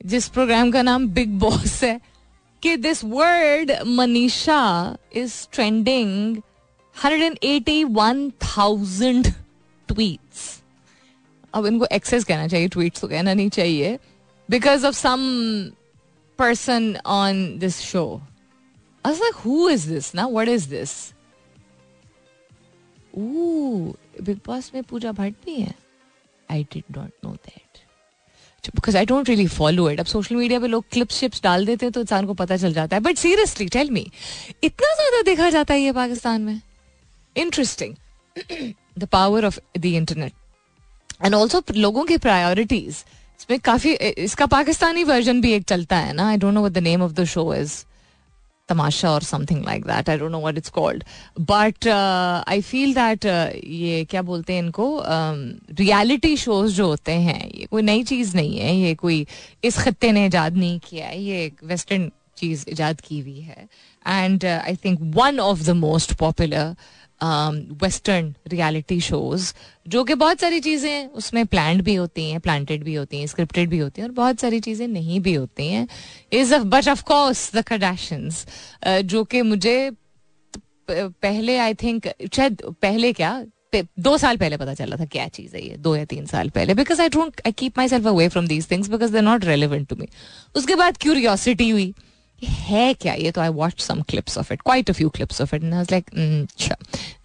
जिस 0.00 0.28
प्रोग्राम 0.28 0.70
का 0.70 0.82
नाम 0.82 1.08
बिग 1.08 1.38
बॉस 1.38 1.82
है, 1.84 2.00
कि 2.62 2.76
this 2.76 3.04
word 3.04 3.72
Manisha 3.86 4.96
is 5.16 5.34
trending 5.52 6.36
hundred 6.96 7.22
and 7.22 7.38
eighty 7.44 7.82
one 7.84 8.30
thousand 8.46 9.32
tweets 9.88 10.48
अब 11.54 11.66
इनको 11.66 11.86
एक्सेस 11.92 12.24
कहना 12.24 12.46
चाहिए 12.48 12.68
ट्वीट्स 12.68 13.00
तो 13.00 13.08
कहना 13.08 13.34
नहीं 13.34 13.50
चाहिए 13.50 13.98
because 14.48 14.86
of 14.86 14.94
some 14.96 15.20
person 16.40 16.98
on 17.06 17.58
this 17.58 17.80
show. 17.82 18.22
I 19.04 19.10
was 19.10 19.20
like, 19.20 19.34
who 19.36 19.68
is 19.68 19.86
this 19.86 20.12
now? 20.14 20.28
What 20.30 20.48
is 20.48 20.68
this? 20.68 21.14
Ooh, 23.14 23.96
Big 24.22 24.42
Boss 24.42 24.72
में 24.74 24.82
पूजा 24.84 25.12
भट्ट 25.12 25.44
भी 25.44 25.60
है 25.60 25.74
I 26.48 26.62
did 26.74 26.96
not 26.96 27.10
know 27.24 27.36
that. 27.46 27.70
Because 28.64 28.96
I 28.96 29.06
don't 29.06 29.28
really 29.28 29.46
follow 29.48 29.88
it 29.90 30.00
अब 30.00 30.06
social 30.06 30.36
media 30.36 30.58
पे 30.60 30.66
लोग 30.66 30.84
clips 30.92 31.18
ships 31.18 31.42
डाल 31.42 31.64
देते 31.66 31.86
हैं 31.86 31.92
तो 31.92 32.00
इंसान 32.00 32.26
को 32.26 32.34
पता 32.34 32.56
चल 32.56 32.72
जाता 32.72 32.96
है 32.96 33.02
बट 33.02 33.18
सीरियसली 33.18 33.66
टेल 33.68 33.90
मी 33.90 34.00
इतना 34.64 34.94
ज़्यादा 34.94 35.22
देखा 35.30 35.48
जाता 35.50 35.74
है 35.74 35.80
ये 35.80 35.92
पाकिस्तान 35.92 36.40
में 36.40 36.60
interesting 37.36 37.94
the 38.98 39.08
power 39.12 39.46
of 39.46 39.58
the 39.78 39.84
internet 39.84 40.32
and 41.24 41.34
also 41.34 41.62
लोगों 41.76 42.04
की 42.04 42.16
प्रायोरिटीज 42.18 43.04
इसमें 43.40 43.58
काफ़ी 43.60 43.92
इसका 44.24 44.46
पाकिस्तानी 44.46 45.04
वर्जन 45.04 45.40
भी 45.40 45.52
एक 45.52 45.64
चलता 45.68 45.96
है 45.98 46.12
ना? 46.12 46.28
I 46.28 46.36
don't 46.36 46.54
know 46.54 46.60
what 46.60 46.72
the 46.72 46.78
name 46.78 47.02
of 47.02 47.12
the 47.12 47.24
show 47.24 47.54
is 47.54 47.84
Tamasha 48.68 49.10
और 49.10 49.22
something 49.22 49.64
like 49.64 49.84
that 49.84 50.08
I 50.10 50.18
don't 50.18 50.30
know 50.32 50.40
what 50.40 50.58
it's 50.58 50.70
called 50.70 51.04
but 51.40 51.88
I 51.88 52.60
feel 52.60 52.94
that 52.94 53.24
ये 53.24 54.04
क्या 54.10 54.22
बोलते 54.22 54.52
हैं 54.52 54.62
इनको? 54.62 54.86
रियलिटी 55.80 56.34
um, 56.34 56.40
शोज़ 56.42 56.74
जो 56.74 56.86
होते 56.86 57.12
हैं 57.12 57.48
ये 57.48 57.66
कोई 57.70 57.82
नई 57.82 58.04
चीज़ 58.04 58.36
नहीं 58.36 58.58
है। 58.58 58.76
ये 58.76 58.94
कोई 58.94 59.26
इस 59.64 59.78
खत्ते 59.78 60.12
ने 60.12 60.26
ईजाद 60.26 60.56
नहीं 60.56 60.78
किया 60.88 61.06
है। 61.06 61.22
ये 61.22 61.44
एक 61.44 61.64
वेस्टर्न 61.64 62.10
चीज़ 62.36 62.64
ईजाद 62.70 63.00
की 63.00 63.20
हुई 63.20 63.40
है। 63.40 63.68
And 64.06 64.44
I 64.44 64.76
think 64.84 64.98
one 65.16 65.40
of 65.40 65.62
the 65.62 65.70
most 65.70 66.14
popular 66.14 66.74
western 67.20 68.34
reality 68.48 69.00
shows 69.00 69.52
जो 69.88 70.02
कि 70.04 70.14
बहुत 70.14 70.40
सारी 70.40 70.60
चीज़ें 70.60 71.06
उसमें 71.14 71.44
प्लान 71.46 71.80
भी 71.80 71.94
होती 71.94 72.30
हैं 72.30 72.40
प्लांटेड 72.40 72.84
भी 72.84 72.94
होती 72.94 73.20
हैं 73.20 73.26
स्क्रिप्टेड 73.26 73.70
भी 73.70 73.78
होती 73.78 74.00
हैं 74.00 74.08
और 74.08 74.14
बहुत 74.14 74.40
सारी 74.40 74.60
चीज़ें 74.60 74.86
नहीं 74.88 75.20
भी 75.20 75.34
होती 75.34 75.68
हैं 75.68 75.86
is 76.32 76.54
but 76.66 76.88
of 76.88 77.02
course 77.04 77.50
the 77.56 77.62
Kardashians 77.68 78.44
जो 79.04 79.24
कि 79.24 79.42
मुझे 79.42 79.78
पहले 80.90 81.56
आई 81.58 81.74
थिंक 81.74 82.08
शायद 82.34 82.62
पहले 82.82 83.12
क्या 83.12 83.40
दो 83.74 84.16
साल 84.18 84.36
पहले 84.36 84.56
पता 84.56 84.74
चला 84.74 84.96
था 84.96 85.04
क्या 85.06 85.26
चीज़ 85.28 85.56
है 85.56 85.62
ये, 85.62 85.76
दो 85.76 85.94
या 85.96 86.04
तीन 86.04 86.26
साल 86.26 86.48
पहले 86.50 86.74
because 86.74 87.00
I 87.02 87.08
don't 87.08 87.40
I 87.46 87.52
keep 87.52 87.78
myself 87.88 88.06
away 88.06 88.28
from 88.28 88.46
these 88.46 88.70
things 88.70 88.88
because 88.88 89.12
they 89.12 89.20
not 89.20 89.44
relevant 89.44 89.88
to 89.88 89.96
me 89.96 90.08
उसके 90.54 90.74
बाद 90.74 90.96
क्यूरियोसिटी 90.96 91.68
हुई 91.70 91.92
है 92.42 92.92
क्या? 92.94 93.12
ये 93.14 93.30
तो 93.30 93.40
I 93.40 93.48
watch 93.50 93.80
some 93.80 94.00
clips 94.08 94.38
of 94.38 94.52
it 94.52 94.62
quite 94.62 94.90
a 94.90 94.92
few 94.92 95.08
clips 95.08 95.40
of 95.40 95.54
it 95.54 95.62
like 95.64 96.10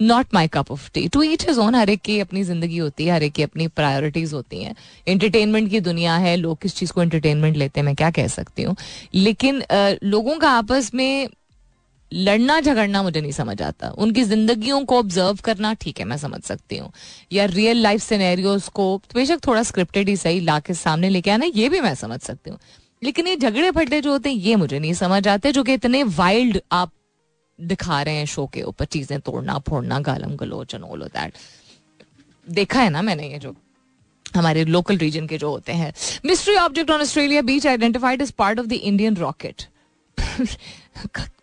not 0.01 0.34
my 0.34 0.47
cup 0.47 0.71
of 0.71 0.89
tea 0.93 1.08
to 1.08 1.23
each 1.23 1.45
his 1.49 1.60
own 1.60 1.75
हर 1.75 1.89
एक 1.89 2.01
की 2.01 2.19
अपनी 2.19 2.43
ज़िंदगी 2.43 2.78
होती 2.78 3.06
है, 3.06 3.13
हर 3.13 3.23
एक 3.23 3.34
की 3.34 3.43
अपनी 3.43 3.67
प्रायोरिटीज 3.69 4.34
होती 4.34 4.63
हैं। 4.63 4.75
एंटरटेनमेंट 5.08 5.69
की 5.69 5.80
दुनिया 5.82 6.15
है, 6.17 6.36
लोग 6.38 6.62
किस 6.62 6.75
चीज़ 6.75 6.93
को 6.93 7.04
इंटरटेनमेंट 7.04 7.58
लेते 7.58 7.80
हैं, 7.80 7.86
मैं 7.86 7.95
क्या 7.95 8.12
कह 8.12 8.28
सकती 8.28 8.63
हूँ? 8.63 8.75
लेकिन 9.15 9.63
लोगों 10.04 10.38
का 10.39 10.49
आपस 10.51 10.91
में 10.93 11.28
लड़ना 12.12 12.60
झगड़ना 12.60 13.01
मुझे 13.04 13.21
नहीं 13.21 13.32
समझ 13.32 13.62
आता। 13.62 13.89
उनकी 13.97 14.23
जिंदगियों 14.23 14.84
को 14.86 14.97
ऑब्ज़र्व 14.99 15.38
करना 15.43 15.73
ठीक 15.73 15.99
है, 15.99 16.06
मैं 16.06 16.17
समझ 16.17 16.41
सकती 16.43 16.78
हूँ। 16.78 16.91
या 17.34 17.45
रियल 17.45 17.78
लाइफ 17.78 18.01
सिनेरियोज 18.01 18.67
को, 18.69 18.97
बेशक 19.15 19.45
थोड़ा 19.47 19.63
स्क्रिप्टेड 19.63 20.10
ही 20.10 20.15
सही 20.17 20.39
ला 20.39 20.60
के 20.60 20.73
सामने 20.75 21.10
लेके 21.10 21.32
आना, 21.32 21.45
ये 21.56 21.69
भी 21.69 21.82
मैं 21.82 21.93
समझ 21.95 22.19
सकती 22.21 22.49
हूँ। 22.49 22.60
लेकिन 23.01 23.27
ये 23.27 23.36
झगड़े 23.36 23.71
फटे 23.71 24.01
जो 24.01 24.12
होते 24.12 24.29
हैं, 24.29 24.38
ये 24.38 24.55
मुझे 24.55 24.79
नहीं 24.79 24.93
समझ 24.93 25.27
आते, 25.27 25.51
जो 25.51 25.63
कि 25.63 25.73
इतने 25.73 26.03
वाइल्ड 26.03 26.60
आप 26.71 26.91
दिखा 27.60 28.01
रहे 28.01 28.15
हैं 28.15 28.25
शो 28.25 28.45
के 28.53 28.62
ऊपर, 28.63 28.86
चीज़ें 28.86 29.19
तोड़ना, 29.19 29.58
फोड़ना, 29.60 29.99
गालम 29.99 30.36
गलोच 30.36 30.73
एंड 30.75 30.84
ऑल 30.84 31.03
दैट 31.03 31.34
देखा 32.47 32.81
है 32.81 32.89
ना 32.89 33.01
मैंने 33.01 33.27
ये 33.27 33.39
जो 33.39 33.55
हमारे 34.36 34.63
लोकल 34.65 34.97
रीजन 34.97 35.27
के 35.27 35.38
जो 35.38 35.49
होते 35.49 35.73
हैं। 35.73 35.93
Mystery 36.25 36.55
object 36.55 36.91
on 36.91 37.01
Australia 37.01 37.41
beach 37.41 37.67
identified 37.67 38.21
as 38.21 38.31
part 38.31 38.60
of 38.60 38.67
the 38.67 38.73
Indian 38.73 39.15
rocket 39.17 39.62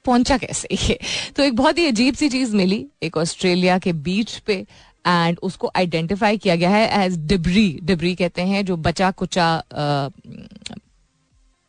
पहुँचा 0.05 0.37
कैसे 0.39 0.69
ये? 0.73 0.99
तो 1.37 1.43
एक 1.43 1.57
बहुत 1.57 1.79
ही 1.79 1.87
अजीब 1.87 2.15
सी 2.15 2.29
चीज़ 2.29 2.55
मिली, 2.57 2.87
एक 3.03 3.17
ऑस्ट्रेलिया 3.17 3.79
के 3.79 3.93
बीच 3.93 4.37
पे 4.39 4.55
एंड 5.07 5.39
उसको 5.43 5.71
आइडेंटिफाई 5.77 6.39
किया 6.39 6.57
गया 6.57 6.71
है 6.71 7.05
एज 7.05 7.17
डिब्री 7.27 7.69
डिब्री 7.83 8.15
कहते 8.15 8.43
हैं, 8.43 8.65
जो 8.65 8.77
बचा 8.79 9.11
कुचा 9.13 9.63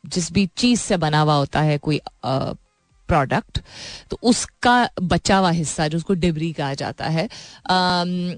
जिस 0.06 0.32
भी 0.34 0.46
चीज़ 0.58 0.80
से 0.80 0.98
बना 0.98 1.22
हुआ 1.22 1.36
होता 1.36 1.62
है 1.62 1.78
कोई 1.78 2.02
प्रोडक्ट 3.13 3.60
तो 4.10 4.19
उसका 4.23 4.76
बचा 5.04 5.38
हुआ 5.38 5.52
हिस्सा 5.54 5.88
जो 5.88 5.97
उसको 5.97 6.13
डिबरी 6.26 6.52
कहा 6.54 6.73
जाता 6.76 7.08
है 7.10 7.28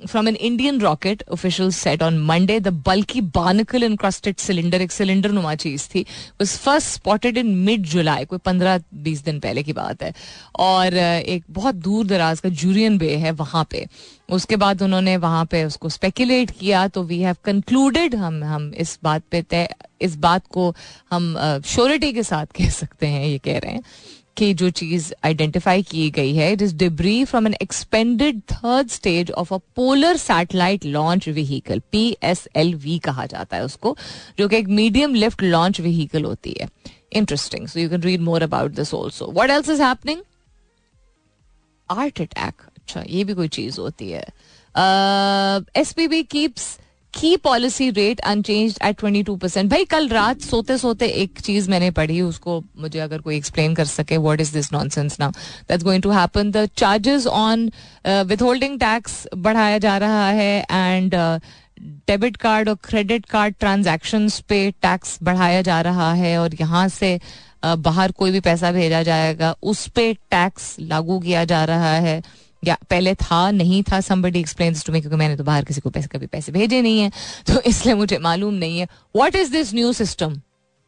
from 0.07 0.27
an 0.27 0.35
Indian 0.35 0.79
rocket 0.81 1.23
official 1.31 1.71
said 1.73 2.03
on 2.03 2.19
Monday 2.25 2.59
the 2.59 2.73
बल्कि 2.87 3.21
बार्निकल 3.35 3.83
इनक्रस्टेड 3.83 4.37
सिलेंडर 4.39 4.81
एक 4.81 4.91
सिलेंडर 4.91 5.31
नुमा 5.31 5.55
चीज़ 5.57 5.87
थी, 5.89 6.05
was 6.41 6.55
first 6.57 6.87
spotted 6.89 7.37
in 7.37 7.47
mid 7.65 7.83
July 7.87 8.25
कोई 8.25 8.39
पंद्रह 8.45 8.79
बीस 9.03 9.23
दिन 9.23 9.39
पहले 9.39 9.63
की 9.63 9.73
बात 9.73 10.03
है, 10.03 10.13
और 10.59 10.93
एक 10.93 11.43
बहुत 11.51 11.75
दूर 11.77 12.05
दराज 12.07 12.39
का 12.39 12.49
जूरियन 12.51 12.97
बे 12.97 13.15
है 13.15 13.31
वहाँ 13.33 13.65
पे। 13.71 13.85
उसके 14.29 14.55
बाद 14.55 14.81
उन्होंने 14.81 15.15
वहाँ 15.17 15.45
पे 15.45 15.63
उसको 15.63 15.89
स्पेकुलेट 15.89 16.51
किया 16.51 16.87
तो 16.87 17.03
वी 17.03 17.19
हैव 17.19 17.35
कंक्लूडेड 17.45 18.15
हम 18.15 18.43
हम 18.43 18.71
इस 18.77 18.97
बात 19.03 19.23
पे 19.31 19.41
तय, 19.41 19.67
इस 20.01 20.15
बात 20.17 20.47
को 20.49 20.73
हम 21.11 21.35
श्योरिटी 21.65 22.11
के 22.13 22.23
साथ 22.23 22.45
कह 22.57 22.69
सकते 22.71 23.07
हैं, 23.07 23.25
ये 23.25 23.37
कह 23.39 23.57
रहे 23.57 23.73
हैं। 23.73 23.81
कि 24.37 24.53
जो 24.53 24.69
चीज़ 24.71 25.11
आइडेंटिफाई 25.25 25.83
की 25.83 26.09
गई 26.11 26.33
है 26.35 26.51
it 26.53 26.61
is 26.61 26.75
debris 26.77 27.23
from 27.25 27.47
an 27.47 27.53
expended 27.61 28.41
third 28.51 28.89
stage 28.89 29.31
of 29.31 29.53
a 29.53 29.57
polar 29.75 30.17
satellite 30.17 30.85
launch 30.85 31.27
vehicle 31.29 31.81
P 31.91 32.05
S 32.23 32.47
L 32.55 32.73
V 32.75 32.97
कहा 32.99 33.25
जाता 33.25 33.57
है 33.57 33.65
उसको, 33.65 33.95
जो 34.39 34.47
कि 34.47 34.57
एक 34.57 34.67
मीडियम 34.67 35.15
लिफ्ट 35.15 35.43
लॉन्च 35.43 35.81
व्हीकल 35.81 36.23
होती 36.23 36.55
है। 36.61 36.69
Interesting 37.13 37.67
so 37.67 37.79
you 37.79 37.89
can 37.89 38.01
read 38.03 38.21
more 38.21 38.43
about 38.43 38.71
this 38.75 38.93
also 38.93 39.31
what 39.35 39.49
else 39.49 39.69
is 39.69 39.81
happening 39.81 40.21
art 41.89 42.21
attack 42.21 42.61
अच्छा 42.77 43.03
ये 43.07 43.23
भी 43.23 43.33
कोई 43.33 43.47
चीज़ 43.49 43.79
होती 43.79 44.09
है। 44.11 44.25
S 45.77 45.93
P 45.93 46.07
B 46.07 46.23
keeps 46.23 46.77
key 47.15 47.35
policy 47.37 47.89
rate 47.89 48.19
unchanged 48.19 48.77
at 48.85 48.99
twenty 48.99 49.23
two 49.23 49.35
percent 49.35 49.69
भाई 49.71 49.85
कल 49.85 50.07
रात 50.09 50.41
सोते 50.41 50.77
सोते 50.77 51.07
एक 51.23 51.39
चीज़ 51.39 51.69
मैंने 51.69 51.91
पढ़ी 51.91 52.19
उसको 52.21 52.59
मुझे 52.79 52.99
अगर 52.99 53.19
कोई 53.19 53.37
एक्सप्लेन 53.37 53.75
कर 53.75 53.85
सके 53.85 54.17
what 54.17 54.41
is 54.41 54.53
this 54.53 54.71
nonsense 54.73 55.17
now 55.19 55.31
that's 55.69 55.83
going 55.83 56.03
to 56.03 56.11
happen 56.11 56.51
the 56.51 56.65
charges 56.77 57.27
on 57.27 57.69
withholding 58.41 58.79
tax 58.79 59.27
बढ़ाया 59.37 59.77
जा 59.77 59.97
रहा 59.97 60.29
है 60.29 60.65
एंड 60.71 61.15
डेबिट 62.07 62.37
कार्ड 62.37 62.69
और 62.69 62.75
क्रेडिट 62.83 63.25
कार्ड 63.25 63.55
ट्रांजेक्शन 63.59 64.29
पे 64.49 64.69
टैक्स 64.81 65.17
बढ़ाया 65.23 65.61
जा 65.61 65.81
रहा 65.81 66.11
है 66.13 66.37
और 66.37 66.55
यहाँ 66.61 66.87
से 66.89 67.17
uh, 67.17 67.77
बाहर 67.77 68.11
कोई 68.11 68.31
भी 68.31 68.39
पैसा 68.39 68.71
भेजा 68.71 69.01
जाएगा 69.03 69.55
उस 69.63 69.87
पर 69.89 70.13
टैक्स 70.31 70.75
लागू 70.79 71.19
किया 71.19 71.43
जा 71.45 71.63
रहा 71.65 71.93
है। 72.07 72.21
या 72.63 72.77
पहले 72.89 73.13
था, 73.15 73.49
नहीं 73.51 73.81
था 73.83 73.99
समबडी 74.01 74.39
एक्सप्लेन 74.39 74.73
टू 74.85 74.93
मी 74.93 75.01
क्योंकि 75.01 75.17
मैंने 75.17 75.35
तो 75.35 75.43
बाहर 75.43 75.63
किसी 75.65 75.81
को 75.81 75.89
पैसे, 75.89 76.07
कभी 76.07 76.27
पैसे 76.27 76.51
भेजे 76.51 76.81
नहीं 76.81 76.99
है 76.99 77.11
तो 77.47 77.59
इसलिए 77.61 77.95
मुझे 77.95 78.17
मालूम 78.19 78.53
नहीं 78.53 78.79
है। 78.79 78.87
What 79.15 79.35
is 79.35 79.51
this 79.51 79.73
new 79.73 79.93
system 79.93 80.41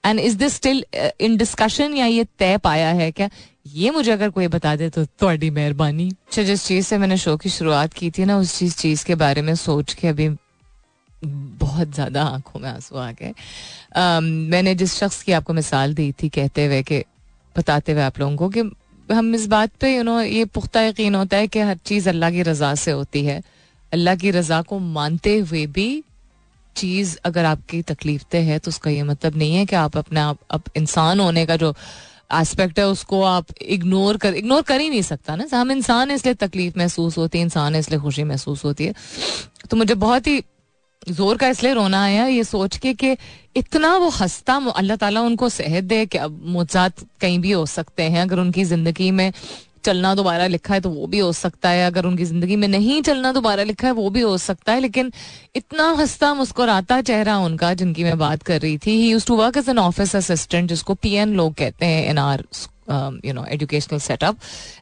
and 0.03 0.19
is 0.19 0.37
this 0.37 0.55
still 0.55 0.83
in 1.21 1.37
discussion 1.37 1.93
या 1.93 2.05
ये 2.05 2.23
तय 2.39 2.57
पाया 2.57 2.89
है 2.91 3.11
क्या? 3.11 3.29
ये 3.67 3.89
मुझे 3.91 4.11
अगर 4.11 4.29
कोई 4.29 4.47
बता 4.47 4.75
दे 4.75 4.89
तो 4.89 5.05
थोड़ी 5.21 5.49
मेहरबानी। 5.49 6.09
अच्छा 6.09 6.43
जिस 6.43 6.65
चीज़ 6.65 6.85
से 6.85 6.97
मैंने 6.97 7.17
शो 7.17 7.35
की 7.37 7.49
शुरुआत 7.49 7.93
की 7.93 8.11
थी 8.11 8.25
ना, 8.25 8.37
उस 8.37 8.57
चीज़ 8.59 8.75
चीज़ 8.77 9.05
के 9.05 9.15
बारे 9.15 9.41
में 9.41 9.55
सोच 9.55 9.93
के 9.93 10.07
अभी 10.07 10.29
बहुत 11.21 11.93
ज़्यादा 11.93 12.23
आँखों 12.23 12.59
में 12.59 12.69
आँसू 12.69 12.97
आ 12.97 13.11
गए। 13.11 13.33
मैंने 14.51 14.75
जिस 14.75 14.93
शख्स 14.95 15.21
की 15.23 15.31
आपको 15.31 15.53
मिसाल 15.53 15.93
दी 15.93 16.11
थी 16.13 16.29
कहते 16.29 16.65
हुए 16.65 16.81
कि, 16.83 17.03
बताते 17.55 17.91
हुए 17.91 18.01
आप 18.01 18.19
लोगों 18.19 18.35
को 18.37 18.49
कि 18.49 18.61
हम 19.09 19.33
इस 19.35 19.45
बात 19.47 19.71
पे 19.79 19.95
यू 19.95 20.03
नो 20.03 20.19
ये 20.21 20.45
पुख्ता 20.47 20.81
यकीन 20.81 21.15
होता 21.15 21.37
है 21.37 21.47
कि 21.47 21.59
हर 21.59 21.77
चीज़ 21.85 22.09
अल्लाह 22.09 22.31
की 22.31 22.41
रज़ा 22.43 22.73
से 22.75 22.91
होती 22.91 23.23
है। 23.25 23.41
अल्लाह 23.91 24.15
की 24.15 24.31
रज़ा 24.31 24.61
को 24.61 24.79
मानते 24.79 25.37
हुए 25.39 25.65
भी 25.67 26.03
चीज़ 26.75 27.17
अगर 27.25 27.45
आपकी 27.45 27.81
तकलीफ़ 27.83 28.35
है 28.35 28.57
तो 28.59 28.69
उसका 28.69 28.91
ये 28.91 29.03
मतलब 29.03 29.37
नहीं 29.37 29.55
है 29.55 29.65
कि 29.65 29.75
आप 29.75 29.97
अपने 29.97 30.19
आप 30.19 30.37
अप 30.51 30.63
इंसान 30.77 31.19
होने 31.19 31.45
का 31.45 31.55
जो 31.55 31.73
एस्पेक्ट 32.33 32.79
है, 32.79 32.87
उसको 32.87 33.21
आप 33.23 33.45
इग्नोर 33.61 34.17
कर 34.17 34.33
इग्नोर 34.35 34.61
कर 34.61 34.81
ही 34.81 34.89
नहीं 34.89 35.01
सकता 35.01 35.35
ना। 35.35 35.45
हम 35.53 35.71
इंसान 35.71 36.11
इसलिए 36.11 36.33
तकलीफ़ 36.35 36.77
महसूस 36.77 37.17
होती 37.17 37.37
है, 37.37 37.43
इंसान 37.43 37.75
इसलिए 37.75 37.99
खुशी 37.99 38.23
महसूस 38.25 38.63
होती 38.65 38.85
है। 38.85 38.93
तो 39.69 39.77
मुझे 39.77 39.95
बहुत 39.95 40.27
ही 40.27 40.41
ज़ोर 41.07 41.37
का 41.37 41.47
इसलिए 41.47 41.73
रोना 41.73 42.03
आया, 42.03 42.25
ये 42.27 42.43
सोच 42.43 42.77
के 42.77 42.93
कि 42.93 43.15
इतना 43.55 43.95
वो 43.97 44.09
हंसता 44.11 44.55
अल्लाह 44.75 44.97
ताला 44.97 45.21
उनको 45.21 45.49
सेहत 45.49 45.83
दे 45.83 46.05
कि 46.05 46.17
अब 46.17 46.39
मुजात 46.47 47.05
कहीं 47.21 47.39
भी 47.39 47.51
हो 47.51 47.65
सकते 47.67 48.03
हैं, 48.03 48.21
अगर 48.21 48.39
उनकी 48.39 48.63
ज़िंदगी 48.65 49.09
में 49.11 49.31
चलना 49.85 50.13
दोबारा 50.15 50.47
लिखा 50.47 50.73
है 50.73 50.79
तो 50.81 50.89
वो 50.89 51.07
भी 51.07 51.19
हो 51.19 51.31
सकता 51.33 51.69
है, 51.69 51.85
अगर 51.85 52.05
उनकी 52.05 52.25
ज़िंदगी 52.25 52.55
में 52.55 52.67
नहीं 52.67 53.01
चलना 53.01 53.31
दोबारा 53.33 53.63
लिखा 53.63 53.87
है 53.87 53.93
वो 53.93 54.09
भी 54.09 54.21
हो 54.21 54.37
सकता 54.37 54.73
है, 54.73 54.79
लेकिन 54.79 55.11
इतना 55.55 55.89
हंसता, 55.99 56.33
मुस्कुराता 56.33 57.01
चेहरा 57.01 57.37
उनका 57.39 57.73
जिनकी 57.73 58.03
मैं 58.03 58.17
बात 58.17 58.43
कर 58.43 58.61
रही 58.61 58.77
थी। 58.77 58.99
He 59.01 59.19
to 59.27 59.35
work 59.35 59.57
as 59.57 59.69
an 59.69 59.79
office 59.79 60.15
assistant 60.15 60.69
जिसको 60.69 60.93
पीएन 60.95 61.35
लोग 61.35 61.53
कहते 61.55 61.85
हैं 61.85 62.09
in 62.09 62.17
our 62.19 62.43
you 63.25 63.33
know 63.33 63.45
educational 63.51 63.99
setup 63.99 64.37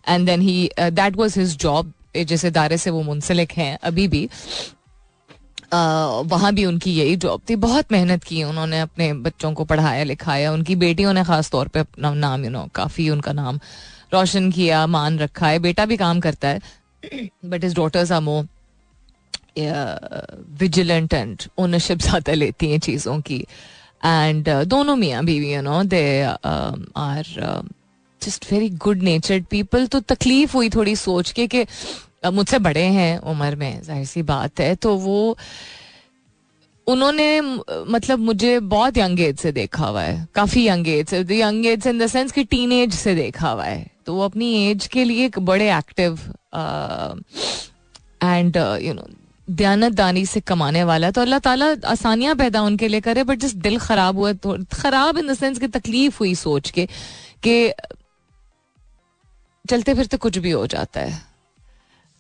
and 0.08 0.26
then 0.26 0.42
he 0.42 0.58
that 0.80 1.18
was 1.18 1.38
his 1.38 1.58
job 1.58 1.94
जिस 2.18 2.46
इदारे 2.46 2.78
से 2.78 2.90
वो 2.90 3.02
मुंसलिक 3.04 3.52
हैं 3.54 3.78
अभी 3.84 4.08
भी। 4.08 4.28
वहाँ 6.26 6.54
भी 6.54 6.66
उनकी 6.66 6.92
यही 6.94 7.16
जॉब 7.18 7.42
थी। 7.50 7.56
बहुत 7.58 7.92
मेहनत 7.92 8.24
की 8.24 8.44
उन्होंने 8.44 8.80
अपने 8.80 9.12
बच्चों 9.22 9.54
को 9.54 9.66
पढ़ाया 9.66 10.04
लिखाया। 10.04 10.52
उनकी 10.54 10.76
बेटियों 10.76 11.14
ने 11.14 11.24
खास 11.24 11.52
तौर 11.52 11.68
पे 11.68 11.80
अपना 11.80 12.14
नाम 12.16 12.46
यू 12.46 12.50
नो 12.52 12.66
काफ़ी 12.76 13.10
उनका 13.10 13.32
नाम 13.34 13.60
रोशन 14.14 14.52
किया 14.52 14.86
मान 14.88 15.20
रखा 15.20 15.48
है। 15.48 15.60
बेटा 15.60 15.86
भी 15.86 15.98
काम 15.98 16.20
करता 16.20 16.48
है 16.48 16.60
but 17.46 17.64
his 17.64 17.76
daughters 17.76 18.12
are 18.12 18.22
more 18.22 18.48
vigilant 20.60 21.14
and 21.14 21.44
ownership 21.58 21.98
ज़्यादा 22.00 22.34
लेती 22.34 22.72
हैं 22.72 22.80
चीज़ों 22.80 23.20
की। 23.22 23.46
एंड 24.06 24.50
uh, 24.50 24.64
दोनों 24.66 24.96
मियाँ 24.96 25.24
बीवी 25.26 25.54
you 25.54 25.62
know 25.62 25.84
they 25.86 26.22
are 26.22 27.26
just 28.22 28.46
very 28.52 28.70
good 28.84 29.02
natured 29.04 29.46
people 29.46 29.88
तो 29.88 30.00
तकलीफ़ 30.10 30.54
हुई 30.54 30.70
थोड़ी 30.70 30.96
सोच 30.96 31.32
के 31.32 31.48
कि 31.48 31.64
मुझसे 32.28 32.60
बड़े 32.60 32.84
हैं, 32.84 33.18
उम्र 33.20 33.56
में, 33.56 33.82
ज़ाहिर 33.84 34.06
सी 34.06 34.22
बात 34.24 34.60
है। 34.60 34.76
तो 34.76 34.96
वो, 34.98 35.38
उन्होंने 36.88 37.42
मतलब 37.42 38.20
मुझे 38.22 38.60
बहुत 38.62 38.98
यंग 38.98 39.20
एज 39.20 39.38
से 39.40 39.52
देखा 39.52 39.86
हुआ 39.86 40.02
है, 40.02 40.28
काफ़ी 40.36 40.68
यंग 40.68 40.88
एज 40.88 41.10
से 41.10 41.40
young 41.40 41.66
age 41.66 41.88
in 41.88 42.00
the 42.00 42.08
sense 42.08 42.32
कि 42.32 42.44
टीन 42.46 42.72
एज 42.72 42.94
से 42.94 43.16
देखा 43.16 43.50
हुआ 43.50 43.66
है। 43.66 43.86
तो 44.06 44.14
वो 44.14 44.24
अपनी 44.26 44.54
एज 44.70 44.88
के 44.88 45.04
लिए 45.04 45.30
बड़े 45.40 45.70
एक्टिव 45.78 46.20
एंड 48.24 48.58
यू 48.82 48.94
नो 48.94 49.08
दयानतदानी 49.48 50.26
से 50.26 50.40
कमाने 50.42 50.84
वाला 50.84 51.10
तो 51.12 51.22
अल्लाह 51.22 51.40
ताला 51.40 51.66
आसानियाँ 51.88 52.36
पैदा 52.36 52.62
उनके 52.62 52.88
लिए 52.88 53.02
करे 53.02 53.24
बट 53.24 53.40
जिस 53.40 53.54
दिल 53.58 53.78
खराब 53.80 54.18
हुआ 54.18 54.32
तो 54.36 54.58
खराब 54.74 55.18
इन 55.18 55.28
द 55.28 55.34
सेंस 55.34 55.60
की 55.60 55.68
तकलीफ़ 55.70 56.18
हुई 56.20 56.34
सोच 56.36 56.70
के, 56.70 56.86
कि 57.44 57.74
चलते 59.66 59.94
फिरते 59.94 60.18
कुछ 60.18 60.38
भी 60.38 60.52
हो 60.52 60.66
जाता 60.68 61.02
है। 61.02 61.22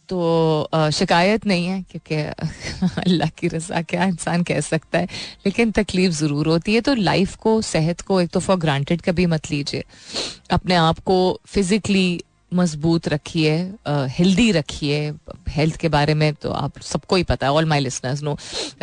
तो 0.09 0.89
शिकायत 0.93 1.45
नहीं 1.47 1.65
है, 1.67 1.81
क्योंकि 1.91 2.15
अल्लाह 3.01 3.29
की 3.39 3.47
रजा 3.47 3.81
क्या 3.83 4.03
इंसान 4.05 4.43
कह 4.43 4.59
सकता 4.61 4.99
है। 4.99 5.07
लेकिन 5.45 5.71
तकलीफ़ 5.71 6.13
ज़रूर 6.13 6.47
होती 6.47 6.75
है 6.75 6.81
तो 6.81 6.93
लाइफ 6.95 7.35
को, 7.35 7.61
सेहत 7.63 8.01
को 8.01 8.21
एक 8.21 8.29
तो 8.29 8.39
फॉर 8.39 8.57
ग्रांटेड 8.59 9.01
कभी 9.01 9.25
मत 9.25 9.51
लीजिए। 9.51 9.83
अपने 10.51 10.75
आप 10.75 10.99
को 11.05 11.17
फिजिकली 11.47 12.21
मज़बूत 12.51 13.07
रखिए 13.09 13.53
हेल्दी 13.87 14.51
रखिए। 14.51 15.11
हेल्थ 15.49 15.75
के 15.77 15.89
बारे 15.89 16.13
में 16.13 16.33
तो 16.33 16.51
आप 16.53 16.79
सबको 16.83 17.15
ही 17.15 17.23
पता 17.25 17.47
है 17.47 17.53
all 17.53 17.65
my 17.65 17.79
listeners 17.79 18.23
know 18.23 18.37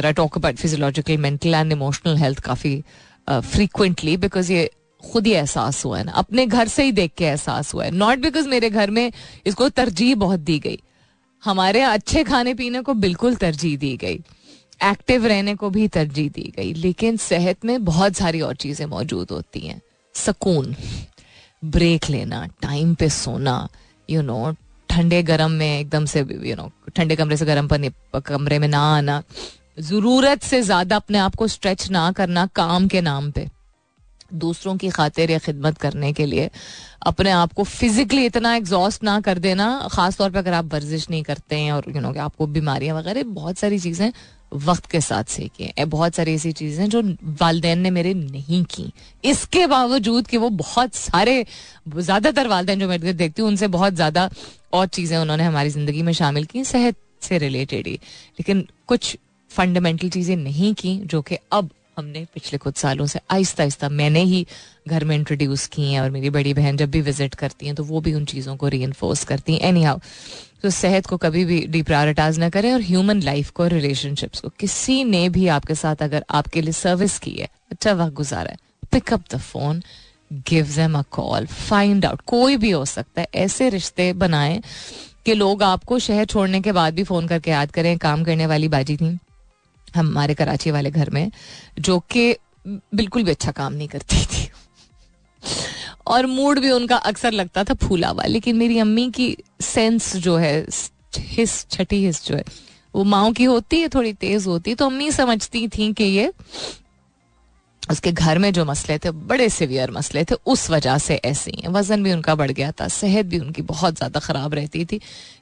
I 0.04 0.12
talk 0.12 0.36
about 0.38 0.56
physiological 0.56 1.16
mental 1.18 1.54
and 1.54 1.72
emotional 1.72 2.16
health 2.18 2.40
काफ़ी 2.44 2.82
फ्रीक्वेंटली 3.28 4.16
बिकॉज़ 4.16 4.52
ये 4.52 4.70
खुद 5.02 5.26
ही 5.26 5.32
एहसास 5.32 5.84
हुआ 5.84 5.98
है 5.98 6.04
ना। 6.04 6.12
अपने 6.12 6.46
घर 6.46 6.68
से 6.68 6.84
ही 6.84 6.92
देख 6.92 7.12
के 7.18 7.24
एहसास 7.24 7.72
हुआ 7.74 7.84
है। 7.84 7.90
नॉट 7.90 8.18
बिकॉज़ 8.18 8.48
मेरे 8.48 8.70
घर 8.70 8.90
में 8.90 9.12
इसको 9.46 9.68
तरजीह 9.70 10.14
बहुत 10.16 10.40
दी 10.40 10.58
गई। 10.58 10.78
हमारे 11.42 11.80
अच्छे 11.82 12.22
खाने 12.24 12.54
पीने 12.54 12.80
को 12.80 12.94
बिल्कुल 12.96 13.34
तरजीह 13.36 13.76
दी 13.78 13.96
गई। 13.96 14.20
एक्टिव 14.80 15.26
रहने 15.26 15.54
को 15.54 15.70
भी 15.70 15.86
तरजीह 15.88 16.28
दी 16.30 16.52
गई। 16.56 16.72
लेकिन 16.74 17.16
सेहत 17.16 17.64
में 17.64 17.84
बहुत 17.84 18.16
सारी 18.16 18.40
और 18.40 18.54
चीज़ें 18.56 18.84
मौजूद 18.86 19.30
होती 19.30 19.60
हैं। 19.60 19.80
सुकून, 20.14 20.74
ब्रेक 21.62 22.08
लेना, 22.10 22.46
टाइम 22.62 22.94
पे 22.94 23.08
सोना 23.10 23.68
यू 24.08 24.22
नो 24.22 24.54
ठंडे 24.88 25.22
गर्म 25.22 25.50
में 25.50 25.80
एकदम 25.80 26.04
से 26.04 26.20
यू 26.20 26.56
नो 26.56 26.70
ठंडे 26.96 27.16
कमरे 27.16 27.36
से 27.36 27.44
गर्म 27.46 27.68
पर 27.68 28.20
कमरे 28.20 28.58
में 28.58 28.68
ना 28.68 28.80
आना। 28.96 29.22
ज़रूरत 29.80 30.42
से 30.42 30.60
ज़्यादा 30.62 30.96
अपने 30.96 31.18
आप 31.18 31.34
को 31.34 31.46
स्ट्रेच 31.48 31.90
ना 31.90 32.10
करना 32.12 32.46
काम 32.46 32.88
के 32.88 33.00
नाम 33.00 33.30
पे। 33.30 33.48
दूसरों 34.34 34.76
की 34.76 34.88
खातिर 34.90 35.30
या 35.30 35.38
खिदमत 35.38 35.78
करने 35.78 36.12
के 36.12 36.26
लिए 36.26 36.50
अपने 37.06 37.30
आप 37.30 37.52
को 37.52 37.64
फिजिकली 37.64 38.24
इतना 38.26 38.54
एग्जॉस्ट 38.56 39.02
ना 39.04 39.20
कर 39.20 39.38
देना 39.38 39.88
खास 39.92 40.16
तौर 40.18 40.30
पे 40.30 40.38
अगर 40.38 40.52
आप 40.52 40.72
वर्जिश 40.74 41.08
नहीं 41.10 41.22
करते 41.22 41.56
हैं 41.56 41.72
और 41.72 41.84
यू 41.88 42.00
नो 42.00 42.12
कि 42.12 42.18
आपको 42.18 42.46
बीमारियाँ 42.46 42.96
वगैरह, 42.96 43.22
बहुत 43.22 43.58
सारी 43.58 43.78
चीज़ें 43.78 44.12
वक्त 44.54 44.86
के 44.86 45.00
साथ 45.00 45.24
सीखी 45.24 45.64
हैं। 45.64 45.88
बहुत 45.90 46.14
सारी 46.14 46.34
ऐसी 46.34 46.52
चीज़ें 46.52 46.88
जो 46.88 47.02
वालदेन 47.40 47.78
ने 47.78 47.90
मेरे 47.90 48.12
नहीं 48.14 48.62
की। 48.64 48.92
इसके 49.24 49.66
बावजूद 49.66 50.26
कि 50.26 50.36
वो 50.36 50.50
बहुत 50.50 50.94
सारे, 50.94 51.44
ज़्यादातर 51.88 52.48
वालदेन 52.48 52.80
जो 52.80 52.88
मैं 52.88 53.00
देखती 53.16 53.42
हूँ, 53.42 53.48
उनसे 53.50 53.68
बहुत 53.68 53.94
ज़्यादा 53.94 54.28
और 54.72 54.86
चीज़ें 54.86 55.16
उन्होंने 55.18 55.44
हमारी 55.44 55.70
ज़िंदगी 55.70 56.02
में 56.02 56.12
शामिल 56.12 56.44
की, 56.44 56.64
सेहत 56.64 56.96
से 57.22 57.38
रिलेटेड 57.38 57.86
ही। 57.86 57.94
लेकिन 57.94 58.66
कुछ 58.86 59.16
फंडामेंटल 59.50 60.08
चीज़ें 60.08 60.36
नहीं 60.36 60.74
की, 60.74 60.96
जो 60.96 61.22
कि 61.22 61.38
अब 61.52 61.70
हमने 61.96 62.24
पिछले 62.34 62.58
कुछ 62.58 62.76
सालों 62.76 63.06
से 63.06 63.20
आहिस्ता 63.30 63.62
आहिस्ता 63.62 63.88
मैंने 63.88 64.20
ही 64.22 64.46
घर 64.88 65.04
में 65.04 65.14
इंट्रोड्यूस 65.16 65.66
की 65.66 65.92
हैं 65.92 66.00
और 66.00 66.10
मेरी 66.10 66.30
बड़ी 66.30 66.54
बहन 66.54 66.76
जब 66.76 66.90
भी 66.90 67.00
विज़िट 67.00 67.34
करती 67.34 67.66
हैं 67.66 67.74
तो 67.74 67.84
वो 67.84 68.00
भी 68.00 68.14
उन 68.14 68.24
चीज़ों 68.24 68.56
को 68.56 68.68
री 68.68 68.86
करती 69.28 69.52
हैं. 69.52 69.60
एनी 69.60 69.82
हाउ 69.82 69.98
तो 70.62 70.70
सेहत 70.70 71.06
को 71.06 71.16
कभी 71.16 71.44
भी 71.44 71.60
डिप्रायोरिटाइज 71.66 72.38
ना 72.38 72.48
करें 72.50 72.72
और 72.72 72.82
ह्यूमन 72.82 73.20
लाइफ 73.22 73.50
को 73.50 73.66
रिलेशनशिप्स 73.66 74.40
को. 74.40 74.48
किसी 74.48 75.02
ने 75.04 75.28
भी 75.28 75.46
आपके 75.48 75.74
साथ 75.74 76.02
अगर 76.02 76.24
आपके 76.30 76.62
लिए 76.62 76.72
सर्विस 76.72 77.18
की 77.18 77.30
है 77.30 77.48
अच्छा 77.70 77.92
वक्त 77.92 78.14
गुजारा 78.14 78.50
है 78.50 78.56
pick up 78.92 79.24
the 79.34 79.38
phone 79.40 79.82
give 80.48 80.66
them 80.76 80.98
a 80.98 81.02
call 81.10 81.46
find 81.46 82.04
out 82.04 82.20
कोई 82.26 82.56
भी 82.56 82.70
हो 82.70 82.84
सकता 82.84 83.20
है, 83.20 83.28
ऐसे 83.34 83.68
रिश्ते 83.70 84.12
बनाएँ 84.12 84.60
कि 85.26 85.34
लोग 85.34 85.62
आपको 85.62 85.98
शहर 85.98 86.24
छोड़ने 86.24 86.60
के 86.60 86.72
बाद 86.72 86.94
भी 86.94 87.04
फ़ोन 87.04 87.26
करके 87.28 87.50
याद 87.50 87.70
करें, 87.70 87.96
काम 87.98 88.24
करने 88.24 88.46
वाली 88.46 88.68
बाजी 88.68 88.96
थी। 88.96 89.18
हमारे 89.94 90.34
कराची 90.34 90.70
वाले 90.70 90.90
घर 90.90 91.10
में, 91.10 91.30
जो 91.80 91.98
कि 92.10 92.34
बिल्कुल 92.66 93.22
भी 93.22 93.30
अच्छा 93.30 93.50
काम 93.52 93.72
नहीं 93.72 93.88
करती 93.88 94.24
थी। 94.26 94.48
और 96.06 96.26
मूड 96.26 96.58
भी 96.58 96.70
उनका 96.70 96.96
अक्सर 96.96 97.32
लगता 97.32 97.64
था 97.64 97.74
फूला 97.76 98.08
हुआ 98.08 98.24
लेकिन 98.24 98.56
मेरी 98.56 98.78
अम्मी 98.78 99.10
की 99.10 99.36
सेंस 99.62 100.14
जो 100.18 100.36
है 100.36 100.54
हिस 101.16 101.64
छठी 101.70 102.04
हिस 102.04 102.24
जो 102.26 102.36
है, 102.36 102.44
वो 102.94 103.04
माओ 103.04 103.30
की 103.32 103.44
होती 103.44 103.80
है, 103.80 103.88
थोड़ी 103.88 104.12
तेज 104.14 104.46
होती 104.46 104.74
तो 104.74 104.86
अम्मी 104.86 105.10
समझती 105.12 105.66
थी 105.68 105.92
कि 105.92 106.04
ये 106.04 106.32
उसके 107.82 108.10
घर 108.12 108.38
में 108.38 108.52
जो 108.52 108.64
मसले 108.64 108.96
थे, 108.98 109.10
बड़े 109.10 109.48
सिवियर 109.48 109.90
मसले 109.90 110.22
थे, 110.24 110.34
उस 110.46 110.68
वजह 110.70 110.98
से 110.98 111.14
ऐसे 111.16 111.50
ही। 111.50 111.68
वज़न 111.68 112.02
भी 112.02 112.12
उनका 112.12 112.34
बढ़ 112.34 112.50
गया 112.50 112.70
था, 112.72 112.86
सेहत 112.88 113.26
भी 113.26 113.38
उनकी 113.38 113.62
बहुत 113.62 113.96
ज़्यादा 113.96 114.20
ख़राब 114.20 114.54
रहती 114.54 114.84
थी, 114.84 114.96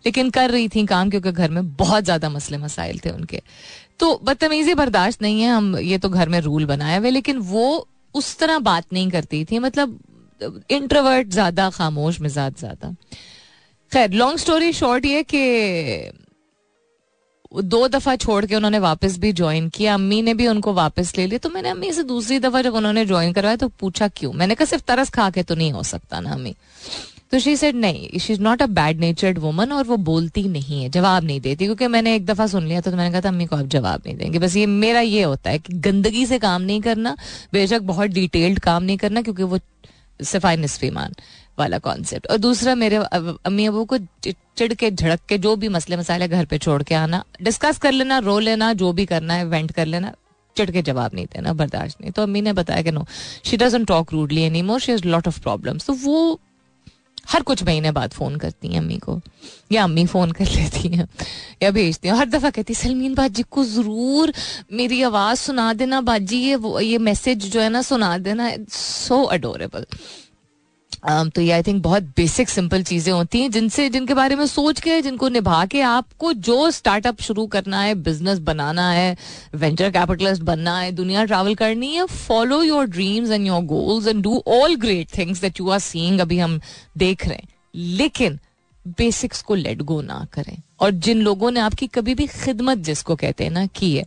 लेकिन 0.07 0.31
कर 0.31 0.51
रही 0.51 0.69
थी 0.69 0.85
काम, 0.87 1.11
क्योंकि 1.11 1.33
घर 1.33 1.51
में 1.51 1.75
बहुत 1.77 2.05
ज़्यादा 2.05 2.29
मसले 2.31 2.59
मसाइल 2.59 3.01
थे 3.05 3.11
उनके। 3.11 3.43
तो 4.01 4.15
बदतमीजी 4.25 4.75
बर्दाश्त 4.75 5.23
नहीं 5.23 5.41
है, 5.43 5.49
हम 5.49 5.77
ये 5.79 5.99
तो 5.99 6.09
घर 6.09 6.29
में 6.29 6.41
रूल 6.41 6.65
बनाया 6.67 6.99
हुए, 6.99 7.11
लेकिन 7.11 7.39
वो 7.39 7.89
उस 8.15 8.39
तरह 8.39 8.59
बात 8.61 8.93
नहीं 8.93 9.11
करती 9.11 9.45
थी 9.45 9.59
मतलब 9.59 9.99
इंट्रोवर्ट 10.71 11.29
ज़्यादा, 11.31 11.69
खामोश, 11.71 12.21
मिजाज 12.21 12.55
ज़्यादा। 12.59 12.95
खैर 13.93 14.13
लॉन्ग 14.13 14.39
स्टोरी 14.39 14.73
शॉर्ट 14.73 15.05
ये 15.07 15.23
कि 15.25 16.11
दो 17.55 17.87
दफ़ा 17.89 18.15
छोड़ 18.17 18.45
के 18.47 18.57
उन्होंने 18.57 18.79
वापस 18.79 19.19
भी 19.19 19.33
ज्वाइन 19.33 19.69
किया, 19.69 19.95
अम्मी 19.95 20.21
ने 20.23 20.35
भी 20.35 20.47
उनको 20.49 20.73
वापस 20.73 21.13
ले 21.19 21.27
लिया 21.27 21.39
तो 21.39 21.49
मैंने 21.51 21.69
अम्मी 21.69 21.93
से 21.93 22.03
दूसरी 22.05 22.39
दफ़ा 22.39 22.63
जब 22.63 22.75
उन्होंने 22.75 23.05
ज्वाइन 23.07 23.33
करवाया 23.33 23.57
तो 23.57 23.69
पूछा 23.81 24.09
क्यों? 24.09 24.33
मैंने 24.33 24.55
कहा, 24.55 24.65
सिर्फ़ 24.67 24.85
तरस 24.85 25.11
खा 25.11 25.29
के 25.31 25.43
तो 25.43 25.55
नहीं 25.55 25.73
हो 25.73 25.83
सकता 25.85 26.21
ना, 26.21 26.33
अम्मी। 26.33 26.55
तो 27.33 27.39
शी 27.39 27.55
सेड 27.57 27.77
नहीं 27.77 28.19
she 28.19 28.33
is 28.33 28.41
not 28.41 28.63
a 28.63 28.67
bad 28.69 29.01
natured 29.01 29.39
woman 29.39 29.73
और 29.73 29.85
वो 29.85 29.97
बोलती 29.97 30.43
नहीं 30.49 30.83
है, 30.83 30.89
जवाब 30.91 31.25
नहीं 31.25 31.41
देती। 31.41 31.65
क्योंकि 31.65 31.87
मैंने 31.87 32.15
एक 32.15 32.25
दफ़ा 32.27 32.47
सुन 32.47 32.67
लिया 32.67 32.81
तो 32.81 32.91
मैंने 32.91 33.11
कहा 33.11 33.21
था, 33.21 33.29
अम्मी 33.29 33.47
को 33.47 33.57
आप 33.57 33.67
जवाब 33.67 34.03
नहीं 34.07 34.17
देंगे। 34.17 34.39
बस 34.39 34.57
ये 34.57 34.67
मेरा 34.67 35.01
ये 35.01 35.23
होता 35.23 35.51
है 35.51 35.59
कि 35.59 35.73
गंदगी 35.81 36.25
से 36.27 36.39
काम 36.39 36.63
नहीं 36.63 36.81
करना, 36.81 37.17
बेशक 37.53 37.83
बहुत 37.83 38.11
डिटेल्ड 38.11 38.59
काम 38.61 38.83
नहीं 38.83 38.97
करना, 38.99 39.23
क्योंकि 39.23 39.43
वो 39.43 39.59
सफ़ाई 40.21 40.57
निसफी 40.57 40.91
मान 40.91 41.15
वाला 41.59 41.79
कॉन्सेप्ट 41.79 42.27
और 42.27 42.39
दूसरा, 42.39 42.75
मेरे 42.75 42.97
अम्मी 42.97 43.67
अबू 43.67 43.85
को 43.85 43.99
चिड़ 44.23 44.73
के 44.75 44.91
झड़क 44.91 45.21
के 45.29 45.39
जो 45.39 45.55
भी 45.57 45.69
मसले 45.69 45.97
मसाले 45.97 46.29
घर 46.29 46.45
पे 46.45 46.59
छोड़ 46.59 46.83
के 46.83 46.95
आना 46.95 47.25
डिस्कस 47.43 47.79
कर 47.79 47.93
लेना, 47.93 48.19
रो 48.19 48.39
लेना, 48.41 48.73
जो 48.75 48.93
भी 48.93 49.07
करना 49.07 49.35
है 49.35 49.45
वेंट 49.47 49.73
कर 49.73 49.87
लेना 49.87 50.13
चिड़ 50.57 50.71
के 50.71 50.83
जवाब 50.83 51.15
नहीं 51.15 51.27
देना, 51.27 51.53
बर्दाश्त 51.55 52.01
नहीं। 52.01 52.13
तो 52.13 52.23
अम्मी 52.23 52.41
ने 52.41 52.53
बताया 52.53 52.83
कि 52.83 52.91
no 52.91 53.07
she 53.45 53.57
doesn't 53.57 53.85
talk 53.85 54.13
rudely 54.13 54.43
anymore 54.63 54.81
she 54.81 54.97
lot 54.97 55.29
of 55.29 55.41
problems 55.43 55.87
तो 55.87 55.93
वो 55.95 56.41
हर 57.29 57.43
कुछ 57.43 57.63
महीने 57.63 57.91
बाद 57.93 58.11
फ़ोन 58.11 58.37
करती 58.37 58.69
हैं 58.69 58.79
अम्मी 58.79 58.97
को। 58.99 59.21
या 59.73 59.85
अम्मी 59.85 60.07
फ़ोन 60.07 60.33
कर 60.33 60.45
लेती 60.45 60.89
हैं, 60.89 61.07
या 61.63 61.71
भेजती 61.71 62.09
हैं। 62.09 62.15
हर 62.15 62.29
दफ़ा 62.29 62.51
कहती 62.51 62.73
है, 62.73 62.81
सलमीन 62.81 63.15
बाजी 63.15 63.43
को 63.51 63.65
ज़रूर 63.65 64.33
मेरी 64.73 65.03
आवाज़ 65.03 65.39
सुना 65.39 65.73
देना 65.73 66.01
बाजी, 66.01 66.37
ये 66.37 66.55
वो, 66.57 66.81
ये 66.81 66.99
मैसेज 66.99 67.51
जो 67.53 67.61
है 67.61 67.69
ना 67.69 67.83
सुना 67.83 68.17
देना 68.19 68.51
सो 68.71 69.23
अडोरेबल 69.25 69.87
Um, 70.91 71.35
तो 71.35 71.41
ये 71.41 71.53
आई 71.53 71.63
थिंक 71.63 71.83
बहुत 71.83 72.03
बेसिक 72.03 72.49
सिंपल 72.49 72.83
चीज़ें 72.83 73.13
होती 73.13 73.41
हैं 73.41 73.51
जिनसे 73.51 73.89
जिनके 73.91 74.15
बारे 74.15 74.37
में 74.37 74.47
सोच 74.47 74.81
के 74.81 75.03
जिनको 75.03 75.29
निभा 75.29 75.67
के 75.67 75.81
आपको 75.81 76.33
जो 76.33 76.71
स्टार्टअप 76.71 77.21
शुरू 77.21 77.47
करना 77.47 77.81
है 77.81 77.95
बिज़नेस 77.95 78.39
बनाना 78.39 78.91
है 78.91 79.17
वेंचर 79.55 79.91
कैपिटलिस्ट 79.91 80.43
बनना 80.43 80.81
है 80.81 80.93
दुनिया 80.93 81.25
ट्रैवल 81.25 81.55
करनी 81.55 81.95
है 81.95 82.07
follow 82.07 82.63
your 82.63 82.87
dreams 82.87 83.31
and 83.31 83.47
your 83.47 83.63
goals 83.63 84.07
and 84.07 84.23
do 84.23 84.45
all 84.49 84.77
great 84.77 85.19
things 85.19 85.41
that 85.41 85.61
you 85.61 85.71
are 85.71 85.79
seeing 85.79 86.21
अभी 86.21 86.39
हम 86.39 86.61
देख 86.99 87.27
रहे 87.27 87.37
हैं। 87.37 87.49
लेकिन 87.75 88.39
बेसिक्स 88.89 89.43
को 89.43 89.55
लेट 89.55 89.83
गो 89.83 90.03
ना 90.03 90.27
करें। 90.33 90.59
और 90.81 90.91
जिन 90.91 91.21
लोगों 91.21 91.51
ने 91.51 91.61
आपकी 91.61 91.87
कभी 91.87 92.15
भी 92.15 92.27
खिदमत 92.27 92.79
जिसको 92.79 93.17
कहते 93.17 93.45
हैं 93.45 93.51
ना 93.51 93.67
की 93.67 93.97
है 93.97 94.05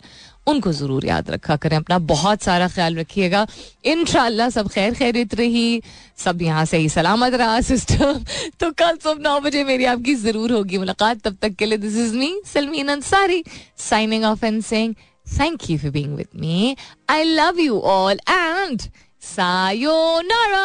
उनको 0.48 0.72
ज़रूर 0.74 1.06
याद 1.06 1.30
रखा 1.32 1.56
करें, 1.56 1.76
अपना 1.78 1.98
बहुत 2.00 2.42
सारा 2.44 2.68
ख्याल 2.68 2.96
रखिएगा। 2.98 3.46
इन 3.86 4.06
सब 4.50 4.68
खैर 4.70 4.94
खैरित 4.94 5.36
रही। 5.36 5.82
सब 6.18 6.42
यहाँ 6.42 6.66
से 6.66 6.78
ही 6.78 6.90
सलामत 6.90 7.34
रहा 7.34 7.62
सिस्टम 7.62 8.24
तो 8.60 8.72
कल 8.74 8.98
सुबह 9.04 9.22
नौ 9.24 9.40
बजे 9.40 9.64
मेरी 9.64 9.86
आपकी 9.86 10.16
ज़रूर 10.16 10.52
होगी 10.52 10.78
मुलाकात। 10.78 11.22
तब 11.22 11.38
तक 11.42 11.56
के 11.56 11.66
लिए 11.66 11.78
this 11.78 11.96
is 11.98 12.16
me 12.16 12.34
Salmeen 12.54 12.88
Ansari 12.90 13.44
signing 13.90 14.24
off 14.26 14.46
and 14.46 14.62
saying 14.64 14.96
thank 15.40 15.70
you 15.70 15.78
for 15.78 15.92
being 15.92 16.16
with 16.16 16.28
me 16.40 16.76
I 17.10 17.24
love 17.24 17.60
you 17.60 17.80
all 17.80 18.20
and 18.30 18.82
sayonara 19.22 20.64